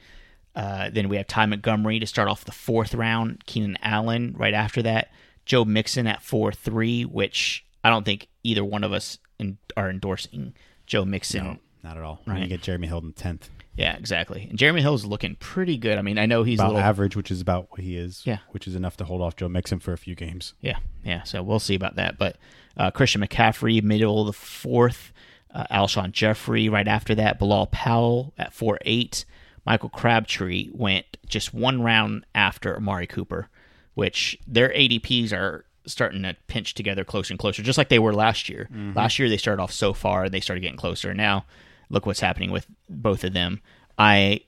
Uh, 0.56 0.88
then 0.90 1.08
we 1.08 1.16
have 1.16 1.26
Ty 1.26 1.46
Montgomery 1.46 1.98
to 1.98 2.06
start 2.06 2.28
off 2.28 2.44
the 2.44 2.52
fourth 2.52 2.94
round. 2.94 3.44
Keenan 3.46 3.76
Allen 3.82 4.34
right 4.38 4.54
after 4.54 4.82
that. 4.82 5.10
Joe 5.46 5.64
Mixon 5.64 6.06
at 6.06 6.22
four 6.22 6.52
three, 6.52 7.04
which 7.04 7.64
I 7.82 7.90
don't 7.90 8.04
think 8.04 8.28
either 8.42 8.64
one 8.64 8.84
of 8.84 8.92
us 8.92 9.18
in, 9.38 9.58
are 9.76 9.90
endorsing 9.90 10.54
Joe 10.86 11.04
Mixon. 11.04 11.44
No, 11.44 11.58
not 11.82 11.96
at 11.96 12.02
all. 12.02 12.20
When 12.24 12.36
you 12.36 12.42
Right. 12.42 12.48
get 12.48 12.62
Jeremy 12.62 12.86
Hill 12.86 12.98
in 12.98 13.12
tenth, 13.12 13.50
Yeah, 13.76 13.96
exactly. 13.96 14.46
And 14.48 14.58
Jeremy 14.58 14.82
Hill 14.82 14.94
is 14.94 15.04
looking 15.04 15.34
pretty 15.36 15.76
good. 15.76 15.98
I 15.98 16.02
mean, 16.02 16.18
I 16.18 16.26
know 16.26 16.42
he's 16.44 16.60
a 16.60 16.62
about 16.62 16.74
little 16.74 16.86
average, 16.88 17.16
which 17.16 17.30
is 17.30 17.40
about 17.40 17.70
what 17.70 17.80
he 17.80 17.96
is. 17.96 18.22
Yeah. 18.24 18.38
which 18.50 18.68
is 18.68 18.74
enough 18.74 18.96
to 18.98 19.04
hold 19.04 19.20
off 19.20 19.36
Joe 19.36 19.48
Mixon 19.48 19.80
for 19.80 19.92
a 19.92 19.98
few 19.98 20.14
games. 20.14 20.54
Yeah, 20.60 20.78
yeah. 21.04 21.24
So 21.24 21.42
we'll 21.42 21.58
see 21.58 21.74
about 21.74 21.96
that. 21.96 22.16
But 22.18 22.36
uh, 22.76 22.90
Christian 22.92 23.20
McCaffrey, 23.22 23.82
middle 23.82 24.20
of 24.20 24.26
the 24.26 24.32
fourth. 24.32 25.12
Uh, 25.52 25.64
Alshon 25.70 26.10
Jeffery 26.10 26.68
right 26.68 26.88
after 26.88 27.14
that. 27.14 27.38
Bilal 27.38 27.66
Powell 27.68 28.32
at 28.36 28.52
four 28.52 28.78
eight. 28.84 29.24
Michael 29.64 29.88
Crabtree 29.88 30.68
went 30.72 31.06
just 31.26 31.54
one 31.54 31.80
round 31.80 32.26
after 32.34 32.76
Amari 32.76 33.06
Cooper, 33.06 33.48
which 33.94 34.36
their 34.48 34.70
ADPs 34.70 35.32
are 35.32 35.64
starting 35.86 36.22
to 36.24 36.34
pinch 36.48 36.74
together 36.74 37.04
closer 37.04 37.32
and 37.32 37.38
closer, 37.38 37.62
just 37.62 37.78
like 37.78 37.88
they 37.88 38.00
were 38.00 38.12
last 38.12 38.48
year. 38.48 38.68
Last 38.96 39.18
year 39.20 39.28
they 39.28 39.36
started 39.36 39.62
off 39.62 39.72
so 39.72 39.92
far 39.92 40.24
and 40.24 40.34
they 40.34 40.40
started 40.40 40.60
getting 40.60 40.76
closer. 40.76 41.14
Now 41.14 41.44
look 41.94 42.06
what's 42.06 42.20
happening 42.20 42.50
with 42.50 42.66
both 42.88 43.24
of 43.24 43.32
them. 43.32 43.60
I 43.98 44.40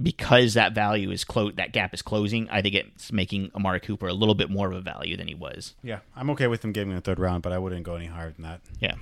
because 0.00 0.54
that 0.54 0.74
value 0.74 1.10
is 1.10 1.24
close, 1.24 1.54
that 1.56 1.72
gap 1.72 1.92
is 1.92 2.02
closing. 2.02 2.48
I 2.50 2.62
think 2.62 2.74
it's 2.76 3.12
making 3.12 3.50
Amari 3.54 3.80
Cooper 3.80 4.06
a 4.06 4.12
little 4.12 4.34
bit 4.34 4.48
more 4.48 4.68
of 4.70 4.76
a 4.76 4.80
value 4.80 5.16
than 5.16 5.26
he 5.26 5.34
was. 5.34 5.74
Yeah, 5.82 6.00
I'm 6.14 6.30
okay 6.30 6.46
with 6.46 6.64
him 6.64 6.72
giving 6.72 6.90
in 6.90 6.96
the 6.96 7.02
third 7.02 7.18
round, 7.18 7.42
but 7.42 7.52
I 7.52 7.58
wouldn't 7.58 7.82
go 7.82 7.96
any 7.96 8.06
higher 8.06 8.30
than 8.30 8.44
that. 8.44 8.60
Yeah. 8.78 8.94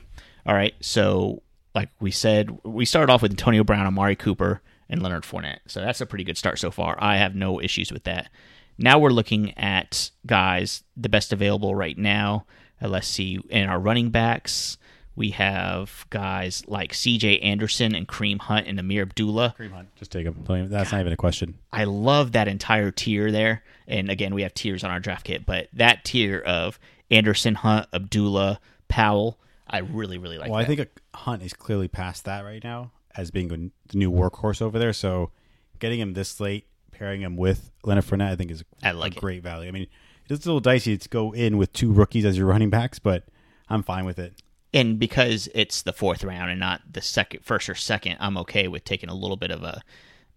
All 0.47 0.55
right. 0.55 0.75
So, 0.81 1.43
like 1.75 1.91
we 2.01 2.11
said, 2.11 2.59
we 2.65 2.87
started 2.87 3.13
off 3.13 3.21
with 3.21 3.33
Antonio 3.33 3.63
Brown, 3.63 3.87
Amari 3.87 4.17
Cooper, 4.17 4.63
and 4.89 5.03
Leonard 5.03 5.25
Fournette. 5.25 5.59
So 5.67 5.81
that's 5.81 6.01
a 6.01 6.07
pretty 6.07 6.25
good 6.25 6.39
start 6.39 6.59
so 6.59 6.71
far. 6.71 6.97
I 6.99 7.17
have 7.19 7.35
no 7.35 7.61
issues 7.61 7.93
with 7.93 8.05
that. 8.05 8.31
Now 8.79 8.99
we're 8.99 9.11
looking 9.11 9.57
at 9.59 10.11
guys, 10.27 10.83
the 10.97 11.09
best 11.09 11.33
available 11.33 11.75
right 11.75 11.97
now. 11.97 12.47
Uh, 12.81 12.89
let's 12.89 13.09
see. 13.09 13.39
In 13.49 13.69
our 13.69 13.79
running 13.79 14.11
backs, 14.11 14.79
we 15.17 15.31
have 15.31 16.07
guys 16.11 16.63
like 16.69 16.93
C.J. 16.95 17.39
Anderson 17.41 17.95
and 17.95 18.07
Kareem 18.07 18.39
Hunt 18.39 18.67
and 18.67 18.79
Ameer 18.79 19.03
Abdullah. 19.03 19.55
Kareem 19.59 19.73
Hunt, 19.73 19.89
just 19.97 20.13
take 20.13 20.27
him. 20.27 20.45
That's 20.69 20.93
not 20.93 21.01
even 21.01 21.13
a 21.13 21.17
question. 21.17 21.59
I 21.73 21.85
love 21.85 22.33
that 22.33 22.49
entire 22.49 22.91
tier 22.91 23.33
there. 23.33 23.63
And 23.89 24.11
again, 24.11 24.35
we 24.35 24.43
have 24.43 24.53
tiers 24.55 24.85
on 24.85 24.91
our 24.91 25.01
draft 25.01 25.25
kit, 25.25 25.47
but 25.47 25.69
that 25.73 26.05
tier 26.05 26.39
of 26.41 26.79
Anderson, 27.11 27.55
Hunt, 27.55 27.89
Abdullah, 27.93 28.61
Powell, 28.89 29.39
I 29.69 29.79
really, 29.79 30.19
really 30.19 30.39
like 30.39 30.51
well, 30.51 30.59
that. 30.59 30.65
I 30.65 30.67
think 30.67 30.81
a 31.15 31.17
Hunt 31.17 31.43
is 31.43 31.53
clearly 31.55 31.89
past 31.89 32.25
that 32.27 32.43
right 32.45 32.63
now 32.63 32.93
as 33.17 33.31
being 33.31 33.51
a- 33.53 33.57
the 33.91 33.99
new 33.99 34.11
workhorse 34.13 34.61
over 34.61 34.79
there. 34.79 34.93
So 34.93 35.31
getting 35.79 35.99
him 35.99 36.13
this 36.13 36.39
late, 36.41 36.67
pairing 36.93 37.23
him 37.23 37.37
with 37.37 37.71
Leonard 37.85 38.05
Fournette, 38.05 38.31
I 38.33 38.37
think 38.37 38.51
is 38.51 38.65
I 38.83 38.93
like 38.93 39.15
a 39.15 39.17
it. 39.17 39.21
great 39.21 39.43
value. 39.43 39.69
I 39.69 39.73
mean, 39.73 39.87
it's 40.29 40.45
a 40.45 40.49
little 40.49 40.61
dicey 40.61 40.97
to 40.99 41.09
go 41.09 41.33
in 41.33 41.57
with 41.57 41.73
two 41.73 41.93
rookies 41.93 42.25
as 42.25 42.37
your 42.37 42.47
running 42.47 42.71
backs, 42.71 42.99
but 42.99 43.25
I'm 43.69 43.83
fine 43.83 44.05
with 44.05 44.19
it. 44.19 44.35
And 44.75 44.99
because 44.99 45.49
it's 45.55 45.83
the 45.83 45.93
fourth 45.93 46.23
round 46.25 46.51
and 46.51 46.61
not 46.61 46.83
the 46.91 47.01
second, 47.01 47.45
first 47.45 47.69
or 47.69 47.75
second, 47.75 48.17
I'm 48.21 48.37
okay 48.39 48.69
with 48.69 48.85
taking 48.85 49.09
a 49.09 49.15
little 49.15 49.37
bit 49.37 49.51
of 49.51 49.63
a, 49.63 49.81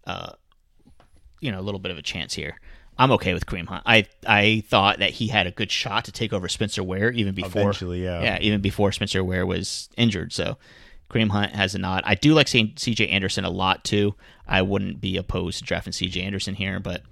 uh, 0.06 0.32
you 1.40 1.50
know, 1.52 1.60
a 1.60 1.62
little 1.62 1.80
bit 1.80 1.92
of 1.92 1.98
a 1.98 2.02
chance 2.02 2.34
here. 2.34 2.58
I'm 2.98 3.12
okay 3.12 3.32
with 3.34 3.46
Kareem 3.46 3.66
Hunt. 3.66 3.82
I 3.86 4.06
I 4.26 4.62
thought 4.68 4.98
that 4.98 5.10
he 5.10 5.28
had 5.28 5.46
a 5.46 5.50
good 5.50 5.70
shot 5.70 6.04
to 6.06 6.12
take 6.12 6.32
over 6.32 6.48
Spencer 6.48 6.82
Ware 6.82 7.10
even 7.12 7.34
before, 7.34 7.62
Eventually, 7.62 8.04
yeah. 8.04 8.22
yeah, 8.22 8.38
even 8.40 8.60
before 8.60 8.92
Spencer 8.92 9.24
Ware 9.24 9.46
was 9.46 9.88
injured. 9.96 10.32
So 10.32 10.58
Kareem 11.08 11.30
Hunt 11.30 11.54
has 11.54 11.74
a 11.74 11.78
nod. 11.78 12.02
I 12.04 12.14
do 12.14 12.34
like 12.34 12.46
seeing 12.46 12.74
C.J. 12.76 13.08
Anderson 13.08 13.44
a 13.44 13.50
lot 13.50 13.84
too. 13.84 14.14
I 14.46 14.62
wouldn't 14.62 15.00
be 15.00 15.16
opposed 15.16 15.58
to 15.58 15.64
drafting 15.64 15.92
C.J. 15.94 16.20
Anderson 16.20 16.54
here, 16.54 16.78
but 16.78 17.02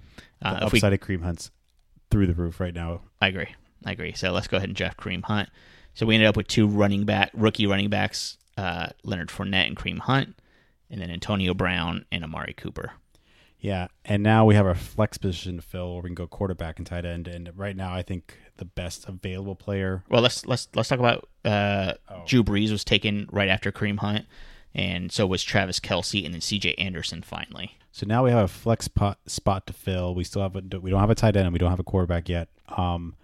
Uh, 0.41 0.59
The 0.59 0.65
if 0.67 0.73
we 0.73 0.77
upside 0.79 0.93
of 0.93 0.99
Kareem 0.99 1.23
Hunt's 1.23 1.49
through 2.11 2.27
the 2.27 2.33
roof 2.35 2.59
right 2.59 2.73
now. 2.73 3.01
I 3.19 3.27
agree. 3.27 3.55
I 3.83 3.91
agree. 3.91 4.13
So 4.13 4.31
let's 4.31 4.47
go 4.47 4.57
ahead 4.57 4.69
and 4.69 4.75
draft 4.75 4.97
Kareem 4.99 5.23
Hunt. 5.23 5.49
So 5.93 6.05
we 6.05 6.15
ended 6.15 6.29
up 6.29 6.37
with 6.37 6.47
two 6.47 6.67
running 6.67 7.05
back, 7.05 7.31
rookie 7.33 7.67
running 7.67 7.89
backs, 7.89 8.37
uh, 8.57 8.89
Leonard 9.03 9.29
Fournette 9.29 9.67
and 9.67 9.75
Kareem 9.75 9.99
Hunt, 9.99 10.39
and 10.89 11.01
then 11.01 11.09
Antonio 11.09 11.53
Brown 11.53 12.05
and 12.11 12.23
Amari 12.23 12.53
Cooper. 12.53 12.93
Yeah, 13.59 13.87
and 14.05 14.23
now 14.23 14.45
we 14.45 14.55
have 14.55 14.65
our 14.65 14.75
flex 14.75 15.17
position 15.17 15.57
to 15.57 15.61
fill, 15.61 15.93
where 15.93 16.03
we 16.03 16.09
can 16.09 16.15
go 16.15 16.27
quarterback 16.27 16.77
and 16.77 16.87
tight 16.87 17.03
end. 17.03 17.27
And 17.27 17.51
right 17.57 17.75
now, 17.75 17.93
I 17.93 18.01
think 18.03 18.37
the 18.55 18.63
best 18.63 19.05
available 19.09 19.55
player. 19.55 20.03
Well, 20.09 20.21
let's 20.21 20.45
let's 20.45 20.69
let's 20.75 20.87
talk 20.87 20.99
about 20.99 21.27
uh, 21.43 21.93
Oh. 22.09 22.23
Drew 22.25 22.43
Brees 22.43 22.71
was 22.71 22.85
taken 22.85 23.27
right 23.31 23.49
after 23.49 23.69
Kareem 23.71 23.99
Hunt, 23.99 24.27
and 24.73 25.11
so 25.11 25.27
was 25.27 25.43
Travis 25.43 25.81
Kelce 25.81 26.23
and 26.23 26.33
then 26.33 26.39
C.J. 26.39 26.75
Anderson 26.75 27.21
finally. 27.21 27.77
So 27.91 28.05
now 28.07 28.23
we 28.23 28.31
have 28.31 28.45
a 28.45 28.47
flex 28.47 28.87
pot, 28.87 29.17
spot 29.25 29.67
to 29.67 29.73
fill. 29.73 30.15
We 30.15 30.23
still 30.23 30.41
have 30.41 30.55
a, 30.55 30.61
we 30.79 30.91
don't 30.91 30.99
have 31.01 31.09
a 31.09 31.15
tight 31.15 31.35
end 31.35 31.45
and 31.45 31.51
we 31.51 31.59
don't 31.59 31.71
have 31.71 31.79
a 31.79 31.83
quarterback 31.83 32.29
yet. 32.29 32.47
Um, 32.69 33.15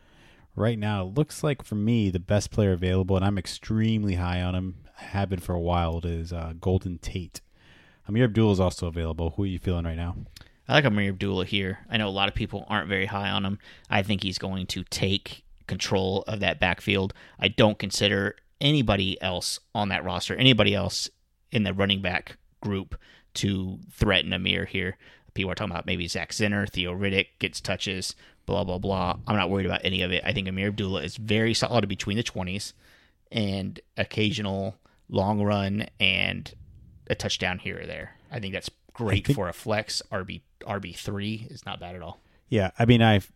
right 0.56 0.80
now, 0.80 1.04
it 1.08 1.14
looks 1.14 1.44
like 1.44 1.64
for 1.64 1.76
me 1.76 2.10
the 2.10 2.20
best 2.20 2.52
player 2.52 2.72
available, 2.72 3.16
and 3.16 3.26
I'm 3.26 3.38
extremely 3.38 4.16
high 4.16 4.42
on 4.42 4.56
him. 4.56 4.76
I 5.00 5.04
have 5.04 5.30
been 5.30 5.40
for 5.40 5.54
a 5.54 5.60
while. 5.60 6.00
Is 6.04 6.32
uh, 6.32 6.54
Golden 6.60 6.98
Tate. 6.98 7.42
Ameer 8.08 8.26
Abdul 8.26 8.52
is 8.52 8.60
also 8.60 8.88
available. 8.88 9.32
Who 9.32 9.44
are 9.44 9.48
you 9.48 9.60
feeling 9.60 9.86
right 9.86 9.98
now? 9.98 10.16
I 10.68 10.74
like 10.74 10.86
Ameer 10.86 11.10
Abdullah 11.10 11.46
here. 11.46 11.80
I 11.90 11.98
know 11.98 12.08
a 12.08 12.10
lot 12.10 12.28
of 12.28 12.36
people 12.36 12.66
aren't 12.68 12.90
very 12.90 13.08
high 13.08 13.30
on 13.30 13.46
him. 13.46 13.60
I 13.90 14.04
think 14.04 14.24
he's 14.24 14.38
going 14.38 14.68
to 14.68 14.84
take 14.86 15.44
control 15.68 16.24
of 16.28 16.40
that 16.40 16.60
backfield. 16.60 17.14
I 17.40 17.48
don't 17.48 17.80
consider 17.80 18.36
anybody 18.62 19.22
else 19.22 19.60
on 19.74 19.90
that 19.90 20.04
roster, 20.04 20.36
anybody 20.36 20.74
else 20.74 21.10
in 21.52 21.64
the 21.64 21.74
running 21.74 22.02
back 22.02 22.38
group, 22.62 22.96
to 23.36 23.80
threaten 23.92 24.32
Ameer 24.32 24.66
here. 24.66 24.98
People 25.36 25.52
are 25.52 25.56
talking 25.56 25.72
about 25.72 25.86
maybe 25.86 26.08
Zach 26.08 26.32
Zenner, 26.32 26.68
Theo 26.68 26.96
Riddick 26.96 27.28
gets 27.40 27.62
touches, 27.62 28.16
blah, 28.46 28.64
blah, 28.64 28.78
blah. 28.78 29.18
I'm 29.28 29.36
not 29.36 29.50
worried 29.50 29.66
about 29.66 29.82
any 29.84 30.02
of 30.02 30.12
it. 30.12 30.24
I 30.26 30.34
think 30.34 30.48
Ameer 30.48 30.68
Abdullah 30.70 31.04
is 31.04 31.18
very 31.18 31.54
solid 31.54 31.88
between 31.88 32.18
the 32.18 32.24
20s 32.24 32.74
and 33.32 33.80
occasional 33.98 34.78
long 35.10 35.42
run 35.44 35.88
and 36.00 36.54
a 37.10 37.16
touchdown 37.16 37.60
here 37.60 37.82
or 37.82 37.86
there. 37.86 38.16
I 38.32 38.40
think 38.40 38.54
that's 38.54 38.70
great 38.94 39.28
think- 39.28 39.36
for 39.36 39.48
a 39.50 39.54
flex. 39.54 40.02
RB 40.12 40.42
RB 40.66 40.96
three 40.96 41.48
is 41.52 41.66
not 41.66 41.80
bad 41.80 41.96
at 41.96 42.02
all. 42.02 42.20
Yeah, 42.50 42.72
I 42.80 42.86
mean, 42.86 43.02
I've 43.02 43.32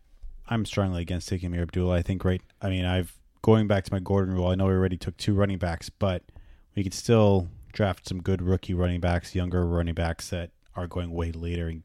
I'm 0.48 0.64
strongly 0.64 1.02
against 1.02 1.28
taking 1.28 1.50
Ameer 1.50 1.62
Abdullah. 1.62 1.96
I 1.96 2.02
think 2.02 2.24
right. 2.24 2.42
I 2.60 2.70
mean, 2.70 2.84
I've 2.84 3.14
going 3.42 3.68
back 3.68 3.84
to 3.84 3.92
my 3.92 4.00
Gordon 4.00 4.34
rule. 4.34 4.48
I 4.48 4.54
know 4.54 4.66
we 4.66 4.72
already 4.72 4.96
took 4.96 5.16
two 5.16 5.34
running 5.34 5.58
backs, 5.58 5.90
but 5.90 6.24
we 6.74 6.82
could 6.82 6.94
still 6.94 7.48
draft 7.72 8.08
some 8.08 8.22
good 8.22 8.42
rookie 8.42 8.74
running 8.74 9.00
backs, 9.00 9.34
younger 9.34 9.66
running 9.66 9.94
backs 9.94 10.30
that 10.30 10.50
are 10.74 10.86
going 10.86 11.12
way 11.12 11.30
later, 11.30 11.68
and 11.68 11.82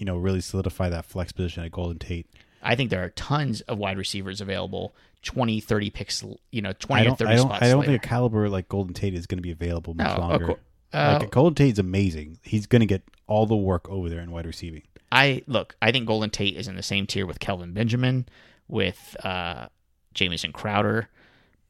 you 0.00 0.06
know, 0.06 0.16
really 0.16 0.40
solidify 0.40 0.88
that 0.88 1.04
flex 1.04 1.30
position 1.30 1.62
at 1.62 1.70
Golden 1.70 1.98
Tate. 1.98 2.26
I 2.62 2.74
think 2.74 2.90
there 2.90 3.04
are 3.04 3.10
tons 3.10 3.60
of 3.62 3.78
wide 3.78 3.96
receivers 3.98 4.40
available, 4.40 4.94
20, 5.22 5.60
30 5.60 5.90
picks, 5.90 6.24
you 6.50 6.60
know, 6.62 6.72
twenty 6.72 7.04
to 7.04 7.08
don't. 7.10 7.16
thirty 7.18 7.32
I 7.32 7.36
don't. 7.36 7.46
spots. 7.46 7.62
I 7.62 7.68
don't 7.68 7.80
later. 7.80 7.92
think 7.92 8.04
a 8.04 8.08
caliber 8.08 8.48
like 8.48 8.68
Golden 8.68 8.94
Tate 8.94 9.14
is 9.14 9.26
going 9.26 9.38
to 9.38 9.42
be 9.42 9.50
available 9.50 9.94
much 9.94 10.16
No, 10.16 10.20
longer. 10.20 10.50
uh, 10.92 11.18
like 11.20 11.30
Golden 11.30 11.54
Tate's 11.54 11.78
amazing. 11.78 12.38
He's 12.42 12.66
going 12.66 12.80
to 12.80 12.86
get 12.86 13.02
all 13.26 13.46
the 13.46 13.56
work 13.56 13.88
over 13.88 14.08
there 14.08 14.20
in 14.20 14.30
wide 14.30 14.46
receiving. 14.46 14.82
I 15.12 15.42
look. 15.46 15.76
I 15.82 15.90
think 15.92 16.06
Golden 16.06 16.30
Tate 16.30 16.56
is 16.56 16.68
in 16.68 16.76
the 16.76 16.82
same 16.82 17.06
tier 17.06 17.26
with 17.26 17.40
Kelvin 17.40 17.72
Benjamin, 17.72 18.26
with 18.68 19.16
uh, 19.24 19.66
Jamison 20.14 20.52
Crowder, 20.52 21.08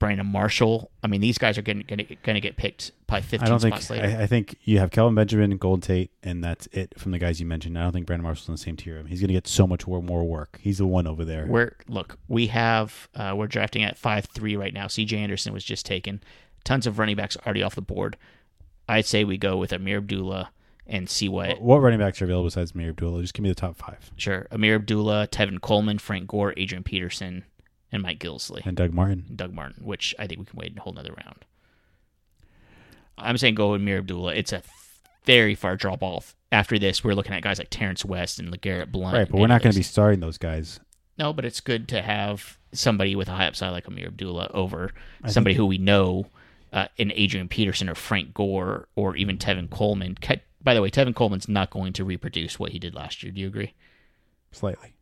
Brandon 0.01 0.27
Marshall. 0.27 0.91
I 1.05 1.07
mean, 1.07 1.21
these 1.21 1.39
guys 1.39 1.57
are 1.59 1.63
going 1.63 1.85
to 1.87 2.41
get 2.41 2.57
picked 2.57 2.91
probably 3.07 3.19
I 3.19 3.29
fifteen 3.29 3.49
don't 3.51 3.61
think. 3.61 3.75
spots 3.75 3.91
later. 3.91 4.19
I, 4.19 4.23
I 4.23 4.27
think 4.27 4.57
you 4.65 4.79
have 4.81 4.91
Kelvin 4.91 5.15
Benjamin, 5.15 5.57
Gold 5.59 5.85
Tate, 5.85 6.11
and 6.25 6.43
that's 6.43 6.67
it 6.73 6.99
from 6.99 7.13
the 7.13 7.19
guys 7.19 7.39
you 7.39 7.47
mentioned. 7.47 7.79
I 7.79 7.83
don't 7.83 7.93
think 7.93 8.07
Brandon 8.07 8.25
Marshall's 8.25 8.49
in 8.49 8.55
the 8.55 8.59
same 8.59 8.77
tier. 8.77 9.05
He's 9.07 9.21
going 9.21 9.29
to 9.29 9.35
get 9.35 9.47
so 9.47 9.67
much 9.67 9.87
more, 9.87 10.03
more 10.03 10.25
work. 10.25 10.59
He's 10.61 10.79
the 10.79 10.87
one 10.87 11.07
over 11.07 11.25
there. 11.25 11.47
We're 11.47 11.77
look, 11.87 12.19
we 12.27 12.49
have 12.49 13.09
uh, 13.15 13.35
we're 13.37 13.47
drafting 13.47 13.85
at 13.85 13.97
five 13.97 14.25
three 14.25 14.57
right 14.57 14.75
now. 14.75 14.89
C.J. 14.89 15.17
Anderson 15.17 15.53
was 15.53 15.63
just 15.63 15.87
taken. 15.87 16.21
Tons 16.65 16.87
of 16.87 16.99
running 16.99 17.17
backs 17.17 17.37
already 17.45 17.63
off 17.63 17.75
the 17.77 17.83
board. 17.83 18.17
I'd 18.89 19.07
say 19.07 19.23
we 19.23 19.39
go 19.39 19.57
with 19.59 19.71
Ameer 19.71 19.99
Abdullah 19.99 20.51
and 20.87 21.09
see 21.09 21.29
what. 21.29 21.61
What 21.61 21.79
running 21.83 21.99
backs 22.01 22.21
are 22.21 22.25
available 22.25 22.47
besides 22.47 22.73
Ameer 22.73 22.89
Abdullah? 22.91 23.21
Just 23.21 23.35
give 23.35 23.43
me 23.43 23.51
the 23.51 23.55
top 23.55 23.77
five. 23.77 24.11
Sure, 24.17 24.47
Ameer 24.51 24.77
Abdullah, 24.77 25.29
Tevin 25.29 25.61
Coleman, 25.61 25.99
Frank 25.99 26.27
Gore, 26.27 26.55
Adrian 26.57 26.83
Peterson, 26.85 27.45
and 27.93 28.03
Mike 28.03 28.19
Gillislee, 28.19 28.65
And 28.65 28.77
Doug 28.77 28.93
Martin. 28.93 29.25
and 29.29 29.37
Doug 29.37 29.53
Martin. 29.53 29.85
Which 29.85 30.15
I 30.19 30.27
think 30.27 30.41
we 30.41 30.47
can 30.47 30.59
wait 30.59 30.77
a 30.77 30.81
whole 30.81 30.93
nother 30.93 31.15
round. 31.25 31.45
I'm 33.19 33.37
saying 33.39 33.55
go 33.55 33.73
with 33.73 33.81
Ameer 33.83 33.99
Abdullah. 33.99 34.35
It's 34.35 34.53
a 34.53 34.63
very 35.25 35.55
far 35.55 35.77
drop 35.77 36.03
off. 36.03 36.35
After 36.53 36.79
this, 36.79 37.05
we're 37.05 37.15
looking 37.15 37.35
at 37.35 37.43
guys 37.43 37.59
like 37.59 37.69
Terrance 37.71 38.05
West 38.05 38.39
and 38.39 38.49
LeGarrette 38.53 38.91
Blount. 38.91 39.15
Right, 39.15 39.29
but 39.31 39.39
we're 39.39 39.47
not 39.47 39.63
going 39.63 39.73
to 39.73 39.79
be 39.79 39.83
starting 39.83 40.21
those 40.21 40.39
guys. 40.39 40.81
No, 41.19 41.33
but 41.33 41.45
it's 41.45 41.61
good 41.61 41.87
to 41.89 42.01
have 42.03 42.59
somebody 42.73 43.15
with 43.15 43.29
a 43.29 43.33
high 43.33 43.47
upside 43.47 43.73
like 43.73 43.85
Ameer 43.87 44.07
Abdullah 44.07 44.51
over 44.55 44.93
I 45.23 45.31
somebody 45.31 45.55
who 45.55 45.67
we 45.67 45.77
know 45.79 46.27
uh, 46.73 46.87
in 46.97 47.13
Adrian 47.15 47.49
Peterson 47.49 47.89
or 47.89 47.95
Frank 47.95 48.33
Gore 48.33 48.89
or 48.97 49.17
even 49.17 49.37
Tevin 49.37 49.69
Coleman. 49.69 50.17
By 50.63 50.73
the 50.75 50.81
way, 50.83 50.91
Tevin 50.91 51.15
Coleman's 51.15 51.49
not 51.49 51.71
going 51.71 51.93
to 51.95 52.05
reproduce 52.05 52.59
what 52.59 52.73
he 52.73 52.79
did 52.79 52.95
last 52.95 53.23
year. 53.23 53.33
Do 53.33 53.41
you 53.41 53.49
agree? 53.49 53.75
Slightly. 54.53 54.95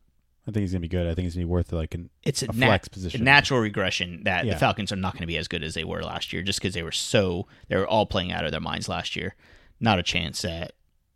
I 0.48 0.50
think 0.50 0.62
he's 0.62 0.72
going 0.72 0.80
to 0.80 0.88
be 0.88 0.96
good. 0.96 1.06
I 1.06 1.14
think 1.14 1.24
he's 1.26 1.34
going 1.34 1.42
to 1.44 1.46
be 1.48 1.52
worth 1.52 1.72
like 1.72 1.94
an. 1.94 2.08
It's 2.24 2.42
a, 2.42 2.46
A 2.46 2.52
nat- 2.54 2.66
flex 2.66 2.88
position. 2.88 3.20
a 3.20 3.24
natural 3.24 3.61
regression 3.61 4.22
that 4.24 4.46
Yeah. 4.46 4.54
the 4.54 4.58
Falcons 4.58 4.90
are 4.92 4.96
not 4.96 5.12
going 5.12 5.20
to 5.22 5.26
be 5.26 5.37
as 5.37 5.46
good 5.46 5.62
as 5.62 5.74
they 5.74 5.84
were 5.84 6.02
last 6.02 6.32
year 6.32 6.42
just 6.42 6.58
because 6.61 6.74
they 6.74 6.82
were 6.82 6.90
so 6.92 7.46
they 7.68 7.76
were 7.76 7.87
all 7.87 8.06
playing 8.06 8.32
out 8.32 8.44
of 8.44 8.50
their 8.50 8.61
minds 8.61 8.88
last 8.88 9.14
year. 9.14 9.34
Not 9.78 9.98
a 9.98 10.02
chance 10.02 10.42
that 10.42 10.72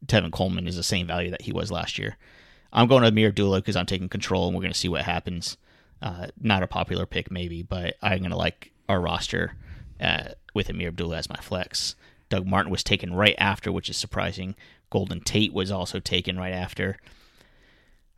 Tevin 0.06 0.30
Coleman 0.32 0.66
is 0.68 0.76
the 0.76 0.82
same 0.82 1.06
value 1.06 1.30
that 1.30 1.42
he 1.42 1.52
was 1.52 1.72
last 1.72 1.98
year. 1.98 2.16
I'm 2.72 2.86
going 2.88 3.02
to 3.02 3.08
Ameer 3.10 3.28
Abdullah 3.28 3.60
because 3.60 3.76
I'm 3.76 3.86
taking 3.86 4.08
control 4.08 4.46
and 4.46 4.54
we're 4.54 4.62
going 4.62 4.72
to 4.72 4.78
see 4.78 4.88
what 4.88 5.02
happens. 5.02 5.56
Uh, 6.00 6.26
not 6.40 6.62
a 6.62 6.66
popular 6.66 7.06
pick, 7.06 7.30
maybe, 7.30 7.62
but 7.62 7.94
I'm 8.02 8.18
going 8.18 8.30
to 8.30 8.36
like 8.36 8.72
our 8.88 9.00
roster 9.00 9.54
uh, 10.00 10.30
with 10.54 10.68
Ameer 10.68 10.88
Abdullah 10.88 11.16
as 11.18 11.28
my 11.28 11.36
flex. 11.36 11.94
Doug 12.28 12.46
Martin 12.46 12.70
was 12.72 12.82
taken 12.82 13.14
right 13.14 13.34
after, 13.38 13.70
which 13.70 13.88
is 13.90 13.96
surprising. 13.96 14.54
Golden 14.90 15.20
Tate 15.20 15.52
was 15.52 15.70
also 15.70 16.00
taken 16.00 16.38
right 16.38 16.52
after. 16.54 16.98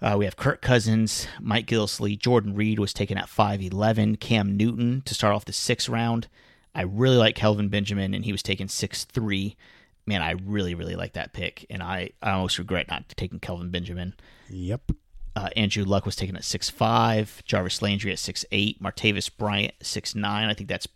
Uh, 0.04 0.18
we 0.18 0.26
have 0.26 0.36
Kirk 0.36 0.60
Cousins, 0.60 1.26
Mike 1.40 1.66
Gillislee, 1.66 2.18
Jordan 2.18 2.54
Reed 2.54 2.78
was 2.78 2.92
taken 2.92 3.16
at 3.16 3.24
5'11, 3.24 4.20
Cam 4.20 4.54
Newton 4.54 5.00
to 5.06 5.14
start 5.14 5.34
off 5.34 5.46
the 5.46 5.52
sixth 5.54 5.88
round. 5.88 6.28
I 6.74 6.82
really 6.82 7.16
like 7.16 7.34
Kelvin 7.34 7.70
Benjamin, 7.70 8.12
and 8.12 8.22
he 8.22 8.30
was 8.30 8.42
taken 8.42 8.68
6'3. 8.68 9.56
Man, 10.04 10.20
I 10.20 10.32
really, 10.44 10.74
really 10.74 10.94
like 10.94 11.14
that 11.14 11.32
pick, 11.32 11.64
and 11.70 11.82
I, 11.82 12.10
I 12.20 12.32
almost 12.32 12.58
regret 12.58 12.86
not 12.88 13.08
taking 13.16 13.40
Kelvin 13.40 13.70
Benjamin. 13.70 14.12
Yep. 14.50 14.90
Uh, 15.34 15.48
Andrew 15.56 15.84
Luck 15.84 16.04
was 16.04 16.16
taken 16.16 16.36
at 16.36 16.42
6'5, 16.42 17.42
Jarvis 17.46 17.80
Landry 17.80 18.12
at 18.12 18.18
6'8, 18.18 18.82
Martavis 18.82 19.34
Bryant 19.34 19.72
6'9. 19.82 20.22
I 20.26 20.52
think 20.52 20.68
that's 20.68 20.86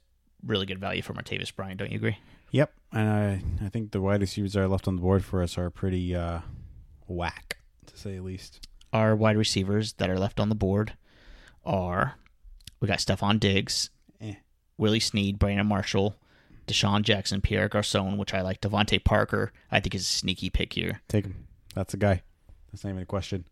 really 0.44 0.66
good 0.66 0.80
value 0.80 1.00
for 1.00 1.14
Martavis 1.14 1.56
Bryant, 1.56 1.78
don't 1.78 1.90
you 1.90 1.96
agree? 1.96 2.18
Yep. 2.50 2.74
And 2.92 3.08
I, 3.08 3.42
I 3.64 3.70
think 3.70 3.92
the 3.92 4.02
wide 4.02 4.20
receivers 4.20 4.52
that 4.52 4.60
are 4.60 4.68
left 4.68 4.86
on 4.86 4.96
the 4.96 5.02
board 5.02 5.24
for 5.24 5.42
us 5.42 5.56
are 5.56 5.70
pretty 5.70 6.14
uh, 6.14 6.40
whack, 7.06 7.56
to 7.86 7.96
say 7.96 8.16
the 8.16 8.22
least. 8.22 8.68
Our 8.92 9.14
wide 9.14 9.36
receivers 9.36 9.92
that 9.94 10.08
are 10.10 10.18
left 10.18 10.40
on 10.40 10.48
the 10.48 10.54
board 10.54 10.94
are 11.64 12.14
we 12.80 12.88
got 12.88 12.98
Stefon 12.98 13.38
Diggs, 13.40 13.90
Eh. 14.20 14.34
Willie 14.78 15.00
Snead, 15.00 15.38
Brandon 15.38 15.66
Marshall, 15.66 16.16
DeSean 16.66 17.02
Jackson, 17.02 17.40
Pierre 17.40 17.68
Garcon, 17.68 18.16
which 18.16 18.32
I 18.34 18.40
like. 18.42 18.60
DeVante 18.60 19.02
Parker, 19.02 19.52
I 19.70 19.80
think 19.80 19.94
is 19.94 20.02
a 20.02 20.04
sneaky 20.04 20.50
pick 20.50 20.72
here. 20.72 21.00
Take 21.08 21.26
him. 21.26 21.46
That's 21.74 21.92
the 21.92 21.98
guy. 21.98 22.22
That's 22.72 22.84
not 22.84 22.90
even 22.90 23.02
a 23.02 23.06
question. 23.06 23.44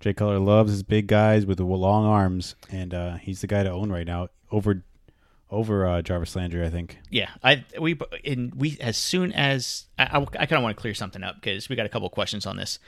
Jay 0.00 0.12
Cutler 0.12 0.38
loves 0.38 0.70
his 0.70 0.82
big 0.82 1.06
guys 1.08 1.44
with 1.44 1.58
the 1.58 1.64
long 1.64 2.04
arms, 2.06 2.54
and 2.70 2.94
uh, 2.94 3.14
he's 3.16 3.40
the 3.40 3.46
guy 3.46 3.62
to 3.64 3.70
own 3.70 3.90
right 3.90 4.06
now 4.06 4.28
over 4.50 4.84
over 5.50 5.86
uh, 5.86 6.02
Jarvis 6.02 6.36
Landry, 6.36 6.64
I 6.64 6.70
think. 6.70 6.98
Yeah, 7.10 7.30
I 7.42 7.64
we 7.80 7.98
in 8.22 8.52
we 8.56 8.78
as 8.80 8.96
soon 8.96 9.32
as 9.32 9.86
I, 9.98 10.04
I, 10.04 10.18
I 10.20 10.46
kind 10.46 10.52
of 10.52 10.62
want 10.62 10.76
to 10.76 10.80
clear 10.80 10.94
something 10.94 11.22
up 11.24 11.36
because 11.40 11.68
we 11.68 11.74
got 11.76 11.86
a 11.86 11.88
couple 11.88 12.08
questions 12.10 12.46
on 12.46 12.56
this. 12.56 12.78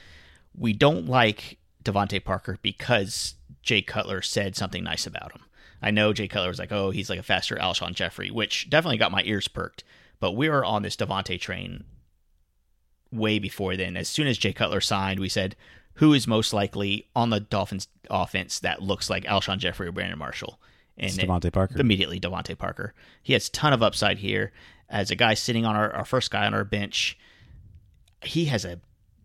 We 0.57 0.73
don't 0.73 1.07
like 1.07 1.59
DeVante 1.85 2.23
Parker 2.23 2.59
because 2.63 3.35
Jay 3.63 3.83
Cutler 3.83 4.23
said 4.23 4.57
something 4.57 4.85
nice 4.85 5.07
about 5.07 5.33
him. 5.33 5.43
I 5.83 5.91
know 5.91 6.13
Jay 6.13 6.29
Cutler 6.29 6.49
was 6.49 6.59
like, 6.59 6.73
"Oh, 6.73 6.91
he's 6.91 7.09
like 7.09 7.19
a 7.19 7.23
faster 7.23 7.57
Alshon 7.57 7.95
Jeffery," 7.95 8.31
which 8.31 8.69
definitely 8.69 8.99
got 8.99 9.13
my 9.13 9.23
ears 9.25 9.49
perked. 9.49 9.83
But 10.19 10.33
we 10.33 10.49
were 10.49 10.65
on 10.65 10.83
this 10.83 10.97
DeVante 10.97 11.41
train 11.41 11.85
way 13.11 13.39
before 13.39 13.77
then. 13.77 13.97
As 13.97 14.09
soon 14.09 14.27
as 14.27 14.39
Jay 14.39 14.53
Cutler 14.53 14.81
signed, 14.81 15.21
we 15.21 15.29
said, 15.29 15.57
"Who 15.95 16.13
is 16.13 16.27
most 16.27 16.53
likely 16.53 17.09
on 17.17 17.31
the 17.31 17.41
Dolphins 17.41 17.89
offense 18.11 18.61
that 18.61 18.83
looks 18.83 19.09
like 19.09 19.25
Alshon 19.25 19.59
Jeffery 19.59 19.89
or 19.89 19.93
Brandon 19.93 20.19
Marshall?" 20.19 20.61
And 20.99 21.09
It's 21.11 21.17
DeVante 21.19 21.51
Parker. 21.51 21.81
immediately 21.81 22.21
DeVante 22.21 22.59
Parker. 22.59 22.93
He 23.23 23.33
has 23.33 23.49
ton 23.49 23.73
of 23.73 23.83
upside 23.83 24.19
here 24.19 24.53
as 24.91 25.11
a 25.11 25.17
guy 25.17 25.33
sitting 25.33 25.65
on 25.65 25.77
our, 25.77 25.91
our 25.93 26.05
first 26.05 26.31
guy 26.31 26.45
on 26.45 26.53
our 26.53 26.65
bench. 26.65 27.19
He 28.23 28.47
has 28.47 28.67
a 28.67 28.81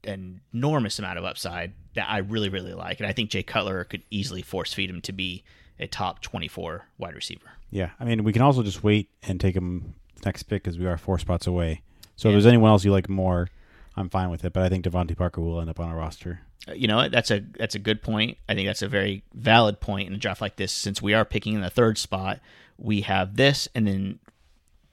an 0.06 0.42
enormous 0.54 1.00
amount 1.00 1.18
of 1.18 1.26
upside 1.26 1.74
that 1.96 2.10
I 2.10 2.20
really 2.20 2.50
really 2.50 2.74
like, 2.74 3.00
and 3.00 3.08
I 3.08 3.14
think 3.14 3.30
Jay 3.30 3.44
Cutler 3.44 3.84
could 3.84 4.04
easily 4.10 4.42
force 4.42 4.74
feed 4.74 4.90
him 4.90 5.02
to 5.02 5.12
be 5.12 5.44
a 5.80 5.88
top 5.88 6.22
twenty 6.22 6.48
four 6.48 6.88
wide 6.98 7.16
receiver. 7.16 7.48
Yeah, 7.72 7.90
I 8.00 8.06
mean, 8.06 8.24
we 8.24 8.32
can 8.32 8.42
also 8.42 8.64
just 8.64 8.84
wait 8.84 9.10
and 9.24 9.40
take 9.40 9.56
him 9.56 9.96
next 10.26 10.44
pick 10.44 10.64
because 10.64 10.80
we 10.80 10.86
are 10.86 10.98
four 10.98 11.20
spots 11.20 11.48
away. 11.48 11.82
So 12.16 12.30
Yeah. 12.30 12.34
if 12.34 12.36
there's 12.36 12.46
anyone 12.48 12.72
else 12.72 12.86
you 12.86 12.92
like 12.92 13.10
more, 13.10 13.50
I'm 13.98 14.10
fine 14.10 14.30
with 14.30 14.46
it. 14.46 14.54
But 14.54 14.64
I 14.64 14.70
think 14.70 14.86
DeVante 14.86 15.18
Parker 15.18 15.42
will 15.42 15.60
end 15.60 15.70
up 15.70 15.80
on 15.80 15.90
our 15.90 15.98
roster. 15.98 16.42
Uh, 16.68 16.74
you 16.74 16.88
know? 16.88 17.10
That's 17.10 17.32
a 17.32 17.42
that's 17.58 17.76
a 17.76 17.80
good 17.80 18.02
point. 18.02 18.38
I 18.48 18.56
think 18.56 18.68
that's 18.68 18.82
a 18.82 18.88
very 18.88 19.24
valid 19.34 19.80
point 19.80 20.08
in 20.08 20.16
a 20.16 20.18
draft 20.18 20.42
like 20.42 20.56
this. 20.56 20.72
Since 20.72 21.02
we 21.02 21.14
are 21.14 21.26
picking 21.26 21.54
in 21.54 21.62
the 21.62 21.70
third 21.70 21.98
spot, 21.98 22.40
we 22.78 23.02
have 23.02 23.36
this, 23.36 23.68
and 23.76 23.86
then 23.86 24.20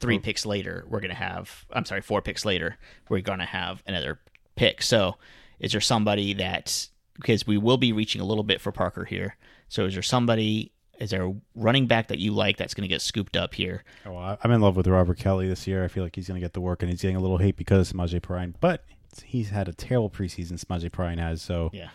three 0.01 0.17
oh. 0.17 0.21
picks 0.21 0.45
later, 0.45 0.85
we're 0.89 1.01
gonna 1.01 1.15
have. 1.15 1.65
I'm 1.73 1.85
sorry, 1.85 2.01
four 2.03 2.21
picks 2.23 2.45
later, 2.45 2.77
we're 3.09 3.21
gonna 3.21 3.47
have 3.47 3.83
another 3.87 4.19
pick. 4.57 4.83
So, 4.83 5.17
is 5.59 5.73
there 5.73 5.81
somebody 5.81 6.35
that 6.35 6.89
because 7.15 7.47
we 7.47 7.59
will 7.59 7.77
be 7.77 7.93
reaching 7.93 8.21
a 8.21 8.25
little 8.25 8.45
bit 8.45 8.61
for 8.61 8.73
Parker 8.73 9.05
here? 9.05 9.37
So, 9.69 9.87
is 9.87 9.95
there 9.95 10.03
somebody? 10.03 10.73
Is 10.99 11.11
there 11.11 11.25
a 11.25 11.35
running 11.57 11.87
back 11.87 12.09
that 12.09 12.19
you 12.19 12.33
like 12.33 12.57
that's 12.59 12.75
going 12.75 12.83
to 12.83 12.89
get 12.89 13.01
scooped 13.01 13.37
up 13.37 13.55
here? 13.55 13.83
Oh, 14.07 14.37
I'm 14.43 14.51
in 14.53 14.61
love 14.61 14.77
with 14.77 14.87
Robert 14.87 15.19
Kelley 15.19 15.49
this 15.49 15.67
year. 15.67 15.83
I 15.83 15.89
feel 15.89 16.05
like 16.05 16.15
he's 16.15 16.29
going 16.29 16.41
to 16.41 16.45
get 16.45 16.53
the 16.53 16.61
work, 16.61 16.83
and 16.83 16.91
he's 16.91 17.03
getting 17.03 17.17
a 17.17 17.21
little 17.21 17.39
hate 17.39 17.57
because 17.57 17.91
of 17.91 17.97
Samaje 17.97 18.21
Perine. 18.21 18.55
But 18.61 18.85
he's 19.25 19.51
had 19.51 19.69
a 19.69 19.73
terrible 19.73 20.11
preseason. 20.11 20.63
Samaje 20.63 20.91
Perine 20.91 21.19
has, 21.19 21.43
so 21.43 21.71
Yeah, 21.73 21.89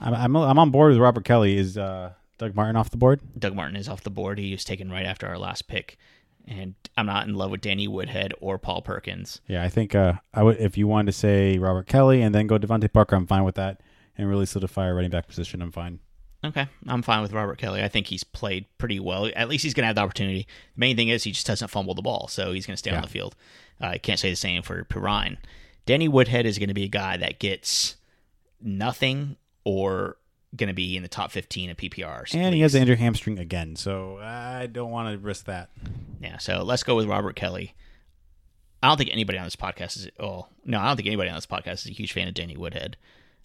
I'm, 0.00 0.14
I'm 0.14 0.36
I'm 0.36 0.58
on 0.58 0.70
board 0.70 0.92
with 0.92 1.00
Robert 1.00 1.24
Kelley. 1.24 1.56
Is 1.56 1.76
uh, 1.76 2.12
Doug 2.38 2.54
Martin 2.54 2.76
off 2.76 2.90
the 2.90 2.96
board? 2.96 3.20
Doug 3.38 3.54
Martin 3.54 3.76
is 3.76 3.88
off 3.88 4.02
the 4.02 4.10
board. 4.10 4.38
He 4.38 4.52
was 4.52 4.64
taken 4.64 4.90
right 4.90 5.06
after 5.06 5.26
our 5.26 5.38
last 5.38 5.68
pick, 5.68 5.98
and 6.46 6.74
I'm 6.96 7.06
not 7.06 7.26
in 7.26 7.34
love 7.34 7.50
with 7.50 7.60
Danny 7.60 7.88
Woodhead 7.88 8.32
or 8.40 8.58
Paul 8.58 8.82
Perkins. 8.82 9.40
Yeah, 9.46 9.62
I 9.62 9.68
think 9.68 9.94
uh, 9.94 10.14
I 10.34 10.42
would 10.42 10.58
if 10.58 10.76
you 10.76 10.86
wanted 10.86 11.06
to 11.06 11.18
say 11.18 11.58
Robert 11.58 11.86
Kelley 11.86 12.22
and 12.22 12.34
then 12.34 12.46
go 12.46 12.58
DeVante 12.58 12.92
Parker, 12.92 13.16
I'm 13.16 13.26
fine 13.26 13.44
with 13.44 13.54
that, 13.56 13.80
and 14.16 14.28
really 14.28 14.46
solidify 14.46 14.88
a 14.88 14.94
running 14.94 15.10
back 15.10 15.28
position. 15.28 15.62
I'm 15.62 15.72
fine. 15.72 16.00
Okay, 16.44 16.66
I'm 16.88 17.02
fine 17.02 17.22
with 17.22 17.32
Robert 17.32 17.58
Kelley. 17.58 17.82
I 17.82 17.88
think 17.88 18.08
he's 18.08 18.24
played 18.24 18.66
pretty 18.76 18.98
well. 18.98 19.30
At 19.36 19.48
least 19.48 19.62
he's 19.62 19.74
going 19.74 19.82
to 19.82 19.86
have 19.86 19.94
the 19.94 20.02
opportunity. 20.02 20.48
The 20.74 20.80
main 20.80 20.96
thing 20.96 21.08
is 21.08 21.22
he 21.22 21.30
just 21.30 21.46
doesn't 21.46 21.68
fumble 21.68 21.94
the 21.94 22.02
ball, 22.02 22.26
so 22.26 22.52
he's 22.52 22.66
going 22.66 22.74
to 22.74 22.78
stay 22.78 22.90
on 22.90 23.02
the 23.02 23.08
field. 23.08 23.36
Uh, 23.80 23.86
I 23.86 23.98
can't 23.98 24.18
say 24.18 24.30
the 24.30 24.36
same 24.36 24.62
for 24.62 24.82
Perine. 24.84 25.36
Danny 25.86 26.08
Woodhead 26.08 26.44
is 26.44 26.58
going 26.58 26.68
to 26.68 26.74
be 26.74 26.84
a 26.84 26.88
guy 26.88 27.16
that 27.16 27.38
gets 27.38 27.96
nothing 28.60 29.36
or 29.64 30.16
going 30.54 30.68
to 30.68 30.74
be 30.74 30.96
in 30.96 31.02
the 31.02 31.08
top 31.08 31.30
15 31.30 31.70
of 31.70 31.76
PPRs. 31.76 32.34
And 32.34 32.54
he 32.54 32.60
has 32.60 32.74
an 32.74 32.82
injured 32.82 32.98
hamstring 32.98 33.38
again, 33.38 33.76
so 33.76 34.18
I 34.18 34.66
don't 34.66 34.90
want 34.90 35.12
to 35.12 35.18
risk 35.18 35.46
that. 35.46 35.70
Yeah, 36.20 36.38
so 36.38 36.62
let's 36.62 36.82
go 36.82 36.94
with 36.94 37.06
Robert 37.06 37.36
Kelley. 37.36 37.74
I 38.82 38.88
don't 38.88 38.96
think 38.96 39.10
anybody 39.12 39.38
on 39.38 39.44
this 39.44 39.56
podcast 39.56 39.96
is. 39.96 40.08
Oh 40.18 40.48
no, 40.64 40.80
I 40.80 40.88
don't 40.88 40.96
think 40.96 41.06
anybody 41.06 41.30
on 41.30 41.36
this 41.36 41.46
podcast 41.46 41.84
is 41.84 41.86
a 41.86 41.92
huge 41.92 42.12
fan 42.12 42.26
of 42.26 42.34
Danny 42.34 42.56
Woodhead. 42.56 42.96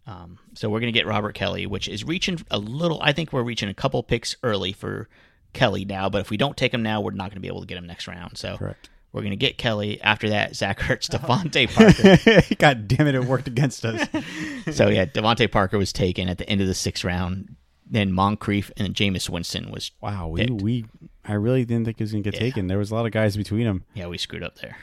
Um, 0.08 0.40
so 0.56 0.70
we're 0.70 0.80
gonna 0.80 0.92
get 0.92 1.06
Robert 1.06 1.36
Kelley, 1.36 1.68
which 1.68 1.88
is 1.88 2.04
reaching 2.04 2.40
a 2.50 2.58
little. 2.58 3.00
I 3.02 3.14
think 3.14 3.32
we're 3.32 3.44
reaching 3.44 3.70
a 3.70 3.74
couple 3.74 4.02
picks 4.02 4.36
early 4.42 4.74
for 4.74 5.08
Kelley 5.54 5.86
now. 5.86 6.10
But 6.10 6.22
if 6.22 6.32
we 6.32 6.38
don't 6.38 6.58
take 6.58 6.74
him 6.74 6.82
now, 6.82 7.02
we're 7.02 7.12
not 7.12 7.30
gonna 7.30 7.42
be 7.42 7.48
able 7.48 7.62
to 7.62 7.68
get 7.68 7.78
him 7.78 7.86
next 7.86 8.08
round. 8.08 8.38
So 8.38 8.58
Correct. 8.58 8.90
We're 9.18 9.24
gonna 9.24 9.36
get 9.36 9.58
Kelley 9.58 10.00
after 10.02 10.30
that. 10.30 10.56
Zach 10.56 10.80
Ertz, 10.80 11.10
DeVante 11.10 11.68
Parker. 11.74 12.56
God 12.60 12.88
damn 12.88 13.08
it, 13.08 13.16
it 13.16 13.26
worked 13.26 13.48
against 13.48 13.86
us. 13.86 14.08
so 14.76 14.88
yeah, 14.88 15.06
DeVante 15.06 15.52
Parker 15.52 15.78
was 15.78 15.92
taken 15.92 16.30
at 16.30 16.38
the 16.38 16.50
end 16.50 16.62
of 16.62 16.68
the 16.68 16.74
sixth 16.74 17.04
round. 17.04 17.56
Then 17.90 18.12
Moncrief 18.12 18.72
and 18.78 18.94
Jameis 18.94 19.30
Winston 19.30 19.72
was. 19.72 19.92
Wow, 20.02 20.28
we, 20.28 20.42
Picked. 20.46 20.62
we 20.62 20.86
I 21.26 21.34
really 21.34 21.66
didn't 21.66 21.86
think 21.86 21.98
he 21.98 22.04
was 22.04 22.12
gonna 22.12 22.22
get 22.24 22.34
Yeah. 22.36 22.40
taken. 22.42 22.68
There 22.68 22.78
was 22.78 22.92
a 22.92 22.96
lot 22.96 23.06
of 23.06 23.12
guys 23.12 23.36
between 23.38 23.66
them. 23.66 23.84
Yeah, 23.94 24.08
we 24.08 24.18
screwed 24.18 24.44
up 24.44 24.56
there. 24.60 24.78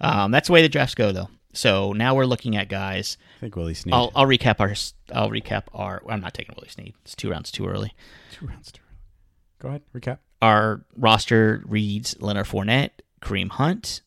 um, 0.00 0.30
that's 0.30 0.48
the 0.48 0.52
way 0.52 0.62
the 0.62 0.68
drafts 0.68 0.94
go, 0.94 1.12
though. 1.12 1.28
So 1.54 1.92
now 1.92 2.14
we're 2.14 2.24
looking 2.24 2.56
at 2.56 2.68
guys. 2.70 3.18
I 3.36 3.40
think 3.40 3.56
Willie 3.56 3.74
Snead. 3.74 3.92
I'll, 3.94 4.10
I'll 4.14 4.26
recap 4.26 4.60
our. 4.60 4.72
I'll 5.14 5.28
recap 5.28 5.64
our. 5.74 6.02
I'm 6.08 6.22
not 6.22 6.32
taking 6.32 6.54
Willie 6.56 6.70
Snead. 6.70 6.94
It's 7.04 7.14
two 7.14 7.30
rounds 7.30 7.50
too 7.50 7.66
early. 7.66 7.92
Two 8.32 8.46
rounds 8.46 8.72
too 8.72 8.80
early. 8.88 8.98
Go 9.58 9.68
ahead, 9.68 9.82
recap. 9.94 10.18
Our 10.40 10.84
roster 10.96 11.62
reads 11.66 12.16
Leonard 12.20 12.46
Fournette, 12.46 12.90
Kareem 13.22 13.50
Hunt, 13.50 14.02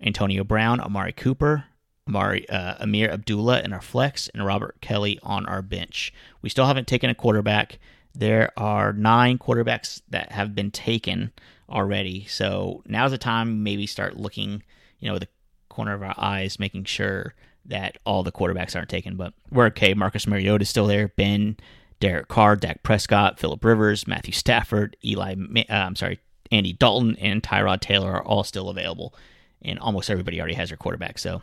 Antonio 0.00 0.44
Brown, 0.44 0.80
Amari 0.80 1.12
Cooper, 1.12 1.64
Amari 2.08 2.48
uh, 2.48 2.74
Ameer 2.84 3.10
Abdullah 3.10 3.62
in 3.62 3.72
our 3.72 3.80
flex, 3.80 4.28
and 4.28 4.44
Robert 4.44 4.80
Kelley 4.80 5.18
on 5.22 5.46
our 5.46 5.62
bench. 5.62 6.12
We 6.42 6.50
still 6.50 6.66
haven't 6.66 6.86
taken 6.86 7.10
a 7.10 7.14
quarterback. 7.14 7.78
There 8.14 8.52
are 8.56 8.92
nine 8.92 9.38
quarterbacks 9.38 10.02
that 10.08 10.32
have 10.32 10.54
been 10.54 10.70
taken 10.70 11.32
already. 11.68 12.26
So 12.26 12.82
now's 12.86 13.12
the 13.12 13.18
time 13.18 13.62
maybe 13.62 13.86
start 13.86 14.16
looking, 14.16 14.62
you 14.98 15.10
know, 15.10 15.18
the 15.18 15.28
corner 15.68 15.94
of 15.94 16.02
our 16.02 16.14
eyes, 16.18 16.58
making 16.58 16.84
sure 16.84 17.34
that 17.66 17.98
all 18.04 18.22
the 18.22 18.32
quarterbacks 18.32 18.74
aren't 18.74 18.88
taken. 18.88 19.16
But 19.16 19.32
we're 19.50 19.66
okay. 19.66 19.94
Marcus 19.94 20.26
Mariota 20.26 20.62
is 20.62 20.68
still 20.68 20.86
there. 20.86 21.08
Ben, 21.08 21.56
Derek 22.00 22.28
Carr, 22.28 22.56
Dak 22.56 22.82
Prescott, 22.82 23.38
Philip 23.38 23.64
Rivers, 23.64 24.08
Matthew 24.08 24.32
Stafford, 24.32 24.96
Eli, 25.04 25.34
uh, 25.34 25.72
I'm 25.72 25.96
sorry, 25.96 26.18
Andy 26.50 26.72
Dalton, 26.72 27.16
and 27.16 27.42
Tyrod 27.42 27.80
Taylor 27.80 28.12
are 28.12 28.22
all 28.22 28.44
still 28.44 28.68
available. 28.68 29.14
And 29.62 29.78
almost 29.78 30.10
everybody 30.10 30.40
already 30.40 30.54
has 30.54 30.70
their 30.70 30.76
quarterback. 30.76 31.18
So 31.18 31.42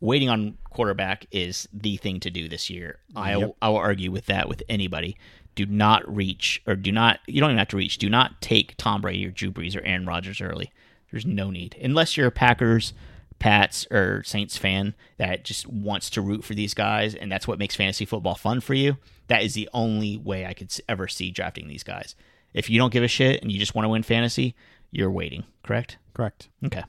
waiting 0.00 0.28
on 0.28 0.58
quarterback 0.70 1.26
is 1.30 1.68
the 1.72 1.96
thing 1.96 2.20
to 2.20 2.30
do 2.30 2.48
this 2.48 2.70
year. 2.70 2.98
I, 3.16 3.36
Yep. 3.36 3.56
I 3.60 3.68
will 3.68 3.76
argue 3.76 4.10
with 4.10 4.26
that 4.26 4.48
with 4.48 4.62
anybody. 4.68 5.16
Do 5.54 5.66
not 5.66 6.02
reach, 6.14 6.62
or 6.66 6.76
do 6.76 6.90
not, 6.92 7.20
you 7.26 7.40
don't 7.40 7.50
even 7.50 7.58
have 7.58 7.68
to 7.68 7.76
reach, 7.76 7.98
do 7.98 8.08
not 8.08 8.40
take 8.40 8.74
Tom 8.78 9.02
Brady 9.02 9.26
or 9.26 9.30
Drew 9.30 9.50
Brees 9.50 9.76
or 9.76 9.82
Aaron 9.84 10.06
Rodgers 10.06 10.40
early. 10.40 10.72
There's 11.10 11.26
no 11.26 11.50
need. 11.50 11.76
Unless 11.82 12.16
you're 12.16 12.28
a 12.28 12.32
Packers, 12.32 12.94
Pats, 13.38 13.86
or 13.90 14.22
Saints 14.24 14.56
fan 14.56 14.94
that 15.18 15.44
just 15.44 15.66
wants 15.66 16.08
to 16.10 16.22
root 16.22 16.42
for 16.44 16.54
these 16.54 16.72
guys, 16.74 17.14
and 17.14 17.30
that's 17.30 17.46
what 17.46 17.58
makes 17.58 17.76
fantasy 17.76 18.06
football 18.06 18.34
fun 18.34 18.60
for 18.60 18.72
you. 18.72 18.96
That 19.26 19.42
is 19.42 19.52
the 19.54 19.68
only 19.74 20.16
way 20.16 20.46
I 20.46 20.54
could 20.54 20.72
ever 20.88 21.06
see 21.06 21.30
drafting 21.30 21.68
these 21.68 21.82
guys. 21.82 22.14
If 22.54 22.68
you 22.68 22.78
don't 22.78 22.92
give 22.92 23.02
a 23.02 23.08
shit 23.08 23.42
and 23.42 23.50
you 23.50 23.58
just 23.58 23.74
want 23.74 23.84
to 23.84 23.88
win 23.88 24.02
fantasy, 24.02 24.54
you're 24.90 25.10
waiting, 25.10 25.44
correct? 25.62 25.98
Correct. 26.14 26.48
Okay. 26.64 26.82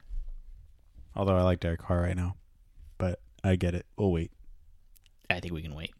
Although 1.15 1.37
I 1.37 1.43
like 1.43 1.59
Derek 1.59 1.81
Carr 1.81 2.01
right 2.01 2.15
now, 2.17 2.35
but 2.97 3.19
I 3.43 3.55
get 3.55 3.75
it. 3.75 3.85
We'll 3.97 4.11
wait. 4.11 4.31
I 5.29 5.39
think 5.39 5.53
we 5.53 5.61
can 5.61 5.75
wait. 5.75 5.93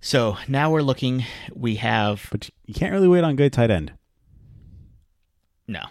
So 0.00 0.36
now 0.48 0.70
we're 0.70 0.82
looking. 0.82 1.24
We 1.54 1.76
have 1.76 2.28
But 2.30 2.48
you 2.66 2.74
can't 2.74 2.92
really 2.92 3.08
wait 3.08 3.24
on 3.24 3.36
good 3.36 3.52
tight 3.52 3.70
end. 3.70 3.92
no, 5.66 5.82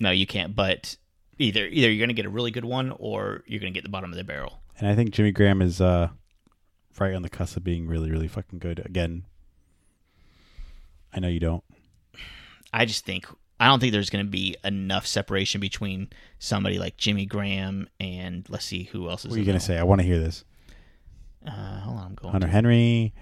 no, 0.00 0.10
you 0.10 0.26
can't. 0.26 0.56
But 0.56 0.96
either 1.38 1.66
either 1.66 1.90
you're 1.90 1.98
going 2.00 2.08
to 2.08 2.14
get 2.14 2.26
a 2.26 2.30
really 2.30 2.50
good 2.50 2.64
one, 2.64 2.92
or 2.98 3.42
you're 3.46 3.60
going 3.60 3.72
to 3.72 3.76
get 3.76 3.84
the 3.84 3.90
bottom 3.90 4.10
of 4.10 4.16
the 4.16 4.24
barrel. 4.24 4.60
And 4.78 4.88
I 4.88 4.94
think 4.94 5.10
Jimmy 5.10 5.32
Graham 5.32 5.60
is 5.62 5.80
uh, 5.80 6.08
right 6.98 7.14
on 7.14 7.22
the 7.22 7.28
cusp 7.28 7.56
of 7.56 7.64
being 7.64 7.86
really, 7.86 8.10
really 8.10 8.28
fucking 8.28 8.58
good 8.58 8.80
again. 8.84 9.24
I 11.12 11.20
know 11.20 11.28
you 11.28 11.40
don't. 11.40 11.62
I 12.72 12.84
just 12.84 13.04
think 13.04 13.26
I 13.60 13.66
don't 13.66 13.78
think 13.80 13.92
there's 13.92 14.10
going 14.10 14.24
to 14.24 14.30
be 14.30 14.56
enough 14.64 15.06
separation 15.06 15.60
between 15.60 16.08
somebody 16.38 16.78
like 16.78 16.96
Jimmy 16.96 17.26
Graham 17.26 17.88
and 18.00 18.44
let's 18.48 18.64
see 18.64 18.84
who 18.84 19.08
else 19.08 19.24
is. 19.24 19.30
What 19.30 19.36
are 19.36 19.40
you 19.40 19.46
gonna 19.46 19.60
say? 19.60 19.78
I 19.78 19.84
want 19.84 20.00
to 20.00 20.06
hear 20.06 20.18
this. 20.18 20.44
Uh, 21.46 21.80
hold 21.80 21.98
on, 21.98 22.06
I'm 22.06 22.14
going. 22.14 22.32
Hunter 22.32 22.46
to- 22.46 22.52
Henry, 22.52 23.12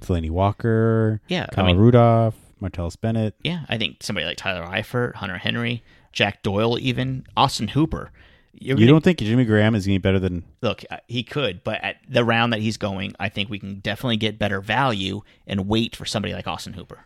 Delanie 0.00 0.30
Walker, 0.30 1.20
Yeah, 1.28 1.46
I 1.56 1.62
mean- 1.64 1.76
Rudolph, 1.76 2.34
Martellus 2.62 3.00
Bennett. 3.00 3.34
Yeah, 3.42 3.64
I 3.68 3.78
think 3.78 4.02
somebody 4.02 4.26
like 4.26 4.36
Tyler 4.36 4.66
Eifert, 4.66 5.16
Hunter 5.16 5.38
Henry, 5.38 5.82
Jack 6.12 6.42
Doyle, 6.42 6.78
even 6.78 7.24
Austin 7.36 7.68
Hooper. 7.68 8.10
You're 8.52 8.76
You 8.76 8.86
gonna- 8.86 8.94
don't 8.94 9.04
think 9.04 9.18
Jimmy 9.18 9.44
Graham 9.44 9.74
is 9.76 9.86
gonna 9.86 10.00
better 10.00 10.18
than? 10.18 10.42
look, 10.62 10.84
uh, 10.90 10.96
he 11.06 11.22
could, 11.22 11.62
but 11.62 11.82
at 11.84 11.96
the 12.08 12.24
round 12.24 12.52
that 12.52 12.60
he's 12.60 12.76
going, 12.76 13.14
I 13.20 13.28
think 13.28 13.48
we 13.50 13.58
can 13.60 13.78
definitely 13.80 14.16
get 14.16 14.38
better 14.38 14.60
value 14.60 15.22
and 15.46 15.68
wait 15.68 15.94
for 15.94 16.04
somebody 16.04 16.34
like 16.34 16.48
Austin 16.48 16.72
Hooper. 16.72 17.04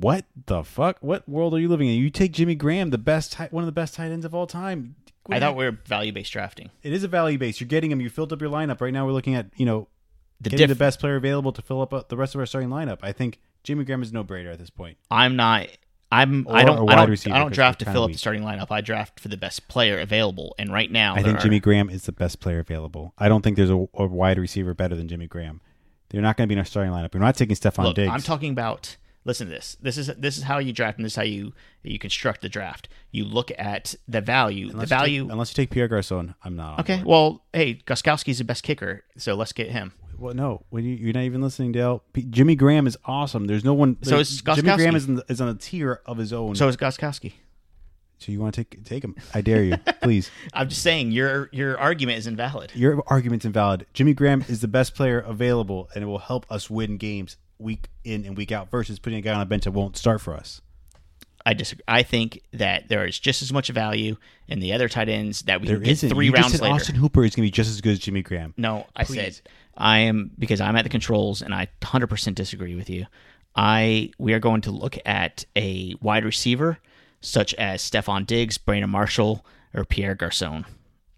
What 0.00 0.24
the 0.46 0.64
fuck? 0.64 0.98
What 1.00 1.28
world 1.28 1.54
are 1.54 1.58
you 1.58 1.68
living 1.68 1.88
in? 1.88 1.96
You 1.98 2.10
take 2.10 2.32
Jimmy 2.32 2.54
Graham, 2.54 2.90
the 2.90 2.98
best, 2.98 3.32
tight, 3.32 3.52
one 3.52 3.62
of 3.62 3.66
the 3.66 3.72
best 3.72 3.94
tight 3.94 4.10
ends 4.10 4.24
of 4.24 4.34
all 4.34 4.46
time. 4.46 4.96
I 5.30 5.38
thought 5.38 5.54
we 5.56 5.64
were 5.64 5.78
value 5.86 6.12
based 6.12 6.32
drafting. 6.32 6.70
it 6.82 6.92
is 6.92 7.04
a 7.04 7.08
value 7.08 7.38
base. 7.38 7.60
You're 7.60 7.68
getting 7.68 7.92
him. 7.92 8.00
You 8.00 8.10
filled 8.10 8.32
up 8.32 8.40
your 8.40 8.50
lineup. 8.50 8.80
Right 8.80 8.92
now, 8.92 9.06
we're 9.06 9.12
looking 9.12 9.34
at 9.36 9.46
you 9.56 9.64
know 9.66 9.86
The 10.40 10.50
getting 10.50 10.66
diff- 10.68 10.76
the 10.78 10.84
best 10.84 10.98
player 10.98 11.16
available 11.16 11.52
to 11.52 11.62
fill 11.62 11.80
up 11.80 11.92
uh, 11.94 12.02
the 12.08 12.16
rest 12.16 12.34
of 12.34 12.40
our 12.40 12.46
starting 12.46 12.70
lineup. 12.70 12.98
I 13.02 13.12
think 13.12 13.38
Jimmy 13.62 13.84
Graham 13.84 14.02
is 14.02 14.12
no 14.12 14.24
brainer 14.24 14.52
at 14.52 14.58
this 14.58 14.70
point. 14.70 14.96
I'm 15.10 15.36
not. 15.36 15.68
I'm. 16.10 16.46
Or 16.48 16.56
I 16.56 16.62
a 16.62 16.66
don't. 16.66 16.84
wide 16.84 16.92
I 16.92 16.96
don't, 17.02 17.10
receiver, 17.10 17.36
I 17.36 17.38
don't 17.38 17.52
draft 17.54 17.78
to 17.78 17.84
fill 17.86 18.02
up 18.02 18.08
weak. 18.08 18.16
the 18.16 18.18
starting 18.18 18.42
lineup. 18.42 18.66
I 18.70 18.80
draft 18.80 19.20
for 19.20 19.28
the 19.28 19.36
best 19.36 19.68
player 19.68 19.98
available. 20.00 20.54
And 20.58 20.72
right 20.72 20.90
now, 20.90 21.14
I 21.14 21.22
think 21.22 21.38
are- 21.38 21.40
Jimmy 21.40 21.60
Graham 21.60 21.88
is 21.88 22.02
the 22.02 22.12
best 22.12 22.40
player 22.40 22.58
available. 22.58 23.14
I 23.16 23.28
don't 23.28 23.42
think 23.42 23.56
there's 23.56 23.70
a, 23.70 23.86
a 23.94 24.06
wide 24.06 24.38
receiver 24.38 24.74
better 24.74 24.96
than 24.96 25.06
Jimmy 25.08 25.26
Graham. 25.28 25.60
They're 26.10 26.20
not 26.20 26.36
going 26.36 26.46
to 26.46 26.48
be 26.48 26.54
in 26.54 26.58
our 26.58 26.64
starting 26.64 26.92
lineup. 26.92 27.14
We're 27.14 27.20
not 27.20 27.36
taking 27.36 27.56
Stefon 27.56 27.84
Look, 27.84 27.94
Diggs. 27.96 28.12
I'm 28.12 28.20
talking 28.20 28.50
about. 28.52 28.96
Listen 29.24 29.46
to 29.46 29.52
this. 29.52 29.76
This 29.80 29.98
is 29.98 30.08
this 30.18 30.36
is 30.36 30.42
how 30.42 30.58
you 30.58 30.72
draft, 30.72 30.98
and 30.98 31.04
this 31.04 31.12
is 31.12 31.16
how 31.16 31.22
you 31.22 31.52
you 31.84 31.98
construct 31.98 32.40
the 32.42 32.48
draft. 32.48 32.88
You 33.12 33.24
look 33.24 33.52
at 33.56 33.94
the 34.08 34.20
value. 34.20 34.70
unless 34.70 34.88
the 34.88 34.94
you 34.96 35.00
take- 35.00 35.06
value. 35.06 35.28
unless 35.30 35.50
you 35.50 35.62
take 35.62 35.70
Pierre 35.70 35.86
Garcon, 35.88 36.34
I'm 36.42 36.56
not. 36.56 36.80
okay. 36.80 36.96
board. 36.96 37.06
Well, 37.06 37.44
hey, 37.52 37.74
Gostkowski's 37.86 38.38
the 38.38 38.44
best 38.44 38.64
kicker, 38.64 39.04
so 39.16 39.34
let's 39.34 39.52
get 39.52 39.70
him. 39.70 39.92
Well, 40.18 40.34
no, 40.34 40.62
when 40.70 40.84
you, 40.84 40.94
you're 40.94 41.12
not 41.12 41.22
even 41.24 41.40
listening, 41.42 41.72
Dale. 41.72 42.02
P- 42.12 42.22
Jimmy 42.22 42.54
Graham 42.54 42.86
is 42.86 42.96
awesome. 43.04 43.46
There's 43.46 43.64
no 43.64 43.74
one. 43.74 43.96
So 44.02 44.10
there's- 44.10 44.30
is 44.30 44.42
Jimmy 44.42 44.74
Graham 44.76 44.96
is, 44.96 45.06
in 45.08 45.16
the, 45.16 45.24
is 45.28 45.40
on 45.40 45.48
a 45.48 45.54
tier 45.54 46.00
of 46.06 46.16
his 46.18 46.32
own. 46.32 46.54
So 46.56 46.66
is 46.68 46.76
Gostkowski. 46.76 47.32
so 48.18 48.30
you 48.32 48.40
want 48.40 48.54
to 48.54 48.64
take 48.64 48.84
take 48.84 49.04
him? 49.04 49.14
I 49.34 49.40
dare 49.40 49.62
you, 49.62 49.76
please. 50.02 50.30
I'm 50.52 50.68
just 50.68 50.82
saying 50.82 51.12
your 51.12 51.48
your 51.52 51.78
argument 51.78 52.18
is 52.18 52.26
invalid. 52.26 52.72
Your 52.74 53.02
argument's 53.06 53.44
invalid. 53.44 53.86
Jimmy 53.94 54.14
Graham 54.14 54.44
is 54.48 54.60
the 54.60 54.68
best 54.68 54.94
player 54.96 55.20
available, 55.20 55.88
and 55.94 56.02
it 56.02 56.06
will 56.06 56.18
help 56.18 56.44
us 56.50 56.68
win 56.70 56.96
games 56.98 57.36
week 57.62 57.88
in 58.04 58.24
and 58.24 58.36
week 58.36 58.52
out. 58.52 58.70
Versus 58.70 58.98
putting 58.98 59.18
a 59.18 59.22
guy 59.22 59.32
on 59.34 59.40
a 59.40 59.46
bench 59.46 59.64
that 59.64 59.72
won't 59.72 59.96
start 59.96 60.20
for 60.20 60.34
us. 60.34 60.60
I 61.44 61.54
disagree. 61.54 61.82
I 61.88 62.02
think 62.04 62.40
that 62.52 62.88
there 62.88 63.04
is 63.04 63.18
just 63.18 63.42
as 63.42 63.52
much 63.52 63.68
value 63.68 64.16
in 64.46 64.60
the 64.60 64.72
other 64.72 64.88
tight 64.88 65.08
ends 65.08 65.42
that 65.42 65.60
we 65.60 65.66
There 65.66 65.76
can 65.76 65.84
get 65.84 65.90
isn't. 65.92 66.10
three 66.10 66.26
you 66.26 66.32
rounds 66.32 66.52
said 66.52 66.60
later. 66.60 66.74
Austin 66.74 66.94
Hooper 66.94 67.24
is 67.24 67.34
going 67.34 67.42
to 67.44 67.46
be 67.48 67.50
just 67.50 67.68
as 67.68 67.80
good 67.80 67.92
as 67.92 67.98
Jimmy 67.98 68.22
Graham. 68.22 68.54
No, 68.56 68.86
I 68.94 69.02
Please. 69.04 69.16
said 69.16 69.40
I 69.76 69.98
am 70.00 70.30
because 70.38 70.60
I'm 70.60 70.76
at 70.76 70.82
the 70.84 70.88
controls 70.88 71.42
and 71.42 71.52
I 71.52 71.66
100% 71.80 72.34
disagree 72.36 72.76
with 72.76 72.88
you. 72.88 73.06
I 73.56 74.12
we 74.18 74.32
are 74.34 74.38
going 74.38 74.60
to 74.62 74.70
look 74.70 74.96
at 75.04 75.44
a 75.56 75.94
wide 76.00 76.24
receiver 76.24 76.78
such 77.20 77.54
as 77.54 77.82
Stefon 77.82 78.26
Diggs, 78.26 78.56
Brandon 78.58 78.90
Marshall, 78.90 79.44
or 79.74 79.84
Pierre 79.84 80.14
Garcon. 80.14 80.64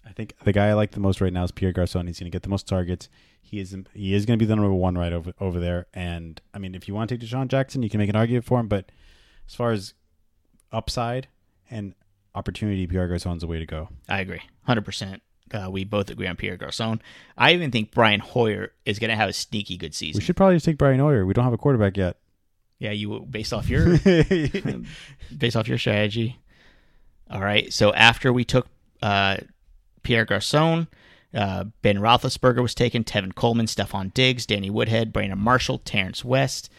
I 0.07 0.13
think 0.13 0.35
the 0.45 0.53
guy 0.53 0.69
I 0.69 0.73
like 0.75 0.93
the 0.93 1.01
most 1.01 1.21
right 1.21 1.33
now 1.33 1.45
is 1.45 1.51
Pierre 1.51 1.73
Garcon. 1.73 2.07
He's 2.07 2.19
going 2.19 2.31
to 2.31 2.35
get 2.35 2.43
the 2.43 2.49
most 2.49 2.67
targets. 2.67 3.09
He 3.55 3.61
is 3.61 3.77
he 3.95 4.15
is 4.15 4.27
going 4.27 4.37
to 4.37 4.43
be 4.43 4.49
the 4.49 4.57
number 4.57 4.75
one 4.75 4.99
right 4.99 5.13
over 5.13 5.33
over 5.41 5.61
there. 5.61 5.87
And 5.95 6.41
I 6.53 6.59
mean, 6.59 6.75
if 6.75 6.89
you 6.89 6.95
want 6.95 7.09
to 7.09 7.17
take 7.17 7.29
DeSean 7.29 7.47
Jackson, 7.47 7.85
you 7.85 7.89
can 7.89 7.99
make 7.99 8.11
an 8.11 8.17
argument 8.17 8.45
for 8.45 8.59
him. 8.59 8.67
But 8.67 8.91
as 9.47 9.55
far 9.55 9.71
as 9.71 9.95
upside 10.73 11.29
and 11.71 11.95
opportunity, 12.35 12.85
Pierre 12.89 13.07
Garcon's 13.07 13.43
the 13.43 13.47
way 13.47 13.61
to 13.61 13.67
go. 13.67 13.91
I 14.09 14.19
agree, 14.19 14.41
100%. 14.69 15.21
Uh, 15.53 15.71
we 15.71 15.85
both 15.85 16.11
agree 16.11 16.27
on 16.27 16.35
Pierre 16.35 16.57
Garcon. 16.57 17.01
I 17.39 17.53
even 17.53 17.71
think 17.71 17.93
Brian 17.93 18.19
Hoyer 18.19 18.73
is 18.85 18.99
going 18.99 19.11
to 19.11 19.17
have 19.17 19.29
a 19.29 19.33
sneaky 19.33 19.77
good 19.77 19.95
season. 19.95 20.19
We 20.19 20.25
should 20.25 20.37
probably 20.37 20.57
just 20.57 20.65
take 20.65 20.77
Brian 20.77 20.99
Hoyer. 20.99 21.25
We 21.25 21.33
don't 21.33 21.45
have 21.45 21.53
a 21.53 21.59
quarterback 21.59 21.97
yet. 21.97 22.17
Yeah, 22.81 22.91
you 22.91 23.21
based 23.21 23.53
off 23.53 23.69
your 23.69 23.99
based 25.39 25.55
off 25.55 25.69
your 25.69 25.79
strategy. 25.79 26.41
All 27.31 27.41
right. 27.41 27.73
So 27.73 27.95
after 27.95 28.33
we 28.33 28.45
took 28.45 28.67
uh, 29.01 29.37
Pierre 30.03 30.25
Garcon, 30.25 30.89
uh, 31.35 31.65
Ben 31.83 31.97
Roethlisberger 31.99 32.63
was 32.63 32.75
taken, 32.75 33.05
Tevin 33.05 33.35
Coleman, 33.35 33.67
Stefon 33.67 34.15
Diggs, 34.15 34.47
Danny 34.47 34.71
Woodhead, 34.71 35.13
Brandon 35.13 35.39
Marshall, 35.39 35.79
Terrance 35.79 36.25
West. 36.25 36.71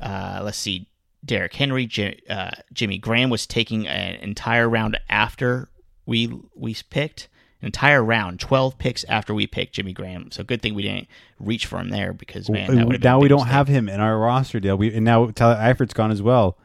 Uh, 0.00 0.40
let's 0.42 0.58
see, 0.58 0.88
Derrick 1.24 1.54
Henry, 1.54 1.86
J- 1.86 2.20
uh, 2.28 2.50
Jimmy 2.72 2.98
Graham 2.98 3.30
was 3.30 3.46
taking 3.46 3.86
an 3.86 4.14
entire 4.16 4.68
round 4.68 4.98
after 5.08 5.68
we 6.06 6.32
we 6.54 6.76
picked 6.90 7.28
an 7.60 7.66
entire 7.66 8.02
round, 8.02 8.40
twelve 8.40 8.76
picks 8.78 9.04
after 9.04 9.32
we 9.32 9.46
picked 9.46 9.74
Jimmy 9.74 9.92
Graham. 9.92 10.32
So 10.32 10.42
good 10.42 10.60
thing 10.62 10.74
we 10.74 10.82
didn't 10.82 11.06
reach 11.38 11.66
for 11.66 11.78
him 11.78 11.90
there 11.90 12.12
because 12.12 12.50
man, 12.50 12.74
that 12.74 12.86
would 12.86 12.92
been 12.94 13.00
now 13.08 13.18
a 13.18 13.20
we 13.20 13.28
don't 13.28 13.38
mistake. 13.38 13.52
have 13.52 13.68
him 13.68 13.88
in 13.88 14.00
our 14.00 14.18
roster 14.18 14.58
deal. 14.58 14.76
We 14.76 14.92
and 14.92 15.04
now 15.04 15.26
Tyler 15.30 15.54
Eifert's 15.56 15.94
gone 15.94 16.10
as 16.10 16.20
well. 16.22 16.58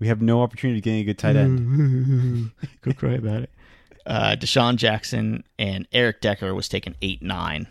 We 0.00 0.08
have 0.08 0.20
no 0.20 0.42
opportunity 0.42 0.80
to 0.80 0.84
get 0.84 0.92
a 0.98 1.04
good 1.04 1.18
tight 1.18 1.36
end. 1.36 2.50
Go 2.80 2.92
cry 2.94 3.12
about 3.12 3.42
it. 3.42 3.50
Uh, 4.12 4.36
DeSean 4.36 4.76
Jackson 4.76 5.42
and 5.58 5.88
Eric 5.90 6.20
Decker 6.20 6.54
was 6.54 6.68
taken 6.68 6.94
eight 7.00 7.22
nine. 7.22 7.66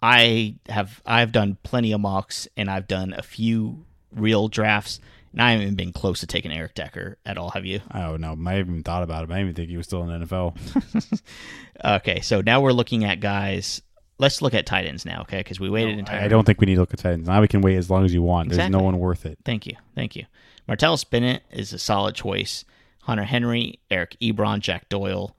I 0.00 0.54
have 0.66 1.02
I've 1.04 1.30
done 1.30 1.58
plenty 1.62 1.92
of 1.92 2.00
mocks 2.00 2.48
and 2.56 2.70
I've 2.70 2.88
done 2.88 3.12
a 3.12 3.22
few 3.22 3.84
real 4.10 4.48
drafts 4.48 4.98
and 5.32 5.42
I 5.42 5.50
haven't 5.50 5.64
even 5.64 5.74
been 5.76 5.92
close 5.92 6.20
to 6.20 6.26
taking 6.26 6.50
Eric 6.52 6.74
Decker 6.74 7.18
at 7.26 7.36
all. 7.36 7.50
Have 7.50 7.66
you? 7.66 7.82
Oh 7.94 8.16
no, 8.16 8.28
I 8.46 8.52
haven't 8.54 8.72
even 8.72 8.82
thought 8.82 9.02
about 9.02 9.24
him. 9.24 9.32
I 9.32 9.34
didn't 9.34 9.48
even 9.50 9.54
think 9.56 9.68
he 9.68 9.76
was 9.76 9.84
still 9.86 10.08
in 10.08 10.20
the 10.20 10.26
NFL. 10.26 11.20
Okay, 11.84 12.20
so 12.20 12.40
now 12.40 12.60
we're 12.60 12.72
looking 12.72 13.04
at 13.04 13.18
guys. 13.20 13.82
Let's 14.18 14.40
look 14.40 14.54
at 14.54 14.66
tight 14.66 14.86
ends 14.86 15.04
now, 15.04 15.22
okay? 15.22 15.38
Because 15.38 15.58
we 15.58 15.68
waited 15.68 15.98
entirely. 15.98 16.24
I 16.24 16.28
don't 16.28 16.44
think 16.44 16.60
we 16.60 16.66
need 16.66 16.76
to 16.76 16.80
look 16.80 16.92
at 16.94 17.00
tight 17.00 17.14
ends. 17.14 17.28
Now 17.28 17.40
we 17.40 17.48
can 17.48 17.60
wait 17.60 17.76
as 17.76 17.90
long 17.90 18.04
as 18.04 18.14
you 18.14 18.22
want. 18.22 18.50
There's 18.50 18.70
no 18.70 18.78
one 18.78 18.98
worth 19.00 19.26
it. 19.26 19.38
Thank 19.44 19.66
you. 19.66 19.74
Thank 19.96 20.14
you. 20.14 20.26
Martellus 20.68 21.08
Bennett 21.08 21.42
is 21.50 21.72
a 21.72 21.78
solid 21.78 22.14
choice. 22.14 22.64
Hunter 23.02 23.24
Henry, 23.24 23.78
Eric 23.90 24.16
Ebron, 24.20 24.60
Jack 24.60 24.88
Doyle. 24.88 25.36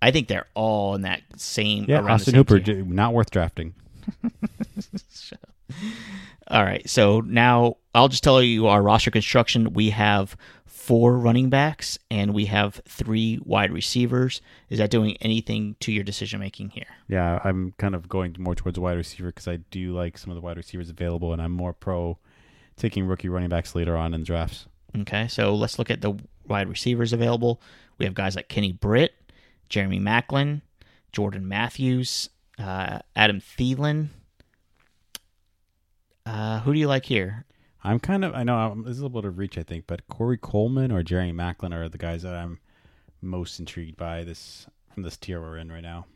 I 0.00 0.10
think 0.10 0.28
they're 0.28 0.46
all 0.54 0.94
in 0.94 1.02
that 1.02 1.22
same. 1.36 1.86
Yeah, 1.88 1.98
around 1.98 2.10
Austin 2.10 2.32
same 2.32 2.38
Hooper, 2.38 2.60
tier. 2.60 2.84
not 2.84 3.12
worth 3.14 3.30
drafting. 3.30 3.74
All 6.48 6.62
right. 6.62 6.88
So 6.88 7.20
now 7.20 7.76
I'll 7.94 8.08
just 8.08 8.22
tell 8.22 8.40
you 8.40 8.68
our 8.68 8.80
roster 8.82 9.10
construction. 9.10 9.72
We 9.72 9.90
have 9.90 10.36
four 10.64 11.18
running 11.18 11.48
backs 11.50 11.98
and 12.10 12.32
we 12.32 12.44
have 12.44 12.80
three 12.86 13.40
wide 13.44 13.72
receivers. 13.72 14.40
Is 14.68 14.78
that 14.78 14.90
doing 14.90 15.16
anything 15.20 15.74
to 15.80 15.90
your 15.90 16.04
decision 16.04 16.38
making 16.38 16.68
here? 16.70 16.86
Yeah, 17.08 17.40
I'm 17.42 17.72
kind 17.78 17.96
of 17.96 18.08
going 18.08 18.36
more 18.38 18.54
towards 18.54 18.78
wide 18.78 18.96
receiver 18.96 19.28
because 19.28 19.48
I 19.48 19.56
do 19.56 19.92
like 19.92 20.18
some 20.18 20.30
of 20.30 20.36
the 20.36 20.40
wide 20.40 20.56
receivers 20.56 20.88
available, 20.88 21.32
and 21.32 21.42
I'm 21.42 21.52
more 21.52 21.72
pro 21.72 22.18
taking 22.76 23.06
rookie 23.06 23.28
running 23.28 23.48
backs 23.48 23.74
later 23.74 23.96
on 23.96 24.14
in 24.14 24.22
drafts. 24.22 24.66
Okay. 25.00 25.26
So 25.26 25.54
let's 25.54 25.78
look 25.80 25.90
at 25.90 26.02
the 26.02 26.14
wide 26.48 26.68
receivers 26.68 27.12
available. 27.12 27.60
We 27.98 28.04
have 28.04 28.14
guys 28.14 28.36
like 28.36 28.48
Kenny 28.48 28.72
Britt, 28.72 29.14
Jeremy 29.68 30.00
Maclin, 30.00 30.62
Jordan 31.12 31.48
Matthews, 31.48 32.28
uh, 32.58 33.00
Adam 33.14 33.40
Thielen. 33.40 34.08
Uh, 36.24 36.60
who 36.60 36.72
do 36.72 36.78
you 36.78 36.88
like 36.88 37.06
here? 37.06 37.44
I'm 37.84 38.00
kind 38.00 38.24
of 38.24 38.34
I 38.34 38.42
know 38.42 38.56
I'm, 38.56 38.82
this 38.82 38.92
is 38.92 38.98
a 38.98 39.02
little 39.04 39.20
bit 39.22 39.28
of 39.28 39.38
reach, 39.38 39.56
I 39.56 39.62
think, 39.62 39.84
but 39.86 40.06
Corey 40.08 40.38
Coleman 40.38 40.90
or 40.90 41.02
Jeremy 41.02 41.32
Maclin 41.32 41.72
are 41.72 41.88
the 41.88 41.98
guys 41.98 42.22
that 42.22 42.34
I'm 42.34 42.58
most 43.22 43.58
intrigued 43.60 43.96
by 43.96 44.24
this 44.24 44.66
from 44.92 45.04
this 45.04 45.16
tier 45.16 45.40
we're 45.40 45.56
in 45.58 45.70
right 45.70 45.82
now. 45.82 46.06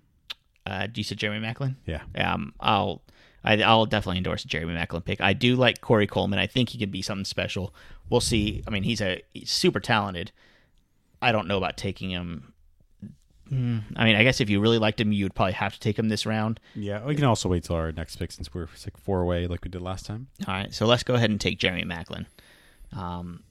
Uh, 0.67 0.87
do 0.87 1.01
you 1.01 1.05
say 1.05 1.15
Jeremy 1.15 1.45
Maclin? 1.47 1.77
Yeah, 1.87 2.03
Um, 2.17 2.55
I'll 2.61 3.03
I, 3.45 3.61
I'll 3.63 3.87
definitely 3.87 4.19
endorse 4.19 4.45
Jeremy 4.45 4.75
Maclin 4.75 5.05
pick. 5.05 5.21
I 5.21 5.33
do 5.33 5.57
like 5.57 5.81
Corey 5.81 6.07
Coleman. 6.07 6.39
I 6.39 6.47
think 6.47 6.71
he 6.71 6.79
could 6.79 6.91
be 6.91 7.03
something 7.03 7.25
special. 7.25 7.75
We'll 8.09 8.21
see. 8.21 8.63
I 8.67 8.71
mean, 8.71 8.83
he's 8.83 9.01
a 9.01 9.23
he's 9.33 9.51
super 9.51 9.81
talented. 9.81 10.33
I 11.23 11.33
don't 11.33 11.49
know 11.49 11.57
about 11.59 11.77
taking 11.77 12.11
him. 12.11 12.53
Hmm, 13.49 13.79
I 13.97 14.05
mean, 14.05 14.15
I 14.15 14.23
guess 14.23 14.41
if 14.41 14.49
you 14.49 14.61
really 14.61 14.79
liked 14.79 15.01
him, 15.01 15.11
you 15.13 15.25
would 15.25 15.35
probably 15.35 15.55
have 15.55 15.73
to 15.75 15.81
take 15.81 15.99
him 15.99 16.09
this 16.09 16.25
round. 16.25 16.61
yeah. 16.75 17.05
We 17.05 17.17
can 17.17 17.25
also 17.25 17.49
wait 17.49 17.65
till 17.65 17.75
our 17.77 17.91
next 17.91 18.17
pick 18.17 18.31
since 18.31 18.55
we're 18.55 18.69
like 18.85 18.97
four 18.97 19.23
away, 19.23 19.49
like 19.49 19.65
we 19.65 19.71
did 19.71 19.83
last 19.83 20.07
time. 20.07 20.29
All 20.47 20.55
right, 20.55 20.73
so 20.73 20.87
let's 20.87 21.03
go 21.03 21.15
ahead 21.15 21.31
and 21.31 21.41
take 21.41 21.59
Jeremy 21.59 21.85
Maclin. 21.85 22.27
Um, 22.97 23.43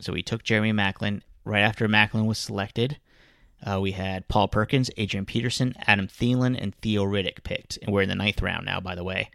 so 0.00 0.12
we 0.12 0.22
took 0.22 0.42
Jeremy 0.42 0.72
Maclin 0.72 1.22
right 1.44 1.62
after 1.62 1.88
Maclin 1.88 2.26
was 2.26 2.36
selected. 2.38 2.98
Uh, 3.64 3.80
we 3.80 3.92
had 3.92 4.28
Paul 4.28 4.48
Perkins, 4.48 4.90
Adrian 4.96 5.24
Peterson, 5.26 5.74
Adam 5.86 6.06
Thielen, 6.08 6.56
and 6.60 6.74
Theo 6.76 7.04
Riddick 7.04 7.42
picked, 7.42 7.78
and 7.82 7.92
we're 7.92 8.02
in 8.02 8.08
the 8.08 8.14
ninth 8.14 8.42
round 8.42 8.66
now. 8.66 8.80
By 8.80 8.94
the 8.94 9.04
way, 9.04 9.30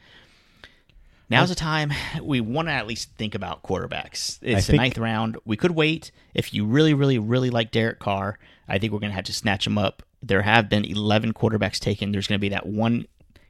now's 1.29 1.49
the 1.49 1.55
time 1.55 1.91
we 2.21 2.39
want 2.41 2.67
to 2.67 2.73
at 2.73 2.87
least 2.87 3.09
think 3.17 3.35
about 3.35 3.63
quarterbacks. 3.63 4.39
It's 4.41 4.67
the 4.67 4.77
ninth 4.77 4.97
round. 4.97 5.37
We 5.45 5.57
could 5.57 5.71
wait 5.71 6.11
if 6.33 6.53
you 6.53 6.65
really, 6.65 6.93
really, 6.93 7.17
really 7.19 7.49
like 7.49 7.71
Derek 7.71 7.99
Carr. 7.99 8.37
I 8.67 8.77
think 8.77 8.93
we're 8.93 8.99
going 8.99 9.11
to 9.11 9.15
have 9.15 9.25
to 9.25 9.33
snatch 9.33 9.67
him 9.67 9.77
up. 9.77 10.03
There 10.23 10.43
have 10.43 10.69
been 10.69 10.85
eleven 10.85 11.33
quarterbacks 11.33 11.79
taken. 11.79 12.11
There's 12.11 12.27
going 12.27 12.39
to 12.39 12.41
be 12.41 12.49
that 12.49 12.65
one 12.67 13.07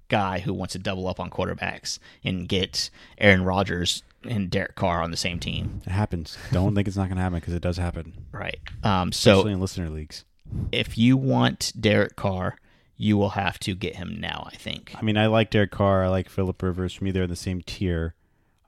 guy 0.08 0.40
who 0.40 0.54
wants 0.54 0.74
to 0.74 0.80
double 0.80 1.08
up 1.08 1.20
on 1.20 1.30
quarterbacks 1.30 2.00
and 2.24 2.48
get 2.48 2.90
Aaron 3.18 3.44
Rodgers 3.44 4.04
and 4.24 4.50
Derek 4.50 4.76
Carr 4.76 5.02
on 5.02 5.10
the 5.12 5.18
same 5.18 5.40
team. 5.40 5.82
It 5.86 5.92
happens. 5.92 6.38
Don't 6.52 6.76
think 6.76 6.88
it's 6.88 6.98
not 6.98 7.08
going 7.08 7.16
to 7.16 7.24
happen 7.24 7.40
because 7.40 7.54
it 7.54 7.62
does 7.62 7.78
happen, 7.78 8.26
Right. 8.32 8.60
Um, 8.84 9.12
so 9.12 9.32
especially 9.32 9.54
in 9.54 9.62
listener 9.62 9.90
leagues. 9.90 10.26
If 10.72 10.98
you 10.98 11.18
want 11.18 11.74
Derek 11.80 12.16
Carr, 12.16 12.58
you 12.98 13.18
will 13.18 13.30
have 13.32 13.58
to 13.60 13.74
get 13.76 13.96
him 13.96 14.20
now, 14.20 14.48
I 14.52 14.56
think. 14.56 14.94
I 14.98 15.02
mean, 15.02 15.18
I 15.18 15.28
like 15.28 15.50
Derek 15.50 15.72
Carr. 15.72 16.04
I 16.04 16.08
like 16.10 16.30
Philip 16.30 16.62
Rivers. 16.62 16.94
For 16.94 17.04
me, 17.04 17.12
they're 17.12 17.24
in 17.24 17.30
the 17.30 17.36
same 17.36 17.62
tier. 17.62 18.14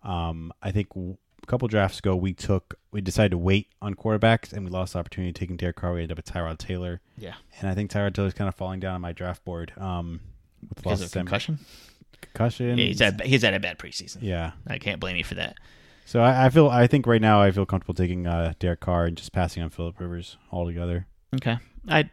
Um, 0.04 0.52
I 0.62 0.72
think 0.72 0.90
w- 0.90 1.18
a 1.42 1.46
couple 1.46 1.68
drafts 1.68 2.00
ago, 2.00 2.16
we 2.16 2.34
took 2.34 2.80
we 2.92 3.02
decided 3.02 3.32
to 3.32 3.38
wait 3.38 3.68
on 3.82 3.96
quarterbacks, 3.96 4.52
and 4.54 4.64
we 4.66 4.72
lost 4.72 4.94
the 4.94 5.00
opportunity 5.00 5.30
of 5.30 5.36
taking 5.36 5.58
Derek 5.58 5.76
Carr. 5.78 5.94
We 5.94 6.02
ended 6.02 6.18
up 6.18 6.26
with 6.26 6.34
Tyrod 6.34 6.58
Taylor, 6.58 7.02
Yeah. 7.18 7.34
and 7.60 7.70
I 7.70 7.74
think 7.76 7.92
Tyrod 7.92 8.14
Taylor's 8.14 8.34
kind 8.34 8.48
of 8.48 8.56
falling 8.56 8.80
down 8.80 8.96
on 8.96 9.02
my 9.02 9.12
draft 9.14 9.44
board. 9.46 9.74
Um, 9.78 10.22
with 10.62 10.70
the 10.70 10.76
Because 10.84 11.02
loss 11.02 11.08
of 11.08 11.14
concussion? 11.14 11.60
concussion. 12.22 12.78
Yeah, 12.78 12.86
he's 12.86 13.00
had, 13.00 13.22
he's 13.22 13.42
had 13.42 13.54
a 13.54 13.60
bad 13.60 13.78
preseason. 13.78 14.20
yeah. 14.22 14.52
I 14.68 14.78
can't 14.78 15.00
blame 15.00 15.16
you 15.18 15.24
for 15.26 15.36
that. 15.36 15.58
So 16.06 16.22
I, 16.22 16.46
I 16.46 16.50
feel 16.50 16.70
I 16.70 16.88
think 16.88 17.06
right 17.08 17.22
now 17.22 17.42
I 17.42 17.52
feel 17.52 17.66
comfortable 17.66 17.94
taking 17.94 18.26
uh, 18.28 18.54
Derek 18.60 18.80
Carr 18.80 19.06
and 19.06 19.18
just 19.18 19.32
passing 19.34 19.62
on 19.64 19.70
Philip 19.70 20.00
Rivers 20.00 20.38
altogether. 20.52 21.08
Okay. 21.36 21.58
I 21.88 22.10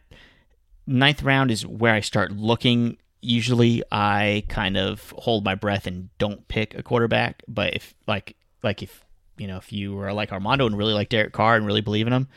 ninth 0.86 1.22
round 1.22 1.50
is 1.50 1.66
where 1.66 1.94
I 1.94 2.00
start 2.00 2.32
looking. 2.32 2.96
Usually 3.22 3.82
I 3.92 4.44
kind 4.48 4.76
of 4.76 5.10
hold 5.16 5.44
my 5.44 5.54
breath 5.54 5.86
and 5.86 6.08
don't 6.18 6.46
pick 6.48 6.74
a 6.76 6.82
quarterback. 6.82 7.42
But 7.46 7.74
if 7.74 7.94
like 8.06 8.36
like 8.62 8.82
if 8.82 9.04
you 9.36 9.46
know, 9.46 9.56
if 9.58 9.72
you 9.72 9.94
were 9.94 10.12
like 10.12 10.32
Armando 10.32 10.66
and 10.66 10.76
really 10.76 10.94
like 10.94 11.08
Derek 11.08 11.32
Carr 11.32 11.56
and 11.56 11.66
really 11.66 11.80
believe 11.80 12.06
in 12.06 12.12
him, 12.12 12.28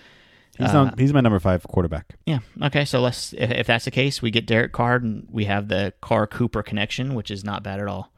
He's 0.58 0.70
Uh, 0.70 0.84
not, 0.86 1.00
he's 1.00 1.12
my 1.14 1.20
number 1.22 1.40
five 1.40 1.64
quarterback. 1.64 2.14
yeah. 2.28 2.40
Okay, 2.62 2.86
so 2.86 3.02
let's 3.02 3.34
if, 3.34 3.50
if 3.50 3.68
that's 3.68 3.86
the 3.86 3.92
case, 3.92 4.22
we 4.22 4.30
get 4.30 4.46
Derek 4.46 4.72
Carr 4.72 4.98
and 4.98 5.28
we 5.32 5.46
have 5.46 5.68
the 5.68 5.94
Carr 6.00 6.28
Cooper 6.28 6.62
connection, 6.62 7.16
which 7.16 7.32
is 7.32 7.44
not 7.44 7.64
bad 7.64 7.80
at 7.80 7.88
all. 7.88 8.12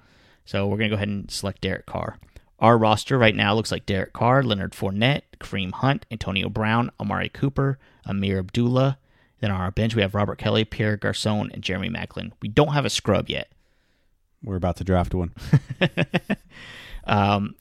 So 0.43 0.67
we're 0.67 0.77
gonna 0.77 0.89
go 0.89 0.95
ahead 0.95 1.07
and 1.07 1.31
select 1.31 1.61
Derek 1.61 1.85
Carr. 1.85 2.17
Our 2.59 2.77
roster 2.77 3.17
right 3.17 3.35
now 3.35 3.53
looks 3.53 3.71
like 3.71 3.85
Derek 3.85 4.11
Carr, 4.13 4.43
Leonard 4.43 4.73
Fournette, 4.73 5.21
Kareem 5.39 5.71
Hunt, 5.71 6.05
Antonio 6.11 6.49
Brown, 6.49 6.89
Amari 6.99 7.29
Cooper, 7.29 7.79
Ameer 8.07 8.39
Abdullah. 8.39 8.97
Then 9.41 9.51
on 9.51 9.61
our 9.61 9.71
bench 9.71 9.95
we 9.95 10.01
have 10.01 10.15
Robert 10.15 10.37
Kelley, 10.37 10.65
Pierre 10.65 10.97
Garcon, 10.97 11.51
and 11.53 11.61
Jeremy 11.61 11.89
Maclin. 11.89 12.31
We 12.41 12.47
don't 12.49 12.73
have 12.73 12.85
a 12.85 12.89
scrub 12.89 13.29
yet. 13.29 13.51
We're 14.43 14.55
about 14.55 14.77
to 14.77 14.83
draft 14.83 15.13
one. 15.13 15.33
Um, 17.05 17.55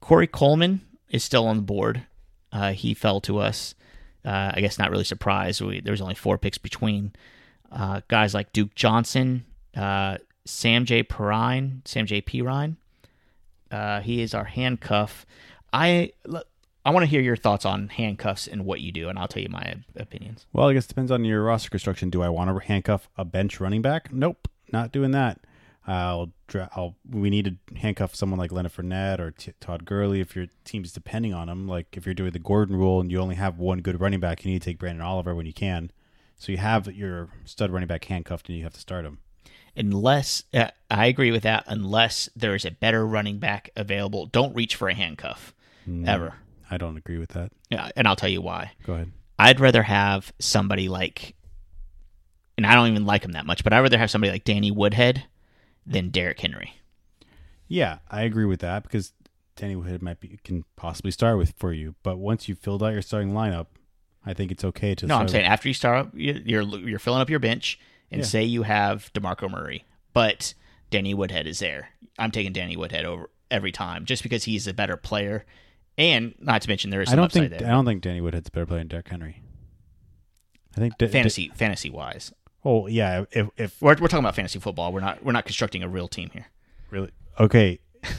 Corey 0.00 0.26
Coleman 0.26 0.82
is 1.08 1.24
still 1.24 1.46
on 1.46 1.56
the 1.56 1.62
board. 1.62 2.06
Uh, 2.52 2.72
he 2.72 2.94
fell 2.94 3.20
to 3.22 3.38
us. 3.38 3.74
Uh, 4.24 4.52
I 4.54 4.60
guess 4.60 4.78
not 4.78 4.90
really 4.90 5.04
surprised. 5.04 5.60
We, 5.60 5.80
there 5.80 5.92
was 5.92 6.00
only 6.00 6.14
four 6.14 6.38
picks 6.38 6.58
between 6.58 7.12
uh, 7.72 8.00
guys 8.08 8.34
like 8.34 8.52
Duke 8.52 8.74
Johnson, 8.74 9.44
uh, 9.76 10.18
Samaje 10.46 11.06
Perine, 11.06 11.86
Sam 11.86 12.06
J. 12.06 12.20
Perrine. 12.22 12.76
Uh, 13.70 14.00
he 14.00 14.20
is 14.20 14.34
our 14.34 14.44
handcuff. 14.44 15.26
I 15.72 16.12
I 16.84 16.90
want 16.90 17.04
to 17.04 17.08
hear 17.08 17.22
your 17.22 17.36
thoughts 17.36 17.64
on 17.64 17.88
handcuffs 17.88 18.46
and 18.46 18.66
what 18.66 18.80
you 18.80 18.92
do, 18.92 19.08
and 19.08 19.18
I'll 19.18 19.28
tell 19.28 19.42
you 19.42 19.48
my 19.48 19.76
opinions. 19.96 20.46
Well, 20.52 20.68
I 20.68 20.74
guess 20.74 20.84
it 20.84 20.88
depends 20.88 21.10
on 21.10 21.24
your 21.24 21.42
roster 21.42 21.70
construction. 21.70 22.10
Do 22.10 22.22
I 22.22 22.28
want 22.28 22.50
to 22.50 22.66
handcuff 22.66 23.08
a 23.16 23.24
bench 23.24 23.58
running 23.58 23.80
back? 23.80 24.12
Nope, 24.12 24.48
not 24.70 24.92
doing 24.92 25.12
that. 25.12 25.40
I'll, 25.86 26.32
I'll 26.74 26.96
we 27.10 27.28
need 27.30 27.44
to 27.44 27.76
handcuff 27.76 28.14
someone 28.14 28.38
like 28.38 28.52
Leonard 28.52 28.72
Fournette 28.72 29.18
or 29.18 29.30
T- 29.30 29.52
Todd 29.60 29.84
Gurley 29.84 30.20
if 30.20 30.34
your 30.34 30.46
team's 30.64 30.92
depending 30.92 31.34
on 31.34 31.48
them. 31.48 31.68
Like 31.68 31.96
if 31.96 32.06
you're 32.06 32.14
doing 32.14 32.32
the 32.32 32.38
Gordon 32.38 32.76
rule 32.76 33.00
and 33.00 33.10
you 33.10 33.20
only 33.20 33.34
have 33.34 33.58
one 33.58 33.80
good 33.80 34.00
running 34.00 34.20
back, 34.20 34.44
you 34.44 34.50
need 34.50 34.62
to 34.62 34.64
take 34.64 34.78
Branden 34.78 35.04
Oliver 35.04 35.34
when 35.34 35.46
you 35.46 35.52
can. 35.52 35.90
So 36.38 36.52
you 36.52 36.58
have 36.58 36.86
your 36.94 37.28
stud 37.44 37.70
running 37.70 37.86
back 37.86 38.04
handcuffed 38.06 38.48
and 38.48 38.56
you 38.56 38.64
have 38.64 38.72
to 38.74 38.80
start 38.80 39.04
him. 39.04 39.18
Unless 39.76 40.44
uh, 40.54 40.68
I 40.90 41.06
agree 41.06 41.30
with 41.30 41.42
that, 41.42 41.64
unless 41.66 42.28
there 42.34 42.54
is 42.54 42.64
a 42.64 42.70
better 42.70 43.06
running 43.06 43.38
back 43.38 43.70
available, 43.76 44.26
don't 44.26 44.54
reach 44.54 44.76
for 44.76 44.88
a 44.88 44.94
handcuff 44.94 45.54
ever. 46.06 46.34
I 46.70 46.76
don't 46.78 46.96
agree 46.96 47.18
with 47.18 47.30
that. 47.30 47.52
Yeah, 47.70 47.90
and 47.96 48.06
I'll 48.08 48.16
tell 48.16 48.28
you 48.28 48.40
why. 48.42 48.72
Go 48.84 48.94
ahead. 48.94 49.12
I'd 49.38 49.60
rather 49.60 49.82
have 49.82 50.32
somebody 50.38 50.88
like, 50.88 51.34
and 52.56 52.66
I 52.66 52.74
don't 52.74 52.88
even 52.88 53.04
like 53.04 53.24
him 53.24 53.32
that 53.32 53.46
much, 53.46 53.64
but 53.64 53.72
I'd 53.72 53.80
rather 53.80 53.98
have 53.98 54.10
somebody 54.10 54.32
like 54.32 54.44
Danny 54.44 54.70
Woodhead 54.70 55.24
than 55.86 56.10
Derrick 56.10 56.40
Henry. 56.40 56.74
Yeah, 57.68 57.98
I 58.10 58.22
agree 58.22 58.44
with 58.44 58.60
that 58.60 58.82
because 58.84 59.12
Danny 59.56 59.76
Woodhead 59.76 60.02
might 60.02 60.20
be 60.20 60.38
can 60.44 60.64
possibly 60.76 61.10
start 61.10 61.38
with 61.38 61.54
for 61.56 61.72
you, 61.72 61.94
but 62.02 62.18
once 62.18 62.48
you've 62.48 62.58
filled 62.58 62.82
out 62.82 62.92
your 62.92 63.02
starting 63.02 63.32
lineup, 63.32 63.66
I 64.24 64.34
think 64.34 64.50
it's 64.52 64.64
okay 64.64 64.94
to. 64.94 65.06
No, 65.06 65.16
I'm 65.16 65.28
saying 65.28 65.44
after 65.44 65.68
you 65.68 65.74
start 65.74 65.98
up, 66.06 66.12
you- 66.14 66.42
you're 66.44 66.62
you're 66.62 66.98
filling 66.98 67.20
up 67.20 67.30
your 67.30 67.40
bench, 67.40 67.78
and 68.10 68.20
Yeah. 68.20 68.26
say 68.26 68.44
you 68.44 68.62
have 68.62 69.12
Demarco 69.12 69.50
Murray, 69.50 69.84
but 70.12 70.54
Danny 70.90 71.12
Woodhead 71.14 71.46
is 71.46 71.58
there. 71.58 71.90
I'm 72.18 72.30
taking 72.30 72.52
Danny 72.52 72.76
Woodhead 72.76 73.04
over 73.04 73.30
every 73.50 73.72
time, 73.72 74.04
just 74.04 74.22
because 74.22 74.44
he's 74.44 74.66
a 74.66 74.74
better 74.74 74.96
player, 74.96 75.44
and 75.98 76.34
not 76.38 76.62
to 76.62 76.68
mention 76.68 76.90
there 76.90 77.02
is 77.02 77.12
I 77.12 77.16
don't 77.16 77.26
upside 77.26 77.50
think 77.50 77.60
there, 77.60 77.68
I 77.68 77.72
don't 77.72 77.84
think 77.84 78.02
Danny 78.02 78.20
Woodhead's 78.20 78.48
a 78.48 78.50
better 78.52 78.66
player 78.66 78.80
than 78.80 78.88
Derrick 78.88 79.08
Henry. 79.08 79.42
I 80.76 80.80
think 80.80 80.98
Da- 80.98 81.08
fantasy 81.08 81.50
fantasy 81.54 81.90
wise. 81.90 82.30
Da- 82.30 82.70
oh 82.70 82.86
yeah, 82.86 83.24
if 83.30 83.48
if 83.56 83.80
We're, 83.80 83.90
we're 84.00 84.08
talking 84.08 84.18
about 84.20 84.34
fantasy 84.34 84.58
football. 84.58 84.92
We're 84.92 85.00
not 85.00 85.24
we're 85.24 85.32
not 85.32 85.44
constructing 85.44 85.82
a 85.82 85.88
real 85.88 86.08
team 86.08 86.30
here. 86.32 86.46
really 86.90 87.10
okay, 87.38 87.78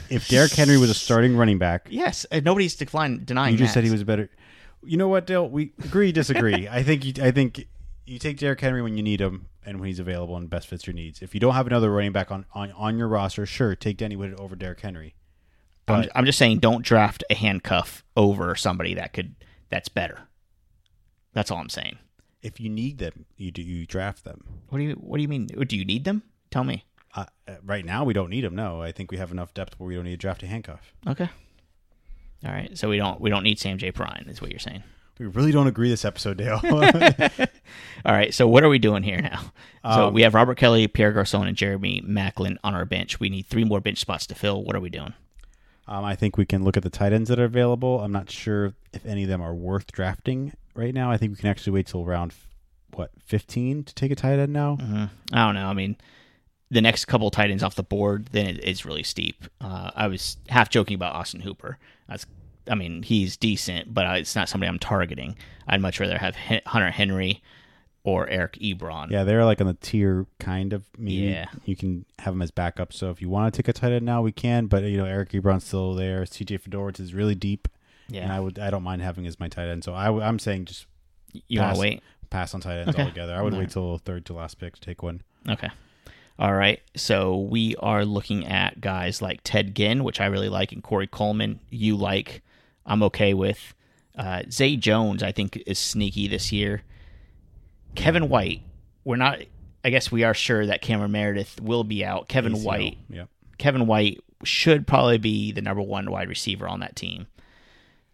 if 0.10 0.28
Derrick 0.28 0.54
Henry 0.54 0.78
was 0.78 0.90
a 0.90 0.94
starting 0.94 1.36
running 1.36 1.58
back, 1.58 1.88
Yes, 1.92 2.26
nobody's 2.32 2.76
declined 2.76 3.26
denying. 3.26 3.54
you 3.54 3.58
just 3.58 3.70
that. 3.74 3.80
said 3.80 3.84
he 3.84 3.92
was 3.92 4.02
a 4.02 4.06
better. 4.06 4.30
You 4.84 4.98
know 4.98 5.08
what, 5.08 5.26
Dale? 5.26 5.50
We 5.50 5.74
agree, 5.84 6.12
disagree. 6.12 6.68
I 6.72 6.84
think 6.84 7.04
you, 7.06 7.14
I 7.24 7.32
think 7.32 7.68
you 8.06 8.20
take 8.20 8.38
Derrick 8.38 8.62
Henry 8.62 8.82
when 8.84 8.96
you 8.96 9.02
need 9.04 9.20
him 9.20 9.48
and 9.66 9.80
when 9.80 9.88
he's 9.88 10.00
available 10.00 10.38
and 10.38 10.48
best 10.50 10.68
fits 10.68 10.86
your 10.86 10.94
needs. 10.94 11.22
If 11.24 11.34
you 11.34 11.40
don't 11.40 11.56
have 11.56 11.66
another 11.68 11.90
running 11.92 12.12
back 12.12 12.32
on 12.32 12.46
on, 12.54 12.72
on 12.74 12.98
your 12.98 13.08
roster, 13.08 13.46
sure, 13.46 13.76
take 13.76 13.98
Danny 13.98 14.16
Woodhead 14.16 14.40
over 14.40 14.56
Derrick 14.56 14.80
Henry. 14.80 15.16
I'm, 15.88 16.10
I'm 16.16 16.26
just 16.26 16.38
saying, 16.40 16.60
don't 16.60 16.84
draft 16.84 17.24
a 17.30 17.36
handcuff 17.36 18.04
over 18.18 18.56
somebody 18.56 18.94
that 18.96 19.14
could 19.14 19.36
that's 19.70 19.90
better. 19.90 20.22
That's 21.34 21.52
all 21.52 21.58
I'm 21.60 21.70
saying. 21.70 21.98
if 22.42 22.60
you 22.60 22.70
need 22.70 22.98
them, 23.00 23.26
you 23.38 23.52
do 23.52 23.62
you 23.62 23.86
draft 23.86 24.24
them. 24.24 24.44
What 24.70 24.78
do 24.80 24.84
you 24.86 24.94
What 24.94 25.18
do 25.18 25.22
you 25.22 25.28
mean? 25.28 25.48
Do 25.48 25.76
you 25.76 25.86
need 25.86 26.04
them? 26.06 26.24
Tell 26.52 26.64
me. 26.64 26.86
Uh, 27.16 27.26
right 27.64 27.86
now, 27.86 28.04
we 28.04 28.14
don't 28.14 28.30
need 28.30 28.44
them. 28.44 28.56
No, 28.56 28.82
I 28.82 28.92
think 28.92 29.10
we 29.10 29.18
have 29.18 29.32
enough 29.32 29.54
depth 29.54 29.80
where 29.80 29.88
we 29.88 29.96
don't 29.96 30.04
need 30.04 30.12
to 30.12 30.18
draft 30.18 30.44
a 30.44 30.48
handcuff. 30.48 30.94
Okay. 31.08 31.30
All 32.46 32.52
right. 32.52 32.78
So 32.78 32.90
we 32.90 32.98
don't 32.98 33.20
we 33.22 33.30
don't 33.30 33.44
need 33.44 33.58
Samaje 33.58 33.92
Perine, 33.94 34.30
is 34.30 34.42
what 34.42 34.52
you're 34.52 34.60
saying. 34.60 34.84
We 35.18 35.28
really 35.28 35.54
don't 35.54 35.68
agree 35.68 35.90
this 35.90 36.04
episode, 36.04 36.38
Dale. 36.38 36.60
All 38.06 38.14
right. 38.14 38.34
So 38.34 38.48
what 38.50 38.64
are 38.66 38.70
we 38.70 38.80
doing 38.80 39.02
here 39.04 39.22
now? 39.22 39.40
so 39.84 40.08
Um, 40.08 40.14
we 40.14 40.24
have 40.24 40.34
Robert 40.34 40.58
Kelley, 40.58 40.88
Pierre 40.88 41.14
Garcon, 41.14 41.48
and 41.48 41.56
Jeremy 41.56 42.02
Maclin 42.02 42.58
on 42.66 42.76
our 42.76 42.84
bench. 42.86 43.20
We 43.20 43.30
need 43.30 43.48
three 43.48 43.64
more 43.64 43.80
bench 43.80 44.00
spots 44.00 44.28
to 44.28 44.36
fill. 44.36 44.64
What 44.64 44.76
are 44.76 44.82
we 44.82 44.90
doing? 44.90 45.14
Um, 45.88 46.04
I 46.04 46.16
think 46.16 46.38
we 46.38 46.46
can 46.46 46.64
look 46.64 46.78
at 46.78 46.84
the 46.84 46.90
tight 46.90 47.14
ends 47.14 47.30
that 47.30 47.40
are 47.40 47.46
available. 47.46 48.00
I'm 48.02 48.12
not 48.12 48.30
sure 48.30 48.74
if 48.94 49.06
any 49.06 49.24
of 49.24 49.30
them 49.30 49.42
are 49.42 49.54
worth 49.54 49.92
drafting 49.92 50.54
right 50.74 50.94
now. 50.94 51.12
I 51.12 51.18
think 51.18 51.32
we 51.32 51.38
can 51.38 51.50
actually 51.50 51.74
wait 51.74 51.88
till 51.88 52.06
round 52.06 52.34
what 52.94 53.12
15 53.26 53.84
to 53.84 53.94
take 53.96 54.12
a 54.12 54.16
tight 54.16 54.40
end 54.40 54.54
now. 54.54 54.78
Mhm. 54.78 55.10
I 55.34 55.46
don't 55.46 55.56
know. 55.56 55.68
I 55.68 55.74
mean, 55.74 55.98
the 56.72 56.82
next 56.82 57.06
couple 57.06 57.30
tight 57.30 57.52
ends 57.52 57.62
off 57.64 57.76
the 57.76 57.84
board, 57.84 58.28
then 58.32 58.48
it, 58.48 58.60
it's 58.64 58.86
really 58.86 59.04
steep. 59.04 59.46
Uh, 59.62 59.92
I 59.96 60.08
was 60.08 60.38
half 60.50 60.70
joking 60.70 60.96
about 60.96 61.14
Austin 61.14 61.42
Hooper. 61.42 61.78
That's, 62.08 62.26
I 62.70 62.76
mean, 62.76 63.04
he's 63.04 63.38
decent, 63.38 63.94
but 63.94 64.18
it's 64.18 64.36
not 64.36 64.50
somebody 64.50 64.70
I'm 64.70 64.80
targeting. 64.80 65.36
I'd 65.68 65.82
much 65.82 66.00
rather 66.00 66.18
have 66.18 66.36
Hunter 66.66 66.92
Henry 66.92 67.42
or 68.06 68.30
Eric 68.30 68.54
Ebron. 68.62 69.10
Yeah, 69.10 69.24
they're 69.24 69.44
like 69.44 69.60
on 69.60 69.68
the 69.68 69.74
tier 69.74 70.28
kind 70.40 70.72
of. 70.74 70.86
Maybe 70.98 71.14
Yeah. 71.32 71.48
you 71.66 71.76
can 71.76 72.06
have 72.20 72.34
them 72.36 72.42
as 72.44 72.52
backup. 72.52 72.94
So 72.94 73.10
if 73.10 73.20
you 73.22 73.28
want 73.30 73.54
to 73.54 73.58
take 73.62 73.68
a 73.68 73.74
tight 73.74 73.92
end 73.92 74.06
now, 74.06 74.22
we 74.22 74.32
can. 74.32 74.68
But 74.68 74.84
you 74.84 74.98
know, 74.98 75.06
Eric 75.06 75.32
Ebron's 75.32 75.66
still 75.66 75.94
there. 75.96 76.22
CJ 76.24 76.60
Fiedorowicz 76.62 77.00
is 77.00 77.14
really 77.16 77.36
deep, 77.36 77.68
Yeah, 78.08 78.24
and. 78.24 78.32
I 78.32 78.40
would 78.40 78.60
I 78.60 78.70
don't 78.70 78.84
mind 78.84 79.02
having 79.02 79.26
as 79.26 79.40
my 79.40 79.48
tight 79.50 79.68
end. 79.68 79.84
So 79.84 79.94
I, 79.94 80.26
I'm 80.26 80.40
saying 80.40 80.66
just 80.66 80.86
you 81.48 81.60
want 81.60 81.76
to 81.76 81.82
wait? 81.82 82.04
pass 82.30 82.54
on 82.54 82.62
tight 82.62 82.78
ends 82.78 82.90
Okay. 82.96 83.04
altogether. 83.04 83.34
I 83.36 83.42
would 83.42 83.54
All 83.54 83.60
wait 83.60 83.66
right. 83.66 83.72
till 83.74 83.98
third 83.98 84.26
to 84.28 84.34
last 84.34 84.60
pick 84.60 84.76
to 84.76 84.82
take 84.82 85.02
one. 85.04 85.22
Okay. 85.50 85.70
All 86.38 86.54
right. 86.54 86.82
So 86.96 87.38
we 87.40 87.76
are 87.78 88.04
looking 88.06 88.46
at 88.46 88.82
guys 88.82 89.22
like 89.22 89.40
Ted 89.44 89.74
Ginn, 89.76 90.04
which 90.04 90.20
I 90.22 90.26
really 90.28 90.50
like, 90.50 90.72
and 90.74 90.84
Corey 90.84 91.08
Coleman. 91.08 91.60
You 91.70 91.96
like. 91.98 92.42
I'm 92.86 93.02
okay 93.04 93.34
with. 93.34 93.74
Uh, 94.16 94.44
Zay 94.52 94.76
Jones, 94.78 95.24
I 95.24 95.32
think, 95.32 95.62
is 95.66 95.80
sneaky 95.80 96.28
this 96.28 96.52
year. 96.52 96.84
Kevin 97.96 98.30
White, 98.30 98.62
we're 99.04 99.16
not. 99.16 99.40
I 99.84 99.90
guess 99.90 100.12
we 100.12 100.24
are 100.24 100.34
sure 100.34 100.66
that 100.66 100.82
Cameron 100.82 101.12
Meredith 101.12 101.62
will 101.62 101.84
be 101.84 102.04
out. 102.04 102.28
Kevin 102.28 102.54
ACL. 102.54 102.64
White, 102.64 102.98
Yep. 103.10 103.30
Kevin 103.58 103.86
White 103.88 104.20
should 104.44 104.86
probably 104.88 105.18
be 105.18 105.52
the 105.52 105.62
number 105.62 105.82
one 105.82 106.10
wide 106.12 106.28
receiver 106.28 106.68
on 106.68 106.80
that 106.82 106.96
team. 106.96 107.28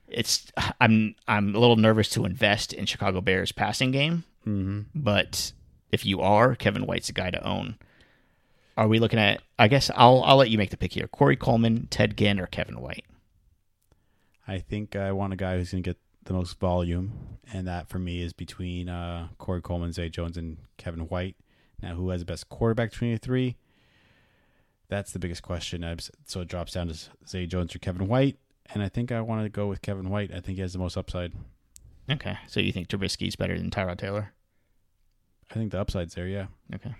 It's 0.08 0.52
I'm 0.82 1.16
I'm 1.28 1.56
a 1.56 1.60
little 1.60 1.78
nervous 1.78 2.10
to 2.10 2.26
invest 2.26 2.74
in 2.74 2.86
Chicago 2.86 3.22
Bears 3.22 3.52
passing 3.52 3.92
game, 3.92 4.24
Mm-hmm. 4.46 4.82
but 4.94 5.54
if 5.92 6.06
you 6.06 6.20
are, 6.22 6.56
Kevin 6.56 6.86
White's 6.86 7.10
a 7.10 7.14
guy 7.14 7.32
to 7.32 7.42
own. 7.48 7.76
Are 8.78 8.88
we 8.88 9.00
looking 9.00 9.20
at? 9.20 9.42
I 9.60 9.68
guess 9.70 9.90
I'll 9.96 10.22
I'll 10.24 10.38
let 10.38 10.50
you 10.50 10.58
make 10.58 10.70
the 10.72 10.78
pick 10.78 10.94
here: 10.94 11.08
Corey 11.08 11.36
Coleman, 11.38 11.88
Ted 11.90 12.18
Ginn, 12.18 12.40
or 12.40 12.48
Kevin 12.48 12.82
White. 12.82 13.06
I 14.48 14.60
think 14.60 14.96
I 14.96 15.12
want 15.14 15.34
a 15.34 15.38
guy 15.38 15.58
who's 15.58 15.72
going 15.72 15.84
to 15.84 15.90
get 15.92 15.98
the 16.26 16.34
most 16.34 16.60
volume, 16.60 17.40
and 17.52 17.68
that 17.68 17.90
for 17.90 18.00
me 18.00 18.22
is 18.22 18.34
between 18.34 18.90
uh, 18.90 19.30
Corey 19.38 19.62
Coleman, 19.62 19.92
Zay 19.92 20.10
Jones, 20.10 20.38
and 20.38 20.58
Kevin 20.78 21.02
White. 21.02 21.36
Now, 21.82 21.96
who 21.96 22.10
has 22.10 22.22
the 22.22 22.26
best 22.26 22.48
quarterback 22.50 22.92
between 22.92 23.14
the 23.14 23.18
three? 23.18 23.58
That's 24.88 25.12
the 25.14 25.20
biggest 25.20 25.42
question. 25.42 25.84
So 26.26 26.42
it 26.42 26.48
drops 26.48 26.74
down 26.74 26.90
to 26.90 27.00
Zay 27.28 27.48
Jones 27.48 27.76
or 27.76 27.80
Kevin 27.80 28.08
White, 28.08 28.38
and 28.74 28.84
I 28.84 28.90
think 28.90 29.12
I 29.12 29.22
want 29.22 29.44
to 29.44 29.50
go 29.50 29.68
with 29.68 29.82
Kevin 29.82 30.10
White. 30.10 30.32
I 30.32 30.42
think 30.42 30.58
he 30.58 30.62
has 30.62 30.74
the 30.74 30.80
most 30.80 30.98
upside. 30.98 31.34
Okay, 32.10 32.38
so 32.48 32.60
you 32.60 32.72
think 32.72 32.88
Trubisky's 32.88 33.36
better 33.36 33.58
than 33.58 33.70
Tyrod 33.72 33.98
Taylor? 33.98 34.34
I 35.50 35.54
think 35.54 35.72
the 35.72 35.80
upside's 35.80 36.14
there. 36.14 36.28
Yeah. 36.28 36.48
Okay, 36.76 36.94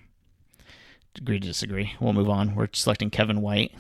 agree 1.18 1.40
to 1.40 1.48
disagree. 1.48 1.94
We'll 2.00 2.14
move 2.14 2.30
on. 2.30 2.56
We're 2.56 2.70
selecting 2.74 3.10
Kevin 3.10 3.42
White. 3.42 3.74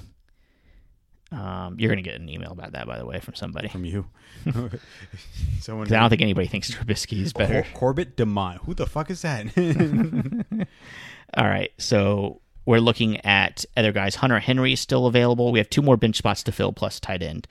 Um, 1.32 1.80
you're 1.80 1.89
gonna 1.89 2.02
get 2.02 2.20
an 2.20 2.28
email 2.28 2.52
about 2.52 2.74
that, 2.74 2.86
by 2.88 2.98
the 2.98 3.06
way, 3.06 3.20
from 3.20 3.36
somebody. 3.36 3.70
From 3.70 3.86
you. 3.86 4.06
Someone. 5.62 5.88
I 5.88 6.00
don't 6.00 6.10
think 6.10 6.22
anybody 6.22 6.48
thinks 6.48 6.72
Trubisky 6.72 7.22
is 7.22 7.34
better. 7.34 7.63
Cor- 7.63 7.94
Corbett 7.94 8.17
Demont. 8.17 8.58
Who 8.65 8.74
the 8.74 8.86
fuck 8.86 9.10
is 9.10 9.22
that? 9.22 9.46
All 11.38 11.46
right, 11.48 11.72
so 11.78 12.41
we're 12.65 12.80
looking 12.80 13.17
at 13.26 13.63
other 13.78 13.91
guys. 13.91 14.15
Hunter 14.15 14.39
Henry 14.39 14.74
is 14.74 14.80
still 14.82 15.06
available. 15.08 15.52
We 15.52 15.60
have 15.60 15.70
two 15.70 15.82
more 15.82 15.98
bench 15.98 16.17
spots 16.17 16.44
to 16.44 16.52
fill 16.52 16.74
plus 16.74 17.00
tight 17.00 17.24
end. 17.24 17.48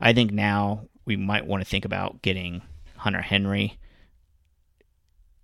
I 0.00 0.12
think 0.12 0.32
now 0.32 0.86
we 1.04 1.16
might 1.16 1.46
want 1.46 1.62
to 1.62 1.68
think 1.68 1.84
about 1.84 2.22
getting 2.22 2.62
Hunter 2.96 3.22
Henry. 3.22 3.78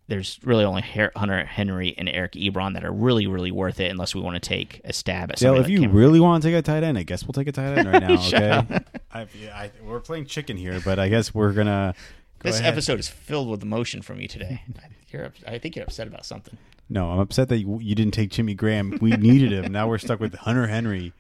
There's 0.09 0.41
really 0.43 0.65
only 0.65 0.83
Hunter 0.83 1.45
Henry 1.45 1.95
and 1.99 2.09
Eric 2.09 2.33
Ebron 2.33 2.73
that 2.75 2.85
are 2.85 2.91
really, 2.93 3.27
really 3.27 3.51
worth 3.51 3.79
it, 3.79 3.91
unless 3.91 4.15
we 4.15 4.23
want 4.23 4.43
to 4.43 4.49
take 4.49 4.81
a 4.85 4.93
stab 4.93 5.31
at 5.31 5.37
Dale, 5.37 5.51
somebody 5.51 5.61
if 5.61 5.65
like 5.67 5.71
you 5.73 5.81
Cameron. 5.81 5.97
really 5.97 6.21
want 6.21 6.43
to 6.43 6.49
take 6.49 6.57
a 6.59 6.63
tight 6.63 6.83
end, 6.83 6.97
I 6.97 7.03
guess 7.03 7.25
we'll 7.25 7.35
take 7.35 7.47
a 7.47 7.53
tight 7.53 7.77
end 7.79 7.93
right 7.93 8.03
now. 8.03 8.17
Okay. 8.29 8.85
I, 9.13 9.21
I, 9.53 9.71
we're 9.83 10.01
playing 10.01 10.25
chicken 10.27 10.57
here, 10.57 10.81
but 10.85 10.99
I 10.99 11.09
guess 11.09 11.35
we're 11.35 11.53
gonna. 11.53 11.95
Go 12.39 12.49
This 12.49 12.59
ahead. 12.61 12.73
episode 12.73 12.99
is 13.01 13.09
filled 13.09 13.51
with 13.51 13.63
emotion 13.63 14.01
from 14.01 14.21
you 14.21 14.29
today. 14.29 14.63
You're, 15.11 15.33
I 15.47 15.59
think 15.59 15.75
you're 15.75 15.85
upset 15.87 16.07
about 16.07 16.25
something. 16.27 16.57
No, 16.91 17.11
I'm 17.11 17.19
upset 17.19 17.49
that 17.49 17.59
you, 17.59 17.79
you 17.81 17.95
didn't 17.95 18.13
take 18.13 18.31
Jimmy 18.31 18.53
Graham. 18.55 18.99
We 19.01 19.11
needed 19.13 19.53
him. 19.53 19.73
Now 19.73 19.89
we're 19.89 19.97
stuck 19.99 20.21
with 20.21 20.35
Hunter 20.35 20.67
Henry. 20.67 21.15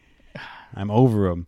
I'm 0.75 0.91
over 0.91 1.27
him. 1.29 1.47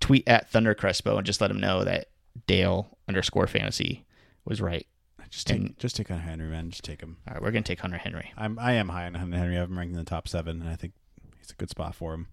Tweet 0.00 0.28
at 0.28 0.48
Thunder 0.50 0.74
Crespo 0.74 1.16
and 1.16 1.26
just 1.26 1.40
let 1.40 1.50
him 1.50 1.58
know 1.60 1.82
that 1.84 2.06
Dale 2.46 2.96
underscore 3.08 3.48
fantasy 3.48 4.04
was 4.44 4.60
right. 4.60 4.86
Just 5.30 5.46
take, 5.46 5.58
And- 5.58 5.78
just 5.78 5.96
take 5.96 6.08
Hunter 6.08 6.24
Henry, 6.24 6.48
man. 6.48 6.70
Just 6.70 6.84
take 6.84 7.00
him. 7.00 7.18
All 7.26 7.34
right, 7.34 7.42
we're 7.42 7.50
gonna 7.50 7.62
take 7.62 7.80
Hunter 7.80 7.98
Henry. 7.98 8.32
I'm, 8.36 8.58
I 8.58 8.72
am 8.72 8.88
high 8.88 9.06
on 9.06 9.14
Hunter 9.14 9.36
Henry. 9.36 9.56
I 9.56 9.60
have 9.60 9.70
him 9.70 9.78
ranked 9.78 9.92
in 9.92 9.98
the 9.98 10.04
top 10.04 10.26
seven, 10.28 10.60
and 10.62 10.70
I 10.70 10.76
think 10.76 10.94
he's 11.38 11.50
a 11.50 11.54
good 11.54 11.70
spot 11.70 11.94
for 11.94 12.14
him. 12.14 12.28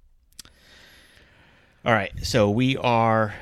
All 1.86 1.94
right, 1.94 2.12
so 2.26 2.50
we 2.50 2.78
are 2.78 3.36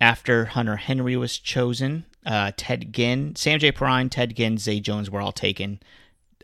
after 0.00 0.46
Hunter 0.46 0.76
Henry 0.76 1.16
was 1.16 1.38
chosen. 1.38 2.04
Uh, 2.26 2.50
Ted 2.56 2.92
Ginn, 2.92 3.34
Samaje 3.34 3.72
Perine, 3.72 4.10
Ted 4.10 4.34
Ginn, 4.34 4.58
Zay 4.58 4.80
Jones 4.80 5.10
were 5.10 5.20
all 5.20 5.32
taken. 5.32 5.80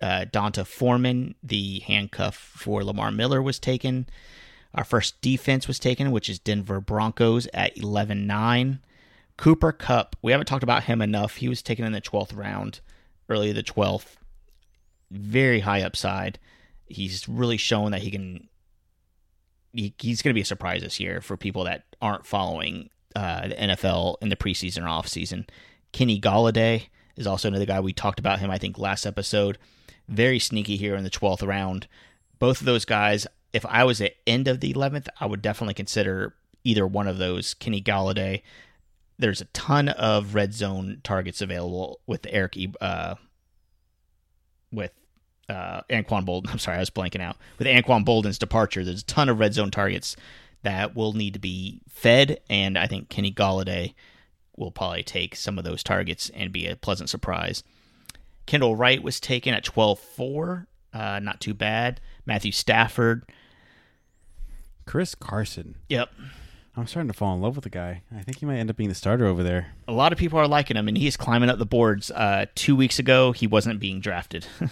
Uh, 0.01 0.25
D'Onta 0.31 0.65
Foreman, 0.67 1.35
the 1.43 1.81
handcuff 1.81 2.37
for 2.37 2.85
Lamar 2.85 3.11
Miller, 3.11 3.43
was 3.43 3.59
taken. 3.59 4.07
Our 4.75 4.85
first 4.85 5.21
defense 5.21 5.67
was 5.67 5.79
taken, 5.79 6.11
which 6.13 6.29
is 6.29 6.39
Denver 6.39 6.81
Broncos 6.81 7.49
at 7.53 7.77
11 7.77 8.27
9. 8.27 8.81
Cooper 9.41 9.73
Kupp, 9.73 10.17
we 10.21 10.33
haven't 10.33 10.49
talked 10.49 10.63
about 10.63 10.85
him 10.85 11.01
enough. 11.01 11.37
He 11.37 11.49
was 11.49 11.63
taken 11.63 11.87
in 11.87 11.93
the 11.93 12.01
12th 12.03 12.37
round, 12.37 12.81
early 13.27 13.53
the 13.53 13.63
12th. 13.63 14.17
Very 15.11 15.61
high 15.61 15.81
upside. 15.81 16.39
He's 16.85 17.27
really 17.27 17.57
shown 17.57 17.93
that 17.93 18.03
he 18.03 18.11
can. 18.11 18.49
He, 19.73 19.95
he's 19.99 20.21
going 20.21 20.29
to 20.29 20.35
be 20.35 20.43
a 20.43 20.45
surprise 20.45 20.83
this 20.83 21.01
year 21.01 21.23
for 21.23 21.39
people 21.39 21.65
that 21.65 21.85
aren't 22.03 22.27
following 22.27 22.91
uh, 23.17 23.49
the 23.49 23.55
NFL 23.55 24.17
in 24.21 24.29
the 24.29 24.37
preseason 24.37 24.83
or 24.83 24.89
offseason. 24.89 25.49
Kenny 25.93 26.21
Golladay 26.21 26.89
is 27.17 27.27
also 27.27 27.49
another 27.49 27.65
guy. 27.65 27.81
We 27.81 27.95
talked 27.95 28.19
about 28.19 28.41
him, 28.41 28.51
I 28.51 28.59
think, 28.59 28.77
last 28.77 29.07
episode. 29.07 29.57
Very 30.07 30.39
sneaky 30.39 30.77
here 30.77 30.97
in 30.97 31.05
the 31.05 31.09
12th 31.09 31.47
round. 31.47 31.89
Both 32.39 32.61
of 32.61 32.67
those 32.67 32.85
guys, 32.85 33.27
if 33.55 33.65
I 33.65 33.85
was 33.85 34.03
at 34.03 34.17
end 34.27 34.49
of 34.49 34.61
the 34.61 34.75
11th, 34.75 35.09
I 35.19 35.25
would 35.25 35.41
definitely 35.41 35.73
consider 35.73 36.35
either 36.63 36.87
one 36.87 37.09
of 37.09 37.17
those. 37.17 37.55
Kenny 37.55 37.81
Golladay. 37.81 38.43
There's 39.21 39.41
a 39.41 39.47
ton 39.47 39.89
of 39.89 40.35
red 40.35 40.55
zone 40.55 41.01
targets 41.03 41.41
available 41.41 42.01
with 42.07 42.27
Eric, 42.29 42.57
uh, 42.81 43.17
with 44.73 44.93
uh, 45.49 45.83
Anquan 45.91 46.25
Boldin. 46.25 46.49
I'm 46.51 46.59
sorry, 46.59 46.79
I 46.79 46.81
was 46.81 46.91
blanking 46.91 47.21
out. 47.21 47.37
With 47.59 47.67
Anquan 47.67 48.05
Boldin's 48.05 48.39
departure, 48.39 48.85
there's 48.85 49.03
a 49.03 49.07
ton 49.07 49.29
of 49.29 49.39
red 49.39 49.55
zone 49.55 49.71
targets 49.71 50.17
that 50.63 50.95
will 50.95 51.13
need 51.13 51.35
to 51.35 51.41
be 51.41 51.81
fed, 51.89 52.41
and 52.49 52.79
I 52.79 52.87
think 52.87 53.09
Kenny 53.09 53.33
Golladay 53.33 53.95
will 54.57 54.71
probably 54.71 55.03
take 55.03 55.35
some 55.35 55.59
of 55.59 55.65
those 55.65 55.83
targets 55.83 56.31
and 56.35 56.53
be 56.53 56.67
a 56.67 56.77
pleasant 56.77 57.09
surprise. 57.09 57.63
Kendall 58.47 58.77
Wright 58.77 59.03
was 59.03 59.21
taken 59.21 59.55
at 59.55 59.65
12 59.65 59.99
4. 59.99 60.67
Uh, 60.93 61.21
not 61.21 61.41
too 61.41 61.55
bad. 61.55 62.01
Matthew 62.27 62.53
Stafford. 62.53 63.25
Chris 64.87 65.15
Carson. 65.15 65.77
Yep. 65.89 66.11
I'm 66.81 66.87
starting 66.87 67.09
to 67.09 67.17
fall 67.17 67.35
in 67.35 67.43
love 67.43 67.57
with 67.57 67.65
the 67.65 67.71
guy. 67.71 68.03
I 68.15 68.23
think 68.23 68.39
he 68.39 68.47
might 68.47 68.57
end 68.57 68.71
up 68.71 68.77
being 68.77 68.89
the 68.89 68.95
starter 68.95 69.27
over 69.27 69.43
there. 69.43 69.75
A 69.87 69.93
lot 69.93 70.13
of 70.13 70.19
people 70.19 70.39
are 70.39 70.49
liking 70.49 70.77
him, 70.77 70.89
and 70.89 70.97
he's 70.97 71.17
climbing 71.17 71.51
up 71.51 71.59
the 71.59 71.67
boards. 71.67 72.11
Uh, 72.11 72.47
two 72.55 72.75
weeks 72.75 72.99
ago, 72.99 73.33
he 73.33 73.47
wasn't 73.47 73.81
being 73.81 74.01
drafted. 74.01 74.47
um, 74.61 74.71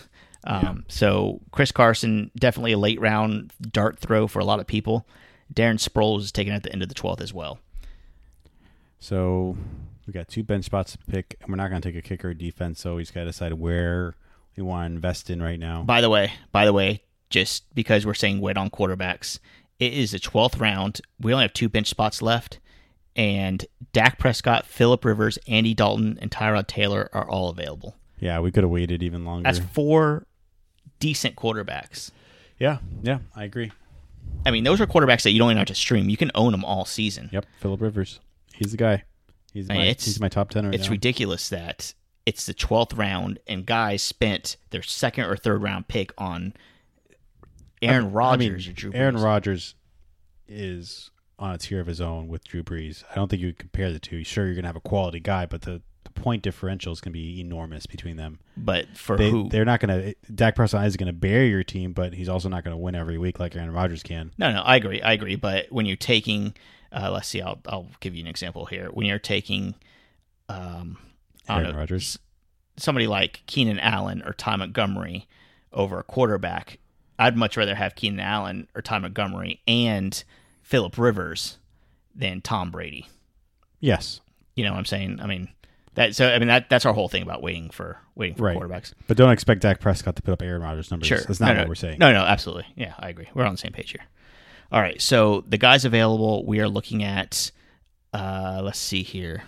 yeah. 0.63 0.75
So, 0.89 1.41
Chris 1.51 1.71
Carson, 1.71 2.31
definitely 2.39 2.73
a 2.73 2.79
late 2.79 2.99
round 2.99 3.53
dart 3.61 3.99
throw 3.99 4.27
for 4.27 4.39
a 4.39 4.45
lot 4.45 4.59
of 4.59 4.67
people. 4.67 5.07
Darren 5.53 5.77
Sproles 5.77 6.21
is 6.21 6.33
taken 6.33 6.53
at 6.55 6.63
the 6.63 6.73
end 6.73 6.83
of 6.83 6.89
the 6.89 6.95
12th 6.95 7.21
as 7.21 7.35
well. 7.35 7.59
So 9.01 9.57
we 10.07 10.13
got 10.13 10.29
two 10.29 10.43
bench 10.43 10.65
spots 10.65 10.93
to 10.93 10.99
pick, 11.11 11.37
and 11.41 11.51
we're 11.51 11.57
not 11.57 11.69
going 11.69 11.83
to 11.83 11.93
take 11.93 11.99
a 11.99 12.07
kicker 12.07 12.33
defense. 12.33 12.81
So 12.81 12.97
we 12.97 13.03
just 13.03 13.15
got 13.15 13.21
to 13.21 13.27
decide 13.27 13.53
where 13.53 14.17
we 14.57 14.63
want 14.63 14.91
to 14.91 14.95
invest 14.95 15.31
in 15.31 15.43
right 15.43 15.61
now. 15.61 15.83
By 15.83 16.01
the 16.01 16.11
way, 16.11 16.33
by 16.53 16.65
the 16.65 16.73
way, 16.73 17.03
just 17.31 17.73
because 17.75 18.07
we're 18.07 18.15
saying 18.15 18.41
wait 18.41 18.57
on 18.57 18.71
quarterbacks, 18.71 19.39
it 19.79 19.93
is 19.93 20.12
the 20.12 20.18
twelfth 20.18 20.59
round. 20.59 21.01
We 21.20 21.33
only 21.33 21.45
have 21.45 21.53
two 21.53 21.68
bench 21.68 21.89
spots 21.89 22.20
left, 22.22 22.59
and 23.16 23.64
Dak 23.93 24.18
Prescott, 24.18 24.66
Philip 24.66 25.05
Rivers, 25.05 25.39
Andy 25.47 25.74
Dalton, 25.74 26.18
and 26.20 26.31
Tyrod 26.31 26.66
Taylor 26.66 27.09
are 27.12 27.29
all 27.29 27.49
available. 27.51 27.97
Yeah, 28.20 28.41
we 28.41 28.51
could 28.51 28.64
have 28.64 28.70
waited 28.70 29.03
even 29.03 29.24
longer. 29.24 29.45
That's 29.45 29.59
four 29.59 30.26
decent 30.99 31.37
quarterbacks. 31.37 32.11
Yeah, 32.59 32.79
yeah, 33.03 33.18
I 33.37 33.45
agree. 33.45 33.70
I 34.45 34.51
mean, 34.51 34.64
those 34.64 34.81
are 34.81 34.87
quarterbacks 34.87 35.22
that 35.22 35.31
you 35.31 35.39
don't 35.39 35.51
even 35.51 35.59
have 35.59 35.66
to 35.68 35.74
stream. 35.74 36.09
You 36.09 36.16
can 36.16 36.31
own 36.35 36.53
them 36.53 36.64
all 36.64 36.85
season. 36.85 37.31
Yep, 37.33 37.47
Philip 37.61 37.81
Rivers. 37.81 38.20
He's 38.55 38.72
the 38.72 38.76
guy. 38.76 39.05
He's, 39.53 39.70
I 39.70 39.74
mean, 39.74 39.83
my, 39.83 39.87
he's 39.87 40.20
my 40.20 40.29
top 40.29 40.51
ten 40.51 40.66
right 40.66 40.74
It's 40.74 40.85
now. 40.87 40.91
ridiculous 40.91 41.49
that 41.49 41.95
it's 42.26 42.45
the 42.47 42.55
twelfth 42.55 42.93
round 42.95 43.39
and 43.47 43.64
guys 43.64 44.03
spent 44.03 44.57
their 44.70 44.83
second 44.83 45.24
or 45.24 45.37
third 45.37 45.62
round 45.62 45.89
pick 45.89 46.12
on 46.18 46.53
Aaron 47.83 48.12
Rodgers 48.12 48.66
I 48.66 48.68
mean, 48.68 48.70
or 48.70 48.74
Drew. 48.74 48.93
Aaron 48.95 49.16
Rodgers 49.16 49.74
is 50.47 51.11
on 51.39 51.53
a 51.53 51.59
tier 51.59 51.81
of 51.81 51.87
his 51.87 52.01
own 52.01 52.29
with 52.29 52.45
Drew 52.45 52.62
Brees. 52.62 53.05
I 53.11 53.14
don't 53.14 53.29
think 53.29 53.43
you 53.43 53.53
compare 53.53 53.93
the 53.93 53.99
two. 53.99 54.24
Sure, 54.24 54.47
you're 54.47 54.55
gonna 54.55 54.66
have 54.66 54.76
a 54.76 54.81
quality 54.81 55.20
guy, 55.20 55.47
but 55.47 55.62
the, 55.62 55.83
the 56.05 56.11
point 56.11 56.43
differential 56.43 56.93
is 56.93 57.01
gonna 57.01 57.12
be 57.12 57.41
enormous 57.41 57.87
between 57.87 58.16
them. 58.16 58.41
But 58.57 58.97
for 58.97 59.16
they, 59.16 59.31
who? 59.31 59.49
They're 59.49 59.64
not 59.64 59.81
gonna. 59.81 60.14
Dak 60.35 60.57
Prescott 60.57 60.87
is 60.87 60.97
gonna 60.97 61.12
bury 61.12 61.51
your 61.51 61.64
team, 61.64 61.93
but 61.93 62.14
he's 62.14 62.29
also 62.29 62.49
not 62.49 62.64
gonna 62.64 62.79
win 62.79 62.95
every 62.95 63.18
week 63.18 63.39
like 63.39 63.55
Aaron 63.55 63.72
Rodgers 63.72 64.03
can. 64.03 64.33
No, 64.39 64.53
no, 64.53 64.61
I 64.61 64.76
agree. 64.76 65.01
I 65.01 65.12
agree. 65.12 65.37
But 65.37 65.66
when 65.70 65.87
you're 65.87 65.97
taking 65.97 66.55
uh, 66.93 67.11
let's 67.12 67.29
see. 67.29 67.41
I'll 67.41 67.61
I'll 67.66 67.89
give 68.01 68.14
you 68.14 68.22
an 68.22 68.26
example 68.26 68.66
here. 68.66 68.89
When 68.93 69.07
you're 69.07 69.18
taking, 69.18 69.74
um, 70.49 70.99
Aaron 71.49 71.76
Rodgers, 71.76 72.18
somebody 72.76 73.07
like 73.07 73.43
Keenan 73.47 73.79
Allen 73.79 74.22
or 74.24 74.33
Ty 74.33 74.57
Montgomery 74.57 75.29
over 75.72 75.99
a 75.99 76.03
quarterback, 76.03 76.79
I'd 77.19 77.37
much 77.37 77.57
rather 77.57 77.75
have 77.75 77.95
Keenan 77.95 78.21
Allen 78.21 78.69
or 78.75 78.83
Ty 78.83 78.99
Montgomery 78.99 79.61
and 79.66 80.23
Philip 80.62 80.97
Rivers 80.97 81.59
than 82.14 82.41
Tom 82.41 82.71
Brady. 82.71 83.09
Yes, 83.81 84.21
you 84.55 84.64
know 84.64 84.73
what 84.73 84.79
I'm 84.79 84.85
saying. 84.85 85.21
I 85.21 85.27
mean 85.27 85.49
that. 85.95 86.14
So 86.14 86.29
I 86.29 86.39
mean 86.39 86.49
that 86.49 86.69
that's 86.69 86.87
our 86.87 86.93
whole 86.93 87.09
thing 87.09 87.23
about 87.23 87.43
waiting 87.43 87.71
for 87.71 87.99
waiting 88.14 88.37
for 88.37 88.45
right. 88.45 88.57
quarterbacks. 88.57 88.93
But 89.07 89.16
don't 89.16 89.31
expect 89.31 89.62
Dak 89.62 89.81
Prescott 89.81 90.16
to 90.16 90.23
put 90.23 90.33
up 90.33 90.43
Aaron 90.43 90.62
Rodgers 90.62 90.91
numbers. 90.91 91.09
Sure, 91.09 91.19
that's 91.19 91.41
not 91.41 91.49
no, 91.49 91.55
what 91.55 91.64
no, 91.64 91.69
we're 91.69 91.75
saying. 91.75 91.99
No, 91.99 92.12
no, 92.12 92.21
absolutely. 92.21 92.66
Yeah, 92.77 92.95
I 92.99 93.09
agree. 93.09 93.29
We're 93.35 93.45
on 93.45 93.53
the 93.53 93.59
same 93.59 93.73
page 93.73 93.91
here. 93.91 94.05
All 94.71 94.81
right, 94.81 95.01
so 95.01 95.45
the 95.49 95.57
guys 95.57 95.85
available, 95.85 96.45
we 96.45 96.61
are 96.61 96.69
looking 96.69 97.03
at. 97.03 97.51
Uh, 98.12 98.61
let's 98.62 98.79
see 98.79 99.03
here. 99.03 99.43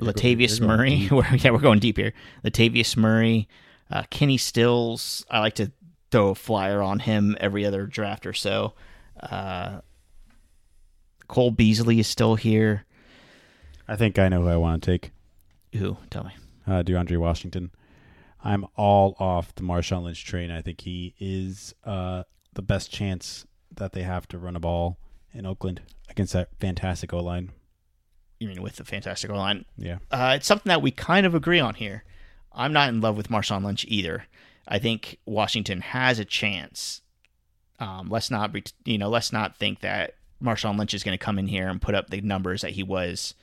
Latavius 0.00 0.60
Murray. 0.60 1.08
yeah, 1.42 1.50
we're 1.50 1.58
going 1.58 1.78
deep 1.78 1.96
here. 1.96 2.12
Latavius 2.44 2.96
Murray, 2.96 3.48
uh, 3.90 4.04
Kenny 4.10 4.36
Stills. 4.36 5.24
I 5.30 5.40
like 5.40 5.54
to 5.56 5.72
throw 6.10 6.28
a 6.28 6.34
flyer 6.34 6.82
on 6.82 7.00
him 7.00 7.36
every 7.40 7.64
other 7.66 7.86
draft 7.86 8.26
or 8.26 8.32
so. 8.32 8.74
Uh, 9.20 9.80
Cole 11.26 11.50
Beasley 11.50 12.00
is 12.00 12.06
still 12.06 12.34
here. 12.34 12.84
I 13.86 13.96
think 13.96 14.18
I 14.18 14.28
know 14.28 14.42
who 14.42 14.48
I 14.48 14.56
want 14.56 14.82
to 14.82 14.90
take. 14.90 15.12
Who? 15.74 15.96
Tell 16.10 16.24
me. 16.24 16.32
Uh, 16.66 16.82
DeAndre 16.82 17.18
Washington. 17.18 17.70
I'm 18.42 18.66
all 18.76 19.16
off 19.18 19.54
the 19.54 19.62
Marshawn 19.62 20.04
Lynch 20.04 20.24
train. 20.24 20.50
I 20.50 20.62
think 20.62 20.80
he 20.82 21.14
is 21.18 21.74
uh, 21.84 22.22
the 22.54 22.62
best 22.62 22.90
chance 22.90 23.46
that 23.76 23.92
they 23.92 24.02
have 24.02 24.28
to 24.28 24.38
run 24.38 24.56
a 24.56 24.60
ball 24.60 24.98
in 25.32 25.44
Oakland 25.44 25.82
against 26.08 26.32
that 26.32 26.48
fantastic 26.60 27.12
O 27.12 27.18
line. 27.18 27.50
You 28.38 28.48
mean 28.48 28.62
with 28.62 28.76
the 28.76 28.84
fantastic 28.84 29.30
O 29.30 29.34
line? 29.34 29.64
Yeah. 29.76 29.98
Uh, 30.10 30.34
it's 30.36 30.46
something 30.46 30.70
that 30.70 30.82
we 30.82 30.90
kind 30.90 31.26
of 31.26 31.34
agree 31.34 31.60
on 31.60 31.74
here. 31.74 32.04
I'm 32.52 32.72
not 32.72 32.88
in 32.88 33.00
love 33.00 33.16
with 33.16 33.28
Marshawn 33.28 33.64
Lynch 33.64 33.84
either. 33.88 34.24
I 34.66 34.78
think 34.78 35.18
Washington 35.24 35.80
has 35.80 36.18
a 36.18 36.24
chance. 36.24 37.02
Um, 37.78 38.08
let's 38.08 38.30
not, 38.30 38.54
you 38.84 38.98
know, 38.98 39.08
let's 39.08 39.32
not 39.32 39.56
think 39.56 39.80
that 39.80 40.14
Marshawn 40.42 40.78
Lynch 40.78 40.94
is 40.94 41.02
going 41.02 41.16
to 41.16 41.24
come 41.24 41.38
in 41.38 41.48
here 41.48 41.68
and 41.68 41.80
put 41.80 41.94
up 41.94 42.10
the 42.10 42.20
numbers 42.20 42.62
that 42.62 42.72
he 42.72 42.82
was 42.82 43.34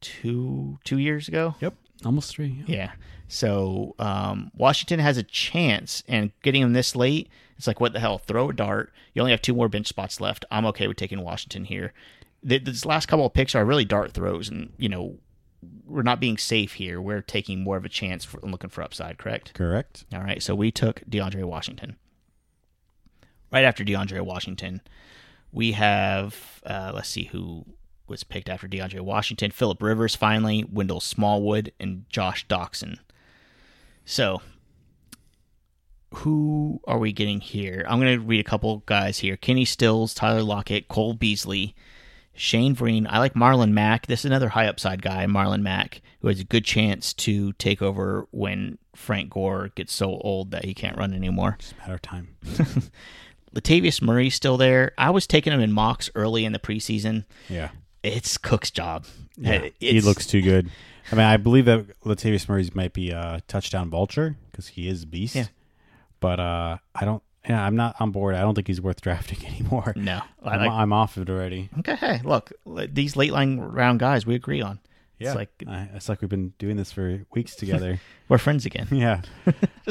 two 0.00 0.78
two 0.84 0.98
years 0.98 1.28
ago. 1.28 1.54
Yep, 1.60 1.74
almost 2.04 2.30
three. 2.30 2.64
Yeah. 2.66 2.76
yeah. 2.76 2.92
So 3.28 3.94
um, 3.98 4.50
Washington 4.56 5.00
has 5.00 5.16
a 5.16 5.22
chance, 5.22 6.02
and 6.08 6.32
getting 6.42 6.62
him 6.62 6.72
this 6.72 6.96
late, 6.96 7.28
it's 7.56 7.66
like 7.66 7.80
what 7.80 7.92
the 7.92 8.00
hell? 8.00 8.18
Throw 8.18 8.50
a 8.50 8.52
dart. 8.52 8.92
You 9.14 9.22
only 9.22 9.32
have 9.32 9.42
two 9.42 9.54
more 9.54 9.68
bench 9.68 9.86
spots 9.86 10.20
left. 10.20 10.44
I'm 10.50 10.66
okay 10.66 10.86
with 10.88 10.96
taking 10.96 11.22
Washington 11.22 11.64
here. 11.64 11.92
This 12.42 12.86
last 12.86 13.06
couple 13.06 13.26
of 13.26 13.34
picks 13.34 13.54
are 13.54 13.64
really 13.64 13.84
dart 13.84 14.12
throws, 14.12 14.48
and 14.48 14.72
you 14.78 14.88
know 14.88 15.18
we're 15.86 16.02
not 16.02 16.20
being 16.20 16.38
safe 16.38 16.74
here. 16.74 17.00
We're 17.00 17.22
taking 17.22 17.62
more 17.62 17.76
of 17.76 17.84
a 17.84 17.88
chance 17.88 18.24
for 18.24 18.40
looking 18.42 18.70
for 18.70 18.82
upside. 18.82 19.18
Correct. 19.18 19.54
Correct. 19.54 20.04
All 20.12 20.20
right. 20.20 20.42
So 20.42 20.54
we 20.54 20.70
took 20.70 21.00
DeAndre 21.08 21.44
Washington. 21.44 21.96
Right 23.50 23.64
after 23.64 23.82
DeAndre 23.82 24.20
Washington, 24.20 24.82
we 25.52 25.72
have 25.72 26.60
uh, 26.66 26.92
let's 26.94 27.08
see 27.08 27.24
who 27.24 27.64
was 28.06 28.24
picked 28.24 28.48
after 28.48 28.68
DeAndre 28.68 29.00
Washington, 29.00 29.50
Philip 29.50 29.82
Rivers 29.82 30.14
finally, 30.14 30.64
Wendell 30.70 31.00
Smallwood, 31.00 31.72
and 31.78 32.04
Josh 32.08 32.46
Doctson. 32.46 32.98
So, 34.04 34.40
who 36.14 36.80
are 36.86 36.98
we 36.98 37.12
getting 37.12 37.40
here? 37.40 37.84
I'm 37.88 38.00
going 38.00 38.18
to 38.18 38.24
read 38.24 38.40
a 38.40 38.48
couple 38.48 38.82
guys 38.86 39.18
here 39.18 39.36
Kenny 39.36 39.64
Stills, 39.64 40.14
Tyler 40.14 40.42
Lockett, 40.42 40.88
Cole 40.88 41.14
Beasley, 41.14 41.74
Shane 42.38 42.74
Vereen. 42.74 43.06
I 43.08 43.18
like 43.18 43.34
Marlon 43.34 43.72
Mack. 43.72 44.06
This 44.06 44.20
is 44.20 44.24
another 44.26 44.48
high 44.48 44.66
upside 44.66 45.02
guy, 45.02 45.26
Marlon 45.26 45.62
Mack, 45.62 46.00
who 46.20 46.28
has 46.28 46.40
a 46.40 46.44
good 46.44 46.64
chance 46.64 47.12
to 47.14 47.52
take 47.54 47.82
over 47.82 48.26
when 48.30 48.78
Frank 48.94 49.30
Gore 49.30 49.70
gets 49.74 49.92
so 49.92 50.18
old 50.18 50.52
that 50.52 50.64
he 50.64 50.74
can't 50.74 50.96
run 50.96 51.12
anymore. 51.12 51.56
It's 51.58 51.72
a 51.72 51.76
matter 51.76 51.94
of 51.94 52.02
time. 52.02 52.36
Latavius 53.54 54.00
Murray's 54.00 54.34
still 54.34 54.56
there. 54.56 54.92
I 54.96 55.10
was 55.10 55.26
taking 55.26 55.52
him 55.52 55.60
in 55.60 55.72
mocks 55.72 56.10
early 56.14 56.44
in 56.44 56.52
the 56.52 56.58
preseason. 56.58 57.24
Yeah. 57.48 57.70
It's 58.02 58.38
Cook's 58.38 58.70
job. 58.70 59.06
Yeah, 59.36 59.68
he 59.80 60.00
looks 60.00 60.26
too 60.26 60.42
good. 60.42 60.70
I 61.10 61.16
mean, 61.16 61.24
I 61.24 61.36
believe 61.36 61.64
that 61.64 62.00
Latavius 62.02 62.48
Murray 62.48 62.68
might 62.74 62.92
be 62.92 63.10
a 63.10 63.42
touchdown 63.48 63.90
vulture 63.90 64.36
because 64.50 64.68
he 64.68 64.88
is 64.88 65.02
a 65.02 65.06
beast. 65.06 65.34
Yeah. 65.34 65.46
But 66.20 66.38
uh, 66.38 66.78
I 66.94 67.04
don't. 67.04 67.22
Yeah, 67.48 67.62
I'm 67.62 67.76
not 67.76 67.96
on 68.00 68.10
board. 68.10 68.34
I 68.34 68.40
don't 68.40 68.54
think 68.54 68.66
he's 68.66 68.80
worth 68.80 69.00
drafting 69.00 69.46
anymore. 69.54 69.92
No, 69.96 70.20
I'm, 70.42 70.60
like, 70.60 70.70
I'm 70.70 70.92
off 70.92 71.16
of 71.16 71.28
it 71.28 71.30
already. 71.30 71.70
Okay, 71.80 71.96
hey, 71.96 72.20
look, 72.24 72.52
these 72.66 73.16
late 73.16 73.32
line 73.32 73.58
round 73.58 74.00
guys 74.00 74.26
we 74.26 74.34
agree 74.34 74.60
on. 74.62 74.80
Yeah, 75.18 75.28
it's 75.28 75.36
like 75.36 75.50
I, 75.66 75.88
it's 75.94 76.08
like 76.08 76.20
we've 76.20 76.28
been 76.30 76.52
doing 76.58 76.76
this 76.76 76.92
for 76.92 77.24
weeks 77.34 77.56
together. 77.56 78.00
We're 78.28 78.38
friends 78.38 78.66
again. 78.66 78.88
Yeah. 78.92 79.22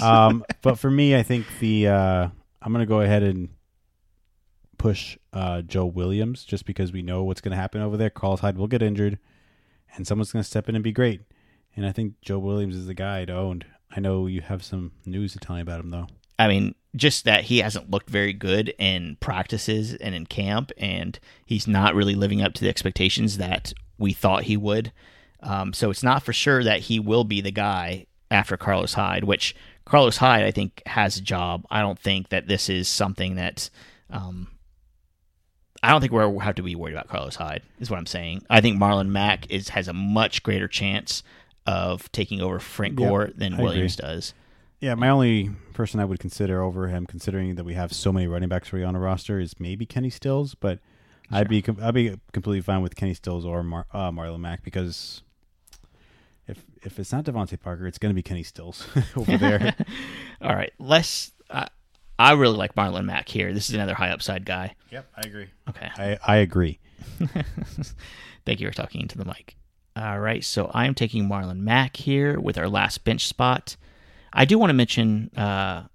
um, 0.01 0.45
but 0.61 0.79
for 0.79 0.89
me, 0.89 1.15
I 1.15 1.23
think 1.23 1.45
the 1.59 1.87
uh, 1.87 2.27
I'm 2.61 2.71
gonna 2.71 2.85
go 2.85 3.01
ahead 3.01 3.23
and 3.23 3.49
push 4.77 5.17
uh, 5.33 5.61
Joe 5.61 5.85
Williams 5.85 6.43
just 6.45 6.65
because 6.65 6.91
we 6.91 7.01
know 7.01 7.23
what's 7.23 7.41
going 7.41 7.51
to 7.51 7.57
happen 7.57 7.81
over 7.81 7.97
there. 7.97 8.09
Carlos 8.09 8.41
Hyde 8.41 8.57
will 8.57 8.67
get 8.67 8.81
injured, 8.81 9.17
and 9.95 10.05
someone's 10.05 10.31
going 10.31 10.43
to 10.43 10.47
step 10.47 10.69
in 10.69 10.75
and 10.75 10.83
be 10.83 10.91
great. 10.91 11.21
And 11.75 11.85
I 11.85 11.91
think 11.91 12.13
Joe 12.21 12.39
Williams 12.39 12.75
is 12.75 12.85
the 12.87 12.93
guy 12.93 13.25
to 13.25 13.33
own. 13.33 13.63
I 13.95 13.99
know 13.99 14.27
you 14.27 14.41
have 14.41 14.63
some 14.63 14.91
news 15.05 15.33
to 15.33 15.39
tell 15.39 15.55
me 15.55 15.61
about 15.61 15.79
him 15.79 15.89
though. 15.89 16.07
I 16.39 16.47
mean, 16.47 16.75
just 16.97 17.25
that 17.25 17.45
he 17.45 17.59
hasn't 17.59 17.89
looked 17.89 18.09
very 18.09 18.33
good 18.33 18.73
in 18.77 19.17
practices 19.19 19.93
and 19.93 20.13
in 20.13 20.25
camp, 20.25 20.71
and 20.77 21.19
he's 21.45 21.67
not 21.67 21.95
really 21.95 22.15
living 22.15 22.41
up 22.41 22.53
to 22.55 22.61
the 22.63 22.69
expectations 22.69 23.37
that 23.37 23.73
we 23.97 24.13
thought 24.13 24.43
he 24.43 24.57
would. 24.57 24.91
Um, 25.41 25.73
so 25.73 25.89
it's 25.89 26.03
not 26.03 26.23
for 26.23 26.33
sure 26.33 26.63
that 26.63 26.81
he 26.81 26.99
will 26.99 27.23
be 27.23 27.41
the 27.41 27.51
guy 27.51 28.07
after 28.29 28.57
Carlos 28.57 28.93
Hyde, 28.93 29.23
which 29.23 29.55
Carlos 29.85 30.17
Hyde, 30.17 30.43
I 30.43 30.51
think, 30.51 30.81
has 30.85 31.17
a 31.17 31.21
job. 31.21 31.65
I 31.69 31.81
don't 31.81 31.99
think 31.99 32.29
that 32.29 32.47
this 32.47 32.69
is 32.69 32.87
something 32.87 33.35
that. 33.35 33.69
Um, 34.09 34.49
I 35.83 35.91
don't 35.91 36.01
think 36.01 36.11
we 36.11 36.43
have 36.43 36.55
to 36.55 36.63
be 36.63 36.75
worried 36.75 36.95
about 36.95 37.07
Carlos 37.07 37.35
Hyde, 37.35 37.61
is 37.79 37.89
what 37.89 37.99
I'm 37.99 38.07
saying. 38.07 38.43
I 38.49 38.61
think 38.61 38.79
Marlon 38.79 39.09
Mack 39.09 39.49
is 39.51 39.69
has 39.69 39.87
a 39.87 39.93
much 39.93 40.41
greater 40.41 40.67
chance 40.67 41.21
of 41.67 42.11
taking 42.11 42.41
over 42.41 42.59
Frank 42.59 42.95
Gore 42.95 43.29
than 43.35 43.53
I 43.53 43.61
Williams 43.61 43.99
agree. 43.99 44.09
does. 44.09 44.33
Yeah, 44.79 44.93
my 44.95 45.09
only 45.09 45.49
person 45.73 45.99
I 45.99 46.05
would 46.05 46.19
consider 46.19 46.61
over 46.61 46.87
him, 46.87 47.05
considering 47.05 47.55
that 47.55 47.63
we 47.63 47.73
have 47.73 47.91
so 47.91 48.11
many 48.13 48.27
running 48.27 48.49
backs 48.49 48.71
already 48.71 48.85
on 48.85 48.93
the 48.93 48.99
roster, 48.99 49.39
is 49.39 49.59
maybe 49.59 49.85
Kenny 49.85 50.09
Stills. 50.11 50.53
But 50.55 50.79
I'd 51.31 51.49
be 51.49 51.63
I'd 51.81 51.93
be 51.93 52.15
completely 52.31 52.61
fine 52.61 52.81
with 52.81 52.95
Kenny 52.95 53.13
Stills 53.15 53.45
or 53.45 53.63
Mar- 53.63 53.87
uh, 53.91 54.11
Marlon 54.11 54.39
Mack 54.39 54.63
because 54.63 55.23
if 56.47 56.63
if 56.83 56.99
it's 56.99 57.11
not 57.11 57.25
DeVante 57.25 57.59
Parker, 57.59 57.87
it's 57.87 57.97
going 57.97 58.11
to 58.11 58.15
be 58.15 58.21
Kenny 58.21 58.43
Stills 58.43 58.87
over 59.15 59.37
there. 59.37 59.75
All 60.41 60.55
right, 60.55 60.71
let's. 60.79 61.31
I 61.49 61.67
I 62.19 62.33
really 62.33 62.57
like 62.57 62.75
Marlon 62.75 63.05
Mack 63.05 63.29
here. 63.29 63.53
This 63.53 63.69
is 63.69 63.75
another 63.75 63.93
high 63.95 64.09
upside 64.09 64.45
guy. 64.45 64.75
yep, 64.91 65.07
I 65.15 65.21
agree. 65.27 65.47
Okay. 65.69 65.89
I 65.97 66.17
I 66.25 66.35
agree. 66.37 66.79
Thank 68.45 68.59
you 68.59 68.67
for 68.67 68.73
talking 68.73 69.01
into 69.01 69.17
the 69.17 69.25
mic. 69.25 69.55
All 69.95 70.19
right, 70.19 70.43
so 70.43 70.69
I 70.73 70.85
am 70.85 70.93
taking 70.93 71.27
Marlon 71.27 71.57
Mack 71.61 71.97
here 71.97 72.39
with 72.39 72.57
our 72.59 72.69
last 72.69 73.03
bench 73.03 73.27
spot. 73.27 73.75
I 74.37 74.45
do 74.45 74.57
want 74.57 74.69
to 74.69 74.73
mention 74.73 75.31
uh, 75.35 75.87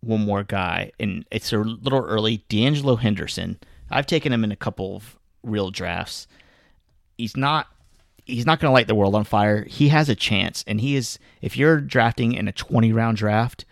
one 0.00 0.24
more 0.24 0.42
guy, 0.44 0.92
and 1.00 1.24
it's 1.30 1.52
a 1.52 1.58
little 1.58 2.04
early. 2.04 2.44
D'Angelo 2.48 2.96
Henderson. 2.96 3.58
I've 3.90 4.06
taken 4.06 4.32
him 4.32 4.44
in 4.44 4.52
a 4.52 4.56
couple 4.56 4.96
of 4.96 5.16
real 5.42 5.70
drafts. 5.70 6.26
He's 7.16 7.36
not. 7.36 7.68
He's 8.24 8.44
not 8.44 8.58
going 8.58 8.70
to 8.70 8.74
light 8.74 8.88
the 8.88 8.96
world 8.96 9.14
on 9.14 9.22
fire. 9.22 9.64
He 9.64 9.88
has 9.88 10.08
a 10.08 10.16
chance, 10.16 10.64
and 10.66 10.80
he 10.80 10.96
is. 10.96 11.18
If 11.40 11.56
you're 11.56 11.80
drafting 11.80 12.32
in 12.32 12.48
a 12.48 12.52
20 12.52 12.92
round 12.92 13.16
draft, 13.16 13.64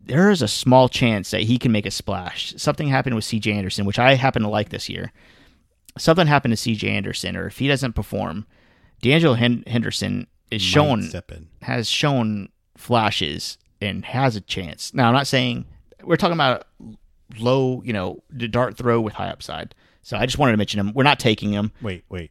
there 0.00 0.30
is 0.30 0.42
a 0.42 0.48
small 0.48 0.88
chance 0.88 1.30
that 1.30 1.42
he 1.42 1.58
can 1.58 1.70
make 1.70 1.86
a 1.86 1.90
splash. 1.90 2.54
Something 2.56 2.88
happened 2.88 3.14
with 3.14 3.24
C.J. 3.24 3.52
Anderson, 3.52 3.84
which 3.84 3.98
I 3.98 4.14
happen 4.14 4.42
to 4.42 4.48
like 4.48 4.70
this 4.70 4.88
year 4.88 5.12
something 5.98 6.26
happened 6.26 6.56
to 6.56 6.70
CJ 6.70 6.88
Anderson, 6.88 7.36
or 7.36 7.46
if 7.46 7.58
he 7.58 7.68
doesn't 7.68 7.92
perform, 7.94 8.46
D'Angelo 9.00 9.34
Henderson 9.34 10.26
is 10.50 10.62
Might 10.62 10.68
shown 10.68 11.10
has 11.62 11.88
shown 11.88 12.48
flashes 12.76 13.58
and 13.80 14.04
has 14.04 14.36
a 14.36 14.40
chance. 14.40 14.92
Now, 14.94 15.08
I'm 15.08 15.14
not 15.14 15.26
saying 15.26 15.64
we're 16.02 16.16
talking 16.16 16.34
about 16.34 16.66
low, 17.38 17.82
you 17.84 17.92
know, 17.92 18.22
the 18.30 18.48
dart 18.48 18.76
throw 18.76 19.00
with 19.00 19.14
high 19.14 19.28
upside. 19.28 19.74
So 20.02 20.16
I 20.16 20.26
just 20.26 20.38
wanted 20.38 20.52
to 20.52 20.58
mention 20.58 20.80
him. 20.80 20.92
We're 20.94 21.02
not 21.04 21.18
taking 21.18 21.52
him. 21.52 21.72
Wait, 21.80 22.04
wait. 22.08 22.30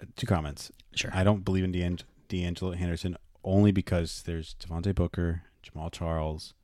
Uh, 0.00 0.06
Two 0.16 0.26
comments. 0.26 0.72
Sure. 0.94 1.10
I 1.14 1.22
don't 1.22 1.44
believe 1.44 1.64
in 1.64 1.72
D'Ang- 1.72 2.00
D'Angelo 2.28 2.72
Henderson 2.72 3.16
only 3.44 3.70
because 3.72 4.22
there's 4.26 4.54
Devontae 4.60 4.94
Booker, 4.94 5.42
Jamaal 5.64 5.92
Charles, 5.92 6.54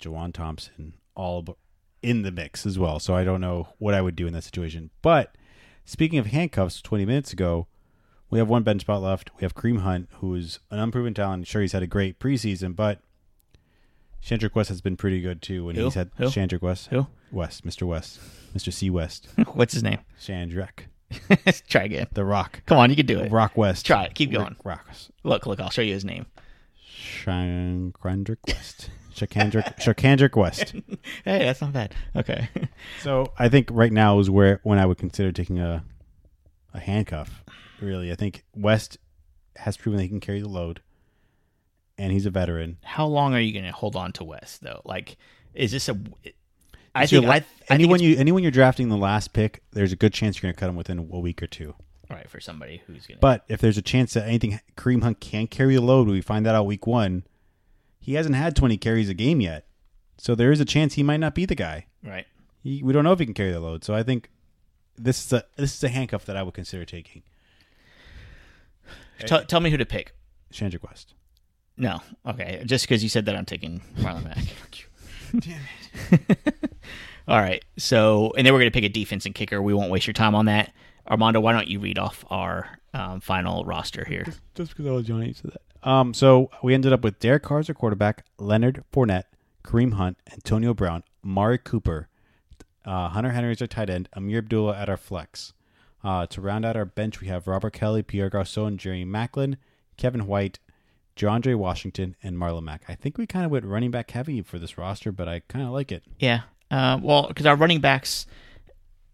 Juwan 0.00 0.32
Thompson, 0.32 0.94
all 1.14 1.56
in 2.02 2.22
the 2.22 2.30
mix 2.30 2.64
as 2.64 2.78
well. 2.78 3.00
So 3.00 3.14
I 3.16 3.24
don't 3.24 3.40
know 3.40 3.68
what 3.78 3.94
I 3.94 4.00
would 4.00 4.14
do 4.16 4.26
in 4.26 4.32
that 4.34 4.44
situation. 4.44 4.90
But 5.02 5.36
speaking 5.84 6.18
of 6.18 6.26
handcuffs, 6.26 6.80
20 6.80 7.04
minutes 7.04 7.32
ago, 7.32 7.66
we 8.30 8.38
have 8.38 8.48
one 8.48 8.62
bench 8.62 8.82
spot 8.82 9.02
left. 9.02 9.30
We 9.36 9.42
have 9.42 9.54
Kareem 9.54 9.80
Hunt, 9.80 10.08
who 10.14 10.34
is 10.34 10.58
an 10.70 10.78
unproven 10.78 11.14
talent. 11.14 11.46
Sure, 11.46 11.62
he's 11.62 11.72
had 11.72 11.82
a 11.82 11.86
great 11.86 12.18
preseason, 12.18 12.74
but 12.74 13.00
Chandrick 14.24 14.54
West 14.54 14.68
has 14.68 14.80
been 14.80 14.96
pretty 14.96 15.20
good 15.20 15.40
too 15.42 15.66
when 15.66 15.76
Who? 15.76 15.84
he's 15.84 15.94
had 15.94 16.10
Who? 16.16 16.24
Chandrick 16.26 16.62
West. 16.62 16.88
Who? 16.88 17.06
West, 17.30 17.64
Mr. 17.66 17.86
West, 17.86 18.20
Mr. 18.56 18.72
C. 18.72 18.90
West, 18.90 19.28
What's 19.54 19.74
his 19.74 19.82
name? 19.82 19.98
Chandrick, 20.20 20.86
Try 21.68 21.84
again. 21.84 22.06
The 22.12 22.24
Rock. 22.24 22.62
Come 22.66 22.78
on, 22.78 22.90
you 22.90 22.96
can 22.96 23.06
do 23.06 23.18
it. 23.20 23.30
Rock 23.30 23.56
West. 23.56 23.86
Try 23.86 24.04
it. 24.04 24.14
Keep 24.14 24.32
going. 24.32 24.56
Rocks. 24.64 25.10
Look, 25.22 25.46
look, 25.46 25.60
I'll 25.60 25.70
show 25.70 25.82
you 25.82 25.92
his 25.92 26.04
name. 26.04 26.26
Shankandrick 26.98 28.38
West. 28.48 28.90
Shakandrick 29.14 29.76
Shakandrick 29.78 30.36
West. 30.36 30.72
Hey, 31.24 31.38
that's 31.44 31.60
not 31.60 31.72
bad. 31.72 31.94
Okay. 32.14 32.48
So 33.02 33.32
I 33.38 33.48
think 33.48 33.68
right 33.72 33.92
now 33.92 34.18
is 34.18 34.28
where 34.28 34.60
when 34.62 34.78
I 34.78 34.84
would 34.86 34.98
consider 34.98 35.32
taking 35.32 35.58
a 35.58 35.84
a 36.74 36.80
handcuff. 36.80 37.42
Really, 37.80 38.10
I 38.10 38.14
think 38.14 38.44
West 38.54 38.98
has 39.56 39.76
proven 39.76 40.00
he 40.00 40.08
can 40.08 40.20
carry 40.20 40.40
the 40.40 40.48
load, 40.48 40.80
and 41.98 42.12
he's 42.12 42.26
a 42.26 42.30
veteran. 42.30 42.78
How 42.84 43.06
long 43.06 43.34
are 43.34 43.40
you 43.40 43.52
going 43.52 43.64
to 43.64 43.72
hold 43.72 43.96
on 43.96 44.12
to 44.14 44.24
West 44.24 44.62
though? 44.62 44.80
Like, 44.84 45.16
is 45.54 45.72
this 45.72 45.88
a? 45.88 45.96
I 46.94 47.02
It's 47.02 47.12
think 47.12 47.26
la- 47.26 47.32
I, 47.32 47.36
I 47.36 47.40
think 47.40 47.52
anyone 47.70 47.96
it's- 48.00 48.10
you 48.10 48.16
anyone 48.18 48.42
you're 48.42 48.50
drafting 48.52 48.88
the 48.88 48.96
last 48.96 49.32
pick, 49.32 49.62
there's 49.72 49.92
a 49.92 49.96
good 49.96 50.12
chance 50.14 50.36
you're 50.36 50.48
going 50.48 50.54
to 50.54 50.60
cut 50.60 50.68
him 50.70 50.76
within 50.76 50.98
a 50.98 51.02
week 51.18 51.42
or 51.42 51.46
two. 51.46 51.74
right 52.10 52.28
for 52.30 52.40
somebody 52.40 52.82
who's 52.86 53.06
going 53.06 53.18
to. 53.18 53.20
But 53.20 53.44
if 53.48 53.60
there's 53.60 53.76
a 53.78 53.82
chance 53.82 54.14
that 54.14 54.26
anything 54.26 54.58
Kareem 54.76 55.02
Hunt 55.02 55.20
can 55.20 55.46
carry 55.46 55.74
the 55.74 55.80
load, 55.82 56.08
we 56.08 56.20
find 56.22 56.46
that 56.46 56.54
out 56.54 56.64
week 56.66 56.86
one. 56.86 57.24
He 57.98 58.14
hasn't 58.14 58.36
had 58.36 58.54
20 58.54 58.76
carries 58.78 59.08
a 59.08 59.14
game 59.14 59.40
yet, 59.40 59.66
so 60.16 60.34
there 60.36 60.52
is 60.52 60.60
a 60.60 60.64
chance 60.64 60.94
he 60.94 61.02
might 61.02 61.16
not 61.18 61.34
be 61.34 61.44
the 61.44 61.56
guy. 61.56 61.86
Right. 62.04 62.24
He, 62.62 62.82
we 62.82 62.92
don't 62.92 63.02
know 63.04 63.12
if 63.12 63.18
he 63.18 63.24
can 63.26 63.34
carry 63.34 63.50
the 63.52 63.58
load. 63.60 63.82
So 63.84 63.94
I 63.94 64.02
think 64.04 64.30
this 64.96 65.26
is 65.26 65.32
a 65.32 65.44
this 65.56 65.74
is 65.76 65.82
a 65.84 65.88
handcuff 65.88 66.24
that 66.26 66.36
I 66.36 66.42
would 66.44 66.54
consider 66.54 66.84
taking. 66.84 67.22
Tell, 69.20 69.44
tell 69.44 69.60
me 69.60 69.70
who 69.70 69.76
to 69.76 69.86
pick. 69.86 70.12
Chandrick 70.52 70.82
West. 70.82 71.14
No. 71.76 72.00
Okay. 72.26 72.62
Just 72.64 72.84
because 72.84 73.02
you 73.02 73.08
said 73.08 73.26
that, 73.26 73.36
I'm 73.36 73.44
taking 73.44 73.80
Marlon 73.98 74.24
Mack. 74.24 74.38
Damn 75.40 75.60
it. 76.12 76.38
All 77.28 77.38
right. 77.38 77.64
So, 77.76 78.32
and 78.36 78.46
then 78.46 78.54
we're 78.54 78.60
going 78.60 78.70
to 78.70 78.74
pick 78.74 78.84
a 78.84 78.88
defense 78.88 79.26
and 79.26 79.34
kicker. 79.34 79.60
We 79.60 79.74
won't 79.74 79.90
waste 79.90 80.06
your 80.06 80.14
time 80.14 80.34
on 80.34 80.46
that. 80.46 80.72
Armando, 81.08 81.40
why 81.40 81.52
don't 81.52 81.68
you 81.68 81.78
read 81.80 81.98
off 81.98 82.24
our 82.30 82.78
um, 82.94 83.20
final 83.20 83.64
roster 83.64 84.04
here? 84.04 84.24
Just 84.54 84.70
because 84.70 84.86
I 84.86 84.90
was 84.90 85.06
Johnny 85.06 85.32
to 85.32 85.46
that. 85.48 85.88
Um, 85.88 86.14
so 86.14 86.50
we 86.62 86.74
ended 86.74 86.92
up 86.92 87.04
with 87.04 87.20
Derek 87.20 87.42
Carr 87.44 87.60
as 87.60 87.68
our 87.68 87.74
quarterback, 87.74 88.24
Leonard 88.38 88.82
Fournette, 88.92 89.24
Kareem 89.62 89.94
Hunt, 89.94 90.18
Antonio 90.32 90.74
Brown, 90.74 91.04
Mari 91.22 91.58
Cooper, 91.58 92.08
uh, 92.84 93.08
Hunter 93.08 93.30
Henry 93.30 93.52
as 93.52 93.60
our 93.60 93.66
tight 93.68 93.90
end, 93.90 94.08
Ameer 94.16 94.38
Abdullah 94.38 94.76
at 94.76 94.88
our 94.88 94.96
flex. 94.96 95.52
Uh, 96.06 96.24
to 96.24 96.40
round 96.40 96.64
out 96.64 96.76
our 96.76 96.84
bench, 96.84 97.20
we 97.20 97.26
have 97.26 97.48
Robert 97.48 97.72
Kelley, 97.72 98.00
Pierre 98.00 98.30
Garcon, 98.30 98.78
Jerry 98.78 99.04
Maclin, 99.04 99.56
Kevin 99.96 100.28
White, 100.28 100.60
Andre 101.26 101.54
Washington, 101.54 102.14
and 102.22 102.36
Marlon 102.36 102.62
Mack. 102.62 102.84
I 102.86 102.94
think 102.94 103.18
we 103.18 103.26
kind 103.26 103.44
of 103.44 103.50
went 103.50 103.64
running 103.64 103.90
back 103.90 104.12
heavy 104.12 104.40
for 104.40 104.60
this 104.60 104.78
roster, 104.78 105.10
but 105.10 105.28
I 105.28 105.40
kind 105.48 105.66
of 105.66 105.72
like 105.72 105.90
it. 105.90 106.04
Yeah. 106.20 106.42
Uh, 106.70 107.00
well, 107.02 107.26
because 107.26 107.44
our 107.44 107.56
running 107.56 107.80
backs 107.80 108.24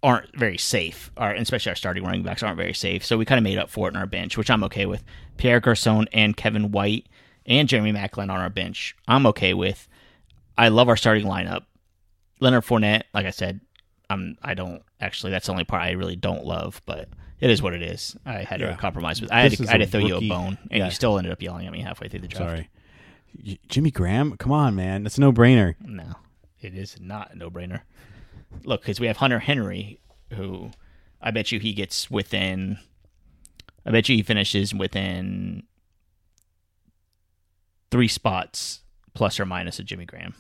aren't 0.03 0.37
very 0.37 0.59
safe, 0.59 1.11
our, 1.17 1.33
especially 1.33 1.71
our 1.71 1.77
starting 1.77 2.05
running 2.05 2.25
backs 2.25 2.43
aren't 2.43 2.59
very 2.59 2.75
safe. 2.75 3.07
So 3.07 3.17
we 3.17 3.25
kind 3.25 3.39
of 3.39 3.45
made 3.45 3.57
up 3.57 3.71
for 3.71 3.89
it 3.89 3.93
in 3.93 3.97
our 3.97 4.05
bench, 4.05 4.37
which 4.37 4.51
I'm 4.51 4.65
okay 4.65 4.85
with. 4.85 5.03
Pierre 5.39 5.61
Garcon 5.61 6.09
and 6.13 6.37
Kevin 6.37 6.73
White 6.73 7.07
and 7.47 7.71
Jeremy 7.71 7.95
Maclin 7.95 8.25
on 8.25 8.31
our 8.33 8.51
bench, 8.51 8.95
I'm 9.09 9.25
okay 9.29 9.55
with. 9.55 9.89
I 10.59 10.69
love 10.69 10.91
our 10.91 10.99
starting 10.99 11.25
lineup. 11.25 11.63
Leonard 12.39 12.65
Fournette, 12.65 13.05
like 13.15 13.25
I 13.25 13.31
said, 13.31 13.63
I'm 14.11 14.37
I 14.43 14.53
don't 14.53 14.83
actually. 15.03 15.33
That's 15.33 15.47
the 15.47 15.53
only 15.53 15.65
part 15.65 15.83
I 15.83 15.91
really 15.91 16.17
don't 16.17 16.45
love, 16.45 16.81
but 16.87 17.09
it 17.41 17.51
is 17.51 17.61
what 17.61 17.75
it 17.75 17.83
is. 17.83 18.17
I 18.25 18.45
had 18.45 18.61
Yeah. 18.61 18.71
to 18.71 18.77
compromise 18.77 19.21
with. 19.21 19.31
I 19.33 19.41
had 19.43 19.53
to, 19.53 19.69
I 19.69 19.73
had 19.73 19.81
to 19.81 19.87
throw 19.87 20.01
you 20.01 20.17
a 20.17 20.29
bone, 20.29 20.59
and 20.71 20.79
yeah. 20.79 20.85
you 20.87 20.91
still 20.93 21.19
ended 21.19 21.33
up 21.33 21.43
yelling 21.43 21.67
at 21.67 21.73
me 21.73 21.81
halfway 21.81 22.09
through 22.09 22.21
the 22.21 22.29
draft. 22.29 22.51
Sorry. 22.51 23.59
Jimmy 23.69 23.91
Graham? 23.91 24.37
Come 24.37 24.53
on, 24.53 24.75
man. 24.75 25.03
That's 25.03 25.19
a 25.19 25.21
no 25.21 25.33
brainer. 25.33 25.75
No, 25.81 26.15
it 26.61 26.75
is 26.75 26.99
not 27.01 27.33
a 27.33 27.37
no 27.37 27.51
brainer. 27.51 27.81
Look, 28.65 28.83
because 28.83 29.01
we 29.01 29.07
have 29.07 29.17
Hunter 29.17 29.39
Henry, 29.41 30.01
who 30.35 30.71
I 31.21 31.31
bet 31.31 31.51
you 31.53 31.59
he 31.59 31.73
gets 31.73 32.11
within. 32.11 32.79
I 33.85 33.91
bet 33.91 34.09
you 34.09 34.17
he 34.17 34.23
finishes 34.23 34.73
within 34.75 35.65
three 37.91 38.09
spots 38.09 38.83
plus 39.15 39.41
or 39.41 39.45
minus 39.47 39.79
a 39.79 39.83
Jimmy 39.83 40.05
Graham. 40.05 40.35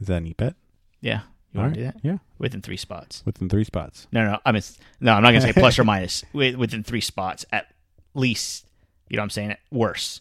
Is 0.00 0.06
that 0.08 0.16
a 0.16 0.20
neat 0.20 0.36
bet? 0.36 0.54
Yeah, 1.00 1.20
you 1.52 1.60
want 1.60 1.74
to 1.74 1.80
do 1.80 1.84
that 1.86 1.96
Yeah. 2.02 2.18
within 2.38 2.62
three 2.62 2.76
spots? 2.76 3.22
Within 3.26 3.48
three 3.48 3.64
spots. 3.64 4.06
No, 4.12 4.24
no, 4.24 4.38
I 4.44 4.52
mean 4.52 4.62
no. 5.00 5.12
I'm 5.12 5.22
not 5.22 5.30
gonna 5.30 5.40
say 5.42 5.52
plus 5.52 5.78
or 5.78 5.84
minus 5.92 6.22
Wi- 6.32 6.56
within 6.56 6.82
three 6.84 7.00
spots 7.00 7.44
at 7.52 7.72
least. 8.14 8.66
You 9.08 9.16
know 9.16 9.22
what 9.22 9.24
I'm 9.24 9.30
saying? 9.30 9.56
Worse, 9.72 10.20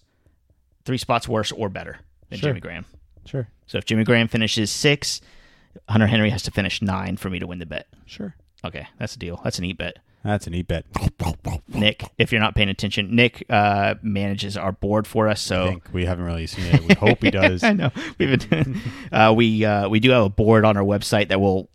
three 0.85 0.97
spots 0.97 1.27
worse 1.27 1.51
or 1.51 1.69
better 1.69 1.99
than 2.29 2.39
Sure. 2.39 2.49
Jimmy 2.49 2.59
Graham. 2.61 2.85
Sure. 3.25 3.47
So 3.67 3.77
if 3.77 3.85
Jimmy 3.85 4.03
Graham 4.03 4.27
finishes 4.27 4.71
six, 4.71 5.21
Hunter 5.87 6.07
Henry 6.07 6.31
has 6.31 6.41
to 6.43 6.51
finish 6.51 6.81
nine 6.81 7.15
for 7.17 7.29
me 7.29 7.37
to 7.39 7.45
win 7.45 7.59
the 7.59 7.65
bet. 7.67 7.87
Sure. 8.07 8.35
Okay, 8.65 8.87
that's 8.97 9.15
a 9.15 9.19
deal. 9.19 9.39
That's 9.43 9.59
a 9.59 9.61
neat 9.61 9.77
bet. 9.77 9.99
That's 10.23 10.47
an 10.47 10.53
e 10.53 10.61
bet. 10.63 10.85
Nick, 11.69 12.03
if 12.17 12.31
you're 12.31 12.41
not 12.41 12.55
paying 12.55 12.69
attention, 12.69 13.15
Nick 13.15 13.45
uh, 13.49 13.95
manages 14.01 14.57
our 14.57 14.71
board 14.71 15.07
for 15.07 15.27
us. 15.27 15.49
I 15.51 15.55
So 15.55 15.67
think 15.67 15.89
we 15.93 16.05
haven't 16.05 16.25
really 16.25 16.47
seen 16.47 16.65
it. 16.65 16.81
We 16.87 16.95
hope 16.95 17.23
he 17.23 17.31
does. 17.31 17.63
I 17.63 17.73
know 17.73 17.91
we've 18.17 18.49
been, 18.49 18.81
uh, 19.11 19.33
we 19.35 19.63
uh, 19.63 19.87
we 19.87 19.99
do 19.99 20.09
have 20.11 20.23
a 20.25 20.29
board 20.29 20.65
on 20.65 20.75
our 20.75 20.83
website 20.83 21.29
that 21.29 21.39
will 21.39 21.69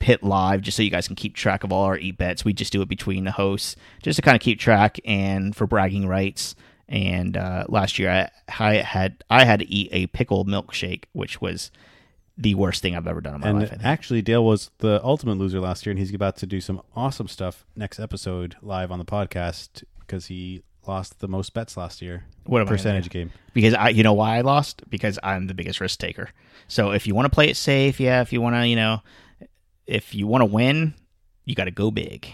hit 0.00 0.22
live 0.22 0.60
just 0.60 0.76
so 0.76 0.82
you 0.82 0.90
guys 0.90 1.06
can 1.06 1.16
keep 1.16 1.34
track 1.34 1.64
of 1.64 1.72
all 1.72 1.84
our 1.84 1.96
eat 1.98 2.18
bets. 2.18 2.44
We 2.44 2.52
just 2.52 2.72
do 2.72 2.82
it 2.82 2.88
between 2.88 3.24
the 3.24 3.32
hosts 3.32 3.76
just 4.02 4.16
to 4.16 4.22
kind 4.22 4.36
of 4.36 4.42
keep 4.42 4.60
track 4.60 5.00
and 5.04 5.56
for 5.56 5.66
bragging 5.66 6.06
rights. 6.06 6.54
And 6.88 7.36
uh, 7.36 7.64
last 7.68 7.98
year 7.98 8.10
I, 8.10 8.28
I 8.62 8.74
had 8.76 9.24
I 9.30 9.44
had 9.44 9.60
to 9.60 9.68
eat 9.68 9.88
a 9.90 10.06
pickle 10.08 10.44
milkshake, 10.44 11.04
which 11.12 11.40
was 11.40 11.70
the 12.36 12.54
worst 12.54 12.82
thing 12.82 12.94
I've 12.94 13.06
ever 13.06 13.20
done 13.20 13.36
in 13.36 13.40
my 13.40 13.48
And 13.48 13.60
life. 13.60 13.80
Actually, 13.82 14.22
Dale 14.22 14.44
was 14.44 14.70
the 14.78 15.00
ultimate 15.02 15.38
loser 15.38 15.60
last 15.60 15.86
year, 15.86 15.90
and 15.92 15.98
he's 15.98 16.12
about 16.14 16.36
to 16.38 16.46
do 16.46 16.60
some 16.60 16.82
awesome 16.94 17.28
stuff 17.28 17.64
next 17.74 17.98
episode 17.98 18.56
live 18.62 18.90
on 18.90 18.98
the 18.98 19.04
podcast 19.04 19.84
because 20.00 20.26
he 20.26 20.62
lost 20.86 21.20
the 21.20 21.28
most 21.28 21.54
bets 21.54 21.76
last 21.76 22.00
year. 22.02 22.24
What 22.44 22.60
am 22.60 22.68
I 22.68 22.70
percentage 22.70 23.10
game? 23.10 23.32
because 23.54 23.74
I, 23.74 23.88
you 23.88 24.02
know 24.02 24.12
why 24.12 24.36
I 24.36 24.42
lost? 24.42 24.88
Because 24.88 25.18
I'm 25.22 25.46
the 25.46 25.54
biggest 25.54 25.80
risk 25.80 25.98
taker. 25.98 26.30
So 26.68 26.92
if 26.92 27.06
you 27.06 27.14
want 27.14 27.26
to 27.26 27.34
play 27.34 27.48
it 27.48 27.56
safe, 27.56 27.98
yeah. 27.98 28.20
If 28.20 28.32
you 28.32 28.40
want 28.40 28.56
to, 28.56 28.66
you 28.66 28.76
know, 28.76 29.02
if 29.86 30.14
you 30.14 30.26
want 30.26 30.42
to 30.42 30.46
win, 30.46 30.94
you 31.44 31.54
got 31.54 31.64
to 31.64 31.70
go 31.70 31.90
big. 31.90 32.28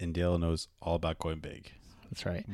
And 0.00 0.14
Dale 0.14 0.38
knows 0.38 0.68
all 0.80 0.96
about 0.96 1.18
going 1.18 1.38
big. 1.38 1.70
That's 2.10 2.26
right. 2.26 2.46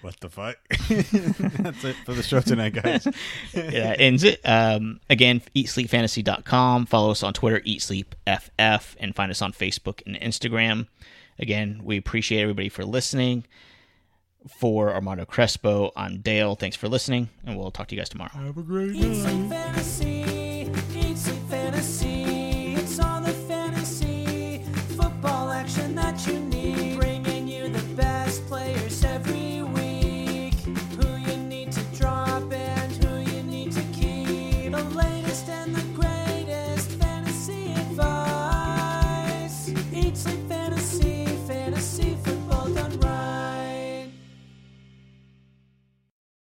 What 0.00 0.20
the 0.20 0.28
fuck? 0.28 0.56
That's 0.68 1.84
it 1.84 1.96
for 2.04 2.14
the 2.14 2.22
show 2.22 2.40
tonight, 2.40 2.74
guys. 2.74 3.06
yeah, 3.54 3.94
ends 3.98 4.22
it. 4.24 4.40
Um, 4.44 5.00
again, 5.10 5.42
eatsleepfantasy.com. 5.56 6.86
Follow 6.86 7.10
us 7.10 7.22
on 7.22 7.32
Twitter, 7.32 7.60
eatsleepff, 7.60 8.94
and 9.00 9.14
find 9.14 9.30
us 9.30 9.42
on 9.42 9.52
Facebook 9.52 10.02
and 10.06 10.16
Instagram. 10.16 10.86
Again, 11.38 11.80
we 11.84 11.96
appreciate 11.96 12.42
everybody 12.42 12.68
for 12.68 12.84
listening. 12.84 13.44
For 14.60 14.94
Armando 14.94 15.24
Crespo, 15.24 15.90
I'm 15.96 16.20
Dale. 16.20 16.54
Thanks 16.54 16.76
for 16.76 16.88
listening, 16.88 17.28
and 17.44 17.58
we'll 17.58 17.72
talk 17.72 17.88
to 17.88 17.94
you 17.94 18.00
guys 18.00 18.08
tomorrow. 18.08 18.30
Have 18.30 18.56
a 18.56 18.62
great 18.62 18.92
It's 18.94 19.24
like 19.24 19.48
fantasy. 19.50 20.17